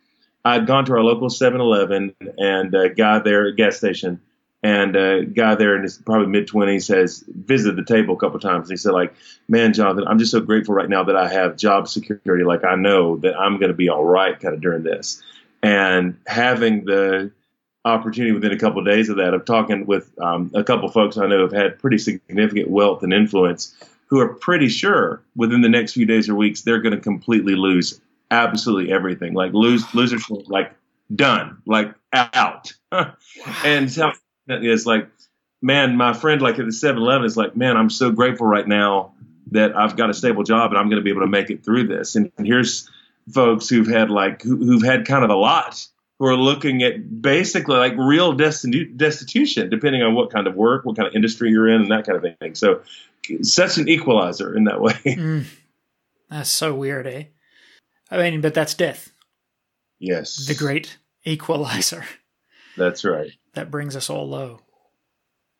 I'd 0.45 0.65
gone 0.65 0.85
to 0.85 0.93
our 0.93 1.03
local 1.03 1.27
7-Eleven 1.27 2.15
and 2.37 2.73
a 2.73 2.89
guy 2.89 3.19
there, 3.19 3.47
a 3.47 3.55
gas 3.55 3.75
station, 3.75 4.21
and 4.61 4.95
a 4.95 5.25
guy 5.25 5.55
there 5.55 5.75
in 5.75 5.83
his 5.83 5.97
probably 5.97 6.27
mid 6.27 6.47
20s 6.47 6.87
has 6.95 7.25
visited 7.27 7.75
the 7.75 7.83
table 7.83 8.15
a 8.15 8.17
couple 8.17 8.37
of 8.37 8.41
times. 8.41 8.69
And 8.69 8.77
he 8.77 8.81
said, 8.81 8.93
like, 8.93 9.13
man, 9.49 9.73
Jonathan, 9.73 10.07
I'm 10.07 10.19
just 10.19 10.31
so 10.31 10.39
grateful 10.39 10.75
right 10.75 10.89
now 10.89 11.03
that 11.03 11.17
I 11.17 11.27
have 11.27 11.57
job 11.57 11.89
security. 11.89 12.45
Like, 12.45 12.63
I 12.63 12.75
know 12.75 13.17
that 13.17 13.37
I'm 13.37 13.57
going 13.57 13.71
to 13.71 13.77
be 13.77 13.89
all 13.89 14.05
right 14.05 14.39
kind 14.39 14.53
of 14.55 14.61
during 14.61 14.83
this. 14.83 15.21
And 15.61 16.17
having 16.25 16.85
the 16.85 17.31
opportunity 17.85 18.33
within 18.33 18.51
a 18.51 18.57
couple 18.57 18.79
of 18.79 18.85
days 18.85 19.09
of 19.09 19.17
that 19.17 19.33
of 19.33 19.45
talking 19.45 19.85
with 19.85 20.11
um, 20.19 20.51
a 20.53 20.63
couple 20.63 20.87
of 20.87 20.93
folks 20.93 21.17
I 21.17 21.27
know 21.27 21.41
have 21.41 21.51
had 21.51 21.79
pretty 21.79 21.97
significant 21.97 22.69
wealth 22.69 23.03
and 23.03 23.13
influence 23.13 23.75
who 24.07 24.19
are 24.19 24.29
pretty 24.29 24.69
sure 24.69 25.21
within 25.35 25.61
the 25.61 25.69
next 25.69 25.93
few 25.93 26.05
days 26.05 26.29
or 26.29 26.35
weeks 26.35 26.61
they're 26.61 26.81
going 26.81 26.95
to 26.95 27.01
completely 27.01 27.55
lose 27.55 27.99
absolutely 28.31 28.91
everything. 28.91 29.33
Like 29.33 29.53
lose 29.53 29.93
losers 29.93 30.29
like 30.29 30.73
done. 31.13 31.61
Like 31.65 31.93
out. 32.13 32.73
And 33.65 33.91
so 33.91 34.11
it's 34.47 34.85
like 34.85 35.09
man 35.61 35.97
my 35.97 36.13
friend 36.13 36.41
like 36.41 36.59
at 36.59 36.65
the 36.65 36.71
7-eleven 36.71 37.25
is 37.25 37.35
like 37.37 37.55
man 37.55 37.77
i'm 37.77 37.89
so 37.89 38.11
grateful 38.11 38.45
right 38.45 38.67
now 38.67 39.13
that 39.51 39.75
i've 39.75 39.95
got 39.95 40.09
a 40.09 40.13
stable 40.13 40.43
job 40.43 40.71
and 40.71 40.77
i'm 40.77 40.89
going 40.89 40.99
to 40.99 41.03
be 41.03 41.09
able 41.09 41.21
to 41.21 41.27
make 41.27 41.49
it 41.49 41.63
through 41.63 41.87
this. 41.87 42.15
And 42.15 42.31
here's 42.37 42.89
folks 43.31 43.69
who've 43.69 43.87
had 43.87 44.11
like 44.11 44.41
who, 44.41 44.57
who've 44.57 44.83
had 44.83 45.07
kind 45.07 45.23
of 45.23 45.29
a 45.29 45.35
lot 45.35 45.87
who 46.23 46.29
are 46.29 46.37
looking 46.37 46.83
at 46.83 47.21
basically 47.21 47.75
like 47.75 47.93
real 47.97 48.33
destitu- 48.33 48.95
destitution, 48.95 49.69
depending 49.69 50.01
on 50.03 50.15
what 50.15 50.31
kind 50.31 50.47
of 50.47 50.55
work, 50.55 50.85
what 50.85 50.95
kind 50.95 51.05
of 51.05 51.13
industry 51.13 51.49
you're 51.49 51.67
in, 51.67 51.81
and 51.81 51.91
that 51.91 52.05
kind 52.05 52.15
of 52.15 52.39
thing. 52.39 52.55
So, 52.55 52.81
such 53.41 53.77
an 53.77 53.89
equalizer 53.89 54.55
in 54.55 54.63
that 54.63 54.79
way. 54.79 54.93
Mm, 55.03 55.45
that's 56.29 56.49
so 56.49 56.73
weird, 56.73 57.07
eh? 57.07 57.25
I 58.09 58.17
mean, 58.17 58.39
but 58.39 58.53
that's 58.53 58.73
death. 58.73 59.11
Yes. 59.99 60.47
The 60.47 60.55
great 60.55 60.97
equalizer. 61.25 62.05
That's 62.77 63.03
right. 63.03 63.31
That 63.53 63.69
brings 63.69 63.97
us 63.97 64.09
all 64.09 64.27
low. 64.27 64.61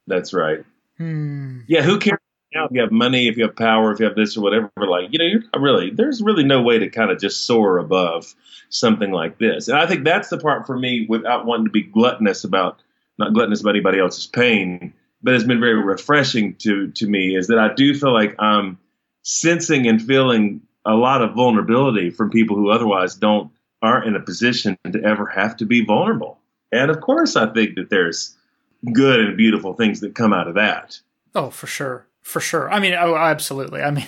That's 0.08 0.34
right. 0.34 0.64
Hmm. 0.98 1.60
Yeah, 1.68 1.82
who 1.82 2.00
cares 2.00 2.20
if 2.56 2.72
you 2.72 2.82
have 2.82 2.92
money, 2.92 3.28
if 3.28 3.38
you 3.38 3.44
have 3.44 3.56
power, 3.56 3.92
if 3.92 4.00
you 4.00 4.06
have 4.06 4.16
this 4.16 4.38
or 4.38 4.42
whatever, 4.42 4.70
like, 4.78 5.12
you 5.12 5.20
know, 5.20 5.26
you're 5.26 5.62
really, 5.62 5.90
there's 5.90 6.22
really 6.22 6.44
no 6.44 6.62
way 6.62 6.80
to 6.80 6.90
kind 6.90 7.12
of 7.12 7.20
just 7.20 7.46
soar 7.46 7.78
above 7.78 8.34
something 8.70 9.12
like 9.12 9.38
this. 9.38 9.68
And 9.68 9.78
I 9.78 9.88
think 9.88 10.04
that's 10.04 10.30
the 10.30 10.38
part 10.38 10.66
for 10.66 10.78
me 10.78 11.06
without 11.08 11.46
wanting 11.46 11.66
to 11.66 11.72
be 11.72 11.84
gluttonous 11.84 12.44
about, 12.44 12.82
not 13.18 13.34
gluttonous 13.34 13.62
about 13.62 13.72
anybody 13.72 14.00
else's 14.00 14.28
pain, 14.28 14.94
but 15.22 15.34
it's 15.34 15.44
been 15.44 15.60
very 15.60 15.82
refreshing 15.82 16.56
to, 16.56 16.92
to 16.92 17.08
me 17.08 17.36
is 17.36 17.48
that 17.48 17.60
I 17.60 17.74
do 17.74 17.94
feel 17.98 18.14
like 18.14 18.36
I'm 18.40 18.78
sensing 19.24 19.88
and 19.88 20.02
feeling 20.02 20.62
a 20.86 20.96
lot 20.96 21.22
of 21.22 21.34
vulnerability 21.34 22.10
from 22.10 22.30
people 22.30 22.56
who 22.56 22.70
otherwise 22.70 23.16
don't, 23.16 23.52
aren't 23.82 24.08
in 24.08 24.16
a 24.16 24.20
position 24.20 24.78
to 24.92 25.02
ever 25.04 25.26
have 25.28 25.58
to 25.58 25.66
be 25.66 25.86
vulnerable. 25.86 26.40
And 26.72 26.90
of 26.90 27.02
course, 27.02 27.36
I 27.36 27.48
think 27.54 27.76
that 27.76 27.90
there's 27.90 28.36
good 28.92 29.20
and 29.20 29.38
beautiful 29.38 29.74
things 29.74 30.02
that 30.02 30.16
come 30.16 30.34
out 30.34 30.48
of 30.48 30.56
that. 30.56 31.00
Oh, 31.36 31.50
for 31.50 31.68
sure 31.68 32.06
for 32.24 32.40
sure. 32.40 32.72
I 32.72 32.80
mean, 32.80 32.94
oh, 32.94 33.16
absolutely. 33.16 33.82
I 33.82 33.92
mean, 33.92 34.08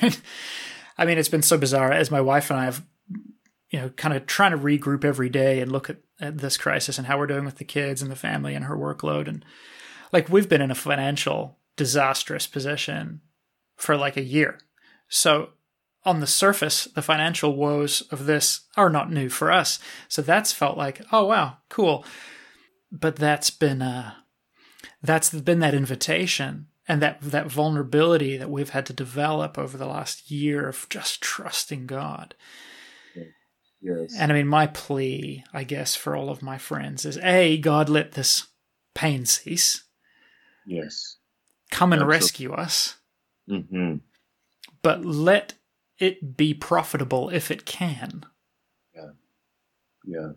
I 0.98 1.06
mean, 1.06 1.18
it's 1.18 1.30
been 1.30 1.42
so 1.42 1.58
bizarre 1.58 1.92
as 1.92 2.10
my 2.10 2.22
wife 2.22 2.50
and 2.50 2.60
I 2.60 2.66
have, 2.66 2.84
you 3.70 3.80
know, 3.80 3.90
kind 3.90 4.16
of 4.16 4.26
trying 4.26 4.52
to 4.52 4.58
regroup 4.58 5.04
every 5.04 5.30
day 5.30 5.60
and 5.60 5.72
look 5.72 5.90
at, 5.90 5.98
at 6.20 6.38
this 6.38 6.58
crisis 6.58 6.98
and 6.98 7.06
how 7.06 7.20
we're 7.20 7.28
doing 7.28 7.46
with 7.46 7.58
the 7.58 7.66
kids 7.66 8.02
and 8.02 8.10
the 8.10 8.16
family 8.16 8.56
and 8.56 8.66
her 8.66 8.78
workload. 8.78 9.28
And 9.28 9.44
like, 10.14 10.30
we've 10.30 10.50
been 10.50 10.62
in 10.62 10.72
a 10.72 10.76
financial 10.76 11.60
disastrous 11.76 12.48
position 12.48 13.20
for 13.76 13.98
like 13.98 14.16
a 14.16 14.24
year. 14.24 14.60
So 15.10 15.50
on 16.06 16.22
the 16.22 16.28
surface, 16.28 16.86
the 16.86 17.02
financial 17.02 17.56
woes 17.58 18.02
of 18.12 18.26
this 18.26 18.62
are 18.78 18.90
not 18.90 19.12
new 19.12 19.28
for 19.28 19.52
us. 19.52 19.80
So 20.08 20.22
that's 20.22 20.54
felt 20.54 20.78
like, 20.78 21.02
oh, 21.12 21.26
wow, 21.26 21.58
cool. 21.68 22.06
But 22.92 23.18
that's 23.18 23.50
been, 23.50 23.82
uh, 23.82 24.14
that's 25.04 25.32
been 25.32 25.60
that 25.60 25.74
invitation 25.74 26.68
and 26.88 27.02
that 27.02 27.22
that 27.22 27.48
vulnerability 27.48 28.38
that 28.38 28.50
we've 28.50 28.70
had 28.70 28.86
to 28.88 28.94
develop 28.94 29.58
over 29.58 29.78
the 29.78 29.88
last 29.88 30.30
year 30.30 30.68
of 30.68 30.88
just 30.90 31.22
trusting 31.22 31.88
God. 31.88 32.36
Yes. 33.82 34.16
And 34.18 34.32
I 34.32 34.36
mean, 34.36 34.48
my 34.48 34.66
plea, 34.66 35.44
I 35.54 35.64
guess, 35.64 35.96
for 35.96 36.16
all 36.16 36.30
of 36.30 36.42
my 36.42 36.58
friends 36.58 37.06
is: 37.06 37.20
a, 37.20 37.58
God, 37.60 37.88
let 37.88 38.14
this 38.14 38.48
pain 38.96 39.26
cease. 39.28 39.84
Yes. 40.66 41.18
Come 41.70 41.94
and 41.94 42.02
Absolutely. 42.02 42.16
rescue 42.18 42.54
us. 42.54 42.96
Mm-hmm. 43.48 43.98
But 44.82 45.06
let 45.06 45.54
it 46.00 46.36
be 46.36 46.56
profitable 46.56 47.30
if 47.30 47.52
it 47.52 47.66
can. 47.66 48.26
Yeah. 48.96 49.10
Yeah. 50.04 50.32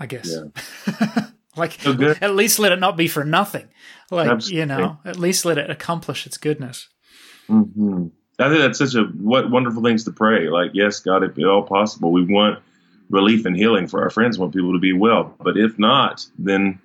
I 0.00 0.06
guess. 0.06 0.28
Yeah. 0.28 1.26
like, 1.56 1.72
so 1.80 1.92
at 2.20 2.34
least 2.34 2.58
let 2.58 2.72
it 2.72 2.80
not 2.80 2.96
be 2.96 3.08
for 3.08 3.24
nothing. 3.24 3.68
Like, 4.10 4.28
Absolutely. 4.28 4.60
you 4.60 4.66
know, 4.66 4.98
at 5.04 5.18
least 5.18 5.44
let 5.44 5.58
it 5.58 5.70
accomplish 5.70 6.26
its 6.26 6.36
goodness. 6.36 6.88
Mm-hmm. 7.48 8.08
I 8.38 8.48
think 8.48 8.60
that's 8.60 8.78
such 8.78 8.94
a 8.94 9.04
what 9.04 9.50
wonderful 9.50 9.82
things 9.82 10.04
to 10.04 10.10
pray. 10.12 10.48
Like, 10.48 10.70
yes, 10.74 11.00
God, 11.00 11.22
if 11.22 11.38
at 11.38 11.44
all 11.44 11.62
possible, 11.62 12.12
we 12.12 12.24
want 12.24 12.60
relief 13.10 13.44
and 13.44 13.56
healing 13.56 13.86
for 13.86 14.02
our 14.02 14.10
friends. 14.10 14.38
Want 14.38 14.54
people 14.54 14.72
to 14.72 14.78
be 14.78 14.92
well, 14.92 15.34
but 15.38 15.56
if 15.56 15.78
not, 15.78 16.26
then 16.38 16.80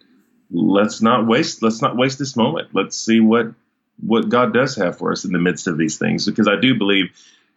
let's 0.51 1.01
not 1.01 1.25
waste 1.25 1.61
let's 1.61 1.81
not 1.81 1.95
waste 1.95 2.19
this 2.19 2.35
moment. 2.35 2.69
Let's 2.73 2.97
see 2.97 3.19
what 3.19 3.53
what 3.99 4.29
God 4.29 4.53
does 4.53 4.75
have 4.75 4.97
for 4.97 5.11
us 5.11 5.25
in 5.25 5.31
the 5.31 5.39
midst 5.39 5.67
of 5.67 5.77
these 5.77 5.97
things. 5.97 6.25
Because 6.25 6.47
I 6.47 6.59
do 6.59 6.75
believe, 6.75 7.05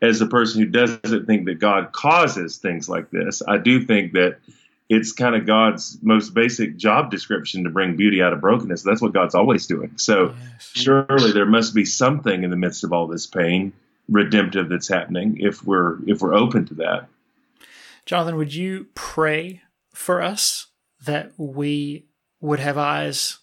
as 0.01 0.21
a 0.21 0.27
person 0.27 0.61
who 0.61 0.69
doesn't 0.69 1.27
think 1.27 1.47
that 1.47 1.59
God 1.59 1.93
causes 1.93 2.59
things 2.59 2.89
like 2.89 3.11
this, 3.11 3.43
I 3.47 3.59
do 3.59 3.85
think 3.85 4.13
that 4.13 4.39
it's 4.91 5.13
kind 5.13 5.37
of 5.37 5.47
God's 5.47 5.97
most 6.03 6.35
basic 6.35 6.77
job 6.77 7.13
description 7.13 7.63
to 7.63 7.71
bring 7.71 7.97
beauty 7.97 8.21
out 8.21 8.33
of 8.33 8.41
brokenness. 8.41 8.83
That's 8.83 9.01
what 9.01 9.13
God's 9.13 9.37
always 9.37 9.67
doing. 9.67 9.93
So 9.97 10.35
yes. 10.37 10.73
surely 10.75 11.31
there 11.31 11.47
must 11.47 11.75
be 11.75 11.85
something 11.85 12.43
in 12.43 12.51
the 12.51 12.57
midst 12.57 12.83
of 12.83 12.93
all 12.93 13.07
this 13.07 13.25
pain 13.25 13.73
redemptive 14.09 14.69
that's 14.69 14.89
happening 14.89 15.37
if 15.39 15.65
we're 15.65 15.99
if 16.09 16.21
we're 16.21 16.35
open 16.35 16.67
to 16.67 16.75
that. 16.75 17.07
Jonathan, 18.05 18.37
would 18.37 18.53
you 18.53 18.89
pray 18.95 19.63
for 19.95 20.21
us 20.21 20.67
that 21.07 21.31
we 21.39 22.07
would 22.41 22.59
have 22.59 22.77
eyes 22.77 23.39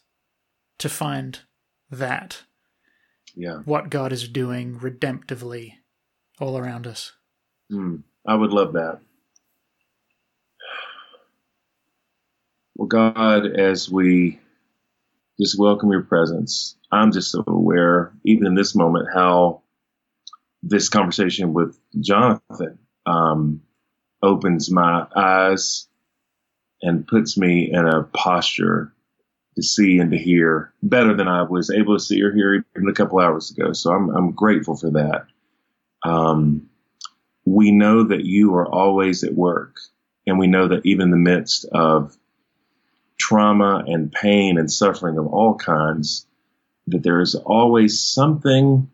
to 0.79 0.89
find 0.89 1.39
that? 1.89 2.43
Yeah. 3.35 3.59
What 3.63 3.89
God 3.89 4.11
is 4.11 4.27
doing 4.27 4.79
redemptively 4.79 5.75
all 6.41 6.57
around 6.57 6.87
us. 6.87 7.13
Mm, 7.71 8.03
I 8.27 8.35
would 8.35 8.51
love 8.51 8.73
that. 8.73 8.99
Well, 12.77 12.87
God, 12.87 13.47
as 13.47 13.89
we 13.89 14.39
just 15.41 15.57
welcome 15.57 15.91
your 15.91 16.03
presence, 16.03 16.75
I'm 16.91 17.11
just 17.11 17.31
so 17.31 17.43
aware, 17.47 18.13
even 18.23 18.45
in 18.45 18.53
this 18.53 18.75
moment, 18.75 19.07
how 19.11 19.63
this 20.61 20.87
conversation 20.87 21.53
with 21.53 21.75
Jonathan 21.99 22.77
um, 23.07 23.63
opens 24.21 24.69
my 24.69 25.07
eyes 25.15 25.87
and 26.83 27.07
puts 27.07 27.35
me 27.35 27.71
in 27.73 27.87
a 27.87 28.03
posture 28.03 28.93
to 29.55 29.63
see 29.63 29.97
and 29.97 30.11
to 30.11 30.17
hear 30.19 30.71
better 30.83 31.15
than 31.15 31.27
I 31.27 31.41
was 31.41 31.71
able 31.71 31.97
to 31.97 32.03
see 32.03 32.21
or 32.21 32.31
hear 32.31 32.63
even 32.75 32.89
a 32.89 32.93
couple 32.93 33.17
hours 33.17 33.49
ago. 33.49 33.73
So 33.73 33.91
I'm, 33.91 34.11
I'm 34.15 34.31
grateful 34.33 34.77
for 34.77 34.91
that. 34.91 35.25
Um, 36.03 36.69
we 37.43 37.71
know 37.71 38.03
that 38.03 38.23
you 38.23 38.53
are 38.53 38.67
always 38.67 39.23
at 39.23 39.33
work, 39.33 39.77
and 40.27 40.37
we 40.37 40.45
know 40.45 40.67
that 40.67 40.85
even 40.85 41.05
in 41.05 41.11
the 41.11 41.17
midst 41.17 41.65
of 41.71 42.15
trauma 43.27 43.83
and 43.85 44.11
pain 44.11 44.57
and 44.57 44.71
suffering 44.71 45.17
of 45.17 45.27
all 45.27 45.55
kinds, 45.55 46.25
that 46.87 47.03
there 47.03 47.19
is 47.19 47.35
always 47.35 48.01
something 48.01 48.89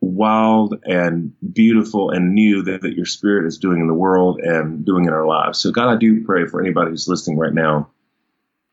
wild 0.00 0.78
and 0.84 1.32
beautiful 1.54 2.10
and 2.10 2.34
new 2.34 2.62
that, 2.62 2.82
that 2.82 2.94
your 2.94 3.06
spirit 3.06 3.46
is 3.46 3.58
doing 3.58 3.80
in 3.80 3.86
the 3.86 3.94
world 3.94 4.38
and 4.40 4.84
doing 4.84 5.06
in 5.06 5.12
our 5.12 5.26
lives. 5.26 5.58
So, 5.58 5.72
God, 5.72 5.90
I 5.90 5.96
do 5.96 6.24
pray 6.24 6.46
for 6.46 6.60
anybody 6.60 6.90
who's 6.90 7.08
listening 7.08 7.38
right 7.38 7.52
now, 7.52 7.90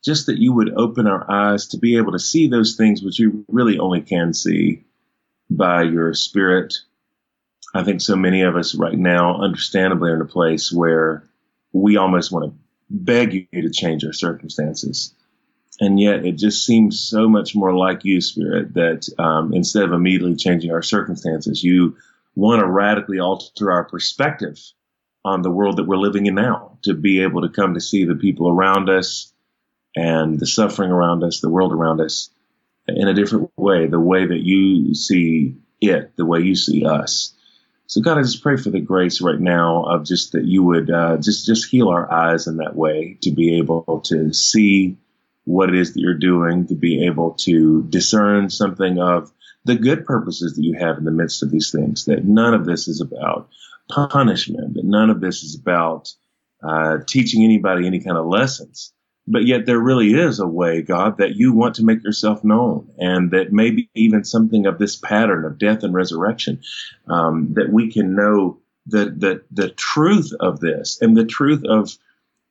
just 0.04 0.26
that 0.26 0.40
you 0.40 0.54
would 0.54 0.74
open 0.76 1.08
our 1.08 1.30
eyes 1.32 1.68
to 1.68 1.78
be 1.78 1.98
able 1.98 2.12
to 2.12 2.20
see 2.20 2.48
those 2.48 2.76
things 2.76 3.02
which 3.02 3.18
you 3.18 3.46
really 3.48 3.80
only 3.80 4.02
can 4.02 4.34
see 4.34 4.84
by 5.50 5.84
your 5.84 6.14
spirit. 6.14 6.76
I 7.74 7.84
think 7.84 8.02
so 8.02 8.18
many 8.18 8.42
of 8.42 8.58
us 8.58 8.76
right 8.76 8.98
now, 8.98 9.42
understandably, 9.42 10.12
are 10.12 10.16
in 10.16 10.22
a 10.22 10.26
place 10.26 10.70
where 10.72 11.24
we 11.72 11.96
almost 11.96 12.32
want 12.32 12.52
to 12.52 12.65
beg 12.90 13.34
you 13.34 13.62
to 13.62 13.70
change 13.70 14.06
our 14.06 14.14
circumstances. 14.14 15.14
And 15.80 16.00
yet 16.00 16.26
it 16.26 16.38
just 16.38 16.66
seems 16.66 17.00
so 17.00 17.28
much 17.28 17.56
more 17.56 17.74
like 17.74 18.06
you, 18.06 18.22
Spirit, 18.22 18.74
that 18.76 19.10
um, 19.20 19.54
instead 19.54 19.84
of 19.84 19.92
immediately 19.92 20.36
changing 20.36 20.72
our 20.72 20.82
circumstances, 20.82 21.64
you 21.64 21.98
want 22.36 22.62
to 22.62 22.68
radically 22.68 23.20
alter 23.20 23.72
our 23.72 23.84
perspective 23.84 24.60
on 25.26 25.42
the 25.42 25.52
world 25.52 25.78
that 25.78 25.88
we're 25.88 25.98
living 25.98 26.28
in 26.28 26.36
now, 26.36 26.78
to 26.84 26.94
be 26.94 27.24
able 27.24 27.42
to 27.42 27.50
come 27.50 27.74
to 27.74 27.82
see 27.82 28.06
the 28.06 28.16
people 28.16 28.50
around 28.50 28.90
us 28.90 29.34
and 29.96 30.40
the 30.40 30.46
suffering 30.46 30.92
around 30.92 31.24
us, 31.24 31.40
the 31.40 31.50
world 31.50 31.74
around 31.74 32.00
us 32.00 32.30
in 32.88 33.08
a 33.08 33.14
different 33.14 33.50
way, 33.58 33.88
the 33.88 34.00
way 34.00 34.28
that 34.28 34.42
you 34.42 34.94
see 34.94 35.58
it, 35.82 36.16
the 36.16 36.26
way 36.26 36.42
you 36.42 36.56
see 36.56 36.86
us. 36.86 37.34
So 37.88 38.02
God, 38.02 38.18
I 38.18 38.22
just 38.22 38.42
pray 38.42 38.58
for 38.58 38.72
the 38.72 38.80
grace 38.80 39.22
right 39.22 39.40
now 39.40 39.84
of 39.84 40.06
just 40.06 40.32
that 40.32 40.46
you 40.46 40.64
would 40.64 40.90
uh, 40.90 41.18
just 41.18 41.46
just 41.46 41.70
heal 41.70 41.90
our 41.90 42.12
eyes 42.12 42.48
in 42.48 42.58
that 42.58 42.76
way 42.76 43.18
to 43.22 43.32
be 43.32 43.58
able 43.58 44.02
to 44.06 44.34
see 44.34 44.98
what 45.44 45.70
it 45.70 45.76
is 45.76 45.94
that 45.94 46.02
you're 46.02 46.16
doing, 46.16 46.68
to 46.68 46.76
be 46.76 47.06
able 47.06 47.34
to 47.34 47.84
discern 47.84 48.50
something 48.50 49.00
of 49.00 49.32
the 49.66 49.76
good 49.76 50.06
purposes 50.06 50.56
that 50.56 50.64
you 50.64 50.78
have 50.80 50.98
in 50.98 51.04
the 51.04 51.12
midst 51.12 51.44
of 51.44 51.52
these 51.52 51.72
things. 51.72 52.06
That 52.06 52.26
none 52.26 52.54
of 52.56 52.66
this 52.66 52.88
is 52.88 53.02
about 53.02 53.50
punishment. 53.90 54.74
That 54.74 54.86
none 54.86 55.12
of 55.12 55.22
this 55.22 55.44
is 55.44 55.56
about 55.56 56.10
uh, 56.64 56.98
teaching 57.08 57.44
anybody 57.44 57.86
any 57.86 58.00
kind 58.00 58.18
of 58.18 58.26
lessons. 58.26 58.94
But 59.28 59.46
yet 59.46 59.66
there 59.66 59.80
really 59.80 60.14
is 60.14 60.40
a 60.40 60.48
way, 60.48 60.84
God, 60.84 61.18
that 61.18 61.36
you 61.36 61.54
want 61.54 61.76
to 61.76 61.86
make 61.86 62.04
yourself 62.04 62.44
known 62.44 62.92
and 62.98 63.32
that 63.32 63.52
maybe 63.52 63.90
even 63.96 64.24
something 64.24 64.68
of 64.68 64.78
this 64.78 64.96
pattern 64.96 65.46
of 65.46 65.58
death 65.58 65.84
and 65.84 65.94
resurrection, 65.94 66.62
um, 67.08 67.54
that 67.54 67.72
we 67.72 67.92
can 67.92 68.16
know 68.16 68.60
the, 68.86 69.06
the, 69.06 69.44
the 69.52 69.70
truth 69.70 70.32
of 70.40 70.60
this 70.60 71.00
and 71.02 71.18
the 71.18 71.26
truth 71.26 71.64
of 71.66 71.98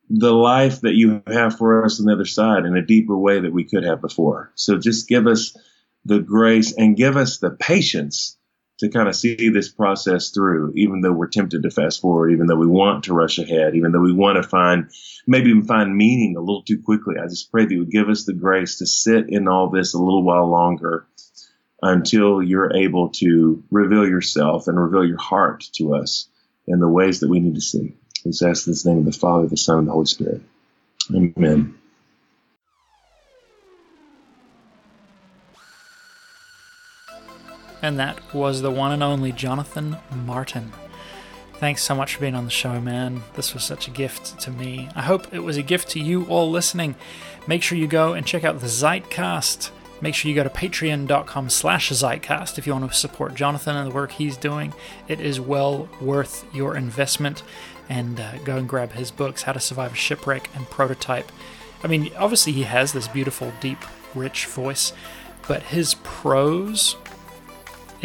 the 0.09 0.33
life 0.33 0.81
that 0.81 0.95
you 0.95 1.23
have 1.27 1.57
for 1.57 1.85
us 1.85 1.99
on 1.99 2.05
the 2.05 2.13
other 2.13 2.25
side 2.25 2.65
in 2.65 2.75
a 2.75 2.85
deeper 2.85 3.17
way 3.17 3.39
that 3.39 3.53
we 3.53 3.63
could 3.63 3.83
have 3.83 4.01
before. 4.01 4.51
So 4.55 4.77
just 4.77 5.07
give 5.07 5.27
us 5.27 5.55
the 6.03 6.19
grace 6.19 6.73
and 6.73 6.97
give 6.97 7.17
us 7.17 7.39
the 7.39 7.51
patience 7.51 8.37
to 8.79 8.89
kind 8.89 9.07
of 9.07 9.15
see 9.15 9.49
this 9.49 9.69
process 9.69 10.31
through, 10.31 10.73
even 10.75 11.01
though 11.01 11.13
we're 11.13 11.27
tempted 11.27 11.63
to 11.63 11.69
fast 11.69 12.01
forward, 12.01 12.31
even 12.31 12.47
though 12.47 12.57
we 12.57 12.67
want 12.67 13.05
to 13.05 13.13
rush 13.13 13.39
ahead, 13.39 13.75
even 13.75 13.91
though 13.91 14.01
we 14.01 14.13
want 14.13 14.41
to 14.41 14.47
find, 14.47 14.89
maybe 15.25 15.49
even 15.49 15.65
find 15.65 15.95
meaning 15.95 16.35
a 16.35 16.41
little 16.41 16.63
too 16.63 16.81
quickly. 16.81 17.15
I 17.17 17.27
just 17.27 17.51
pray 17.51 17.65
that 17.65 17.71
you 17.71 17.79
would 17.79 17.91
give 17.91 18.09
us 18.09 18.25
the 18.25 18.33
grace 18.33 18.79
to 18.79 18.85
sit 18.85 19.29
in 19.29 19.47
all 19.47 19.69
this 19.69 19.93
a 19.93 19.99
little 19.99 20.23
while 20.23 20.49
longer 20.49 21.07
until 21.81 22.41
you're 22.41 22.75
able 22.75 23.09
to 23.09 23.63
reveal 23.71 24.07
yourself 24.07 24.67
and 24.67 24.79
reveal 24.79 25.05
your 25.05 25.21
heart 25.21 25.63
to 25.75 25.95
us 25.95 26.27
in 26.67 26.79
the 26.79 26.89
ways 26.89 27.19
that 27.21 27.29
we 27.29 27.39
need 27.39 27.55
to 27.55 27.61
see. 27.61 27.95
We 28.25 28.31
ask 28.43 28.65
this 28.65 28.85
name 28.85 28.99
of 28.99 29.05
the 29.05 29.11
Father, 29.11 29.47
the 29.47 29.55
Son, 29.55 29.79
and 29.79 29.87
the 29.87 29.91
Holy 29.91 30.05
Spirit. 30.05 30.41
Amen. 31.13 31.75
And 37.81 37.99
that 37.99 38.33
was 38.33 38.61
the 38.61 38.71
one 38.71 38.91
and 38.91 39.03
only 39.03 39.31
Jonathan 39.31 39.97
Martin. 40.25 40.71
Thanks 41.55 41.83
so 41.83 41.95
much 41.95 42.15
for 42.15 42.21
being 42.21 42.35
on 42.35 42.43
the 42.43 42.51
show, 42.51 42.81
man. 42.81 43.23
This 43.35 43.53
was 43.53 43.63
such 43.63 43.87
a 43.87 43.91
gift 43.91 44.39
to 44.41 44.51
me. 44.51 44.89
I 44.93 45.01
hope 45.01 45.33
it 45.33 45.39
was 45.39 45.55
a 45.55 45.61
gift 45.63 45.89
to 45.91 46.01
you 46.01 46.25
all 46.25 46.51
listening. 46.51 46.95
Make 47.47 47.63
sure 47.63 47.77
you 47.77 47.87
go 47.87 48.13
and 48.13 48.27
check 48.27 48.43
out 48.43 48.59
the 48.59 48.67
Zeitcast. 48.67 49.69
Make 50.01 50.15
sure 50.15 50.27
you 50.27 50.35
go 50.35 50.43
to 50.43 50.49
patreon.com 50.49 51.49
slash 51.49 51.91
Zeitcast 51.91 52.57
if 52.57 52.67
you 52.67 52.73
want 52.73 52.91
to 52.91 52.97
support 52.97 53.35
Jonathan 53.35 53.77
and 53.77 53.89
the 53.89 53.95
work 53.95 54.11
he's 54.11 54.35
doing. 54.35 54.73
It 55.07 55.21
is 55.21 55.39
well 55.39 55.87
worth 56.01 56.45
your 56.53 56.75
investment. 56.75 57.41
And 57.87 58.19
uh, 58.19 58.37
go 58.39 58.57
and 58.57 58.67
grab 58.67 58.91
his 58.91 59.09
books, 59.09 59.43
How 59.43 59.53
to 59.53 59.59
Survive 59.59 59.93
a 59.93 59.95
Shipwreck 59.95 60.49
and 60.55 60.65
Prototype. 60.69 61.31
I 61.83 61.87
mean, 61.87 62.11
obviously 62.17 62.51
he 62.51 62.63
has 62.63 62.91
this 62.91 63.07
beautiful, 63.07 63.53
deep, 63.61 63.79
rich 64.13 64.45
voice, 64.47 64.91
but 65.47 65.63
his 65.63 65.93
prose 66.03 66.97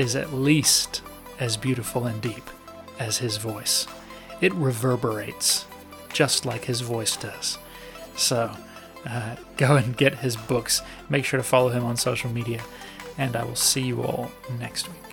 is 0.00 0.16
at 0.16 0.32
least 0.32 1.02
as 1.38 1.58
beautiful 1.58 2.06
and 2.06 2.22
deep 2.22 2.48
as 2.98 3.18
his 3.18 3.36
voice. 3.36 3.86
It 4.40 4.52
reverberates 4.54 5.66
just 6.10 6.46
like 6.46 6.64
his 6.64 6.80
voice 6.80 7.16
does. 7.16 7.58
So 8.16 8.50
uh, 9.06 9.36
go 9.58 9.76
and 9.76 9.94
get 9.94 10.14
his 10.20 10.36
books. 10.36 10.80
Make 11.10 11.26
sure 11.26 11.36
to 11.36 11.44
follow 11.44 11.68
him 11.68 11.84
on 11.84 11.98
social 11.98 12.30
media, 12.30 12.62
and 13.18 13.36
I 13.36 13.44
will 13.44 13.56
see 13.56 13.82
you 13.82 14.02
all 14.02 14.30
next 14.58 14.88
week. 14.88 15.09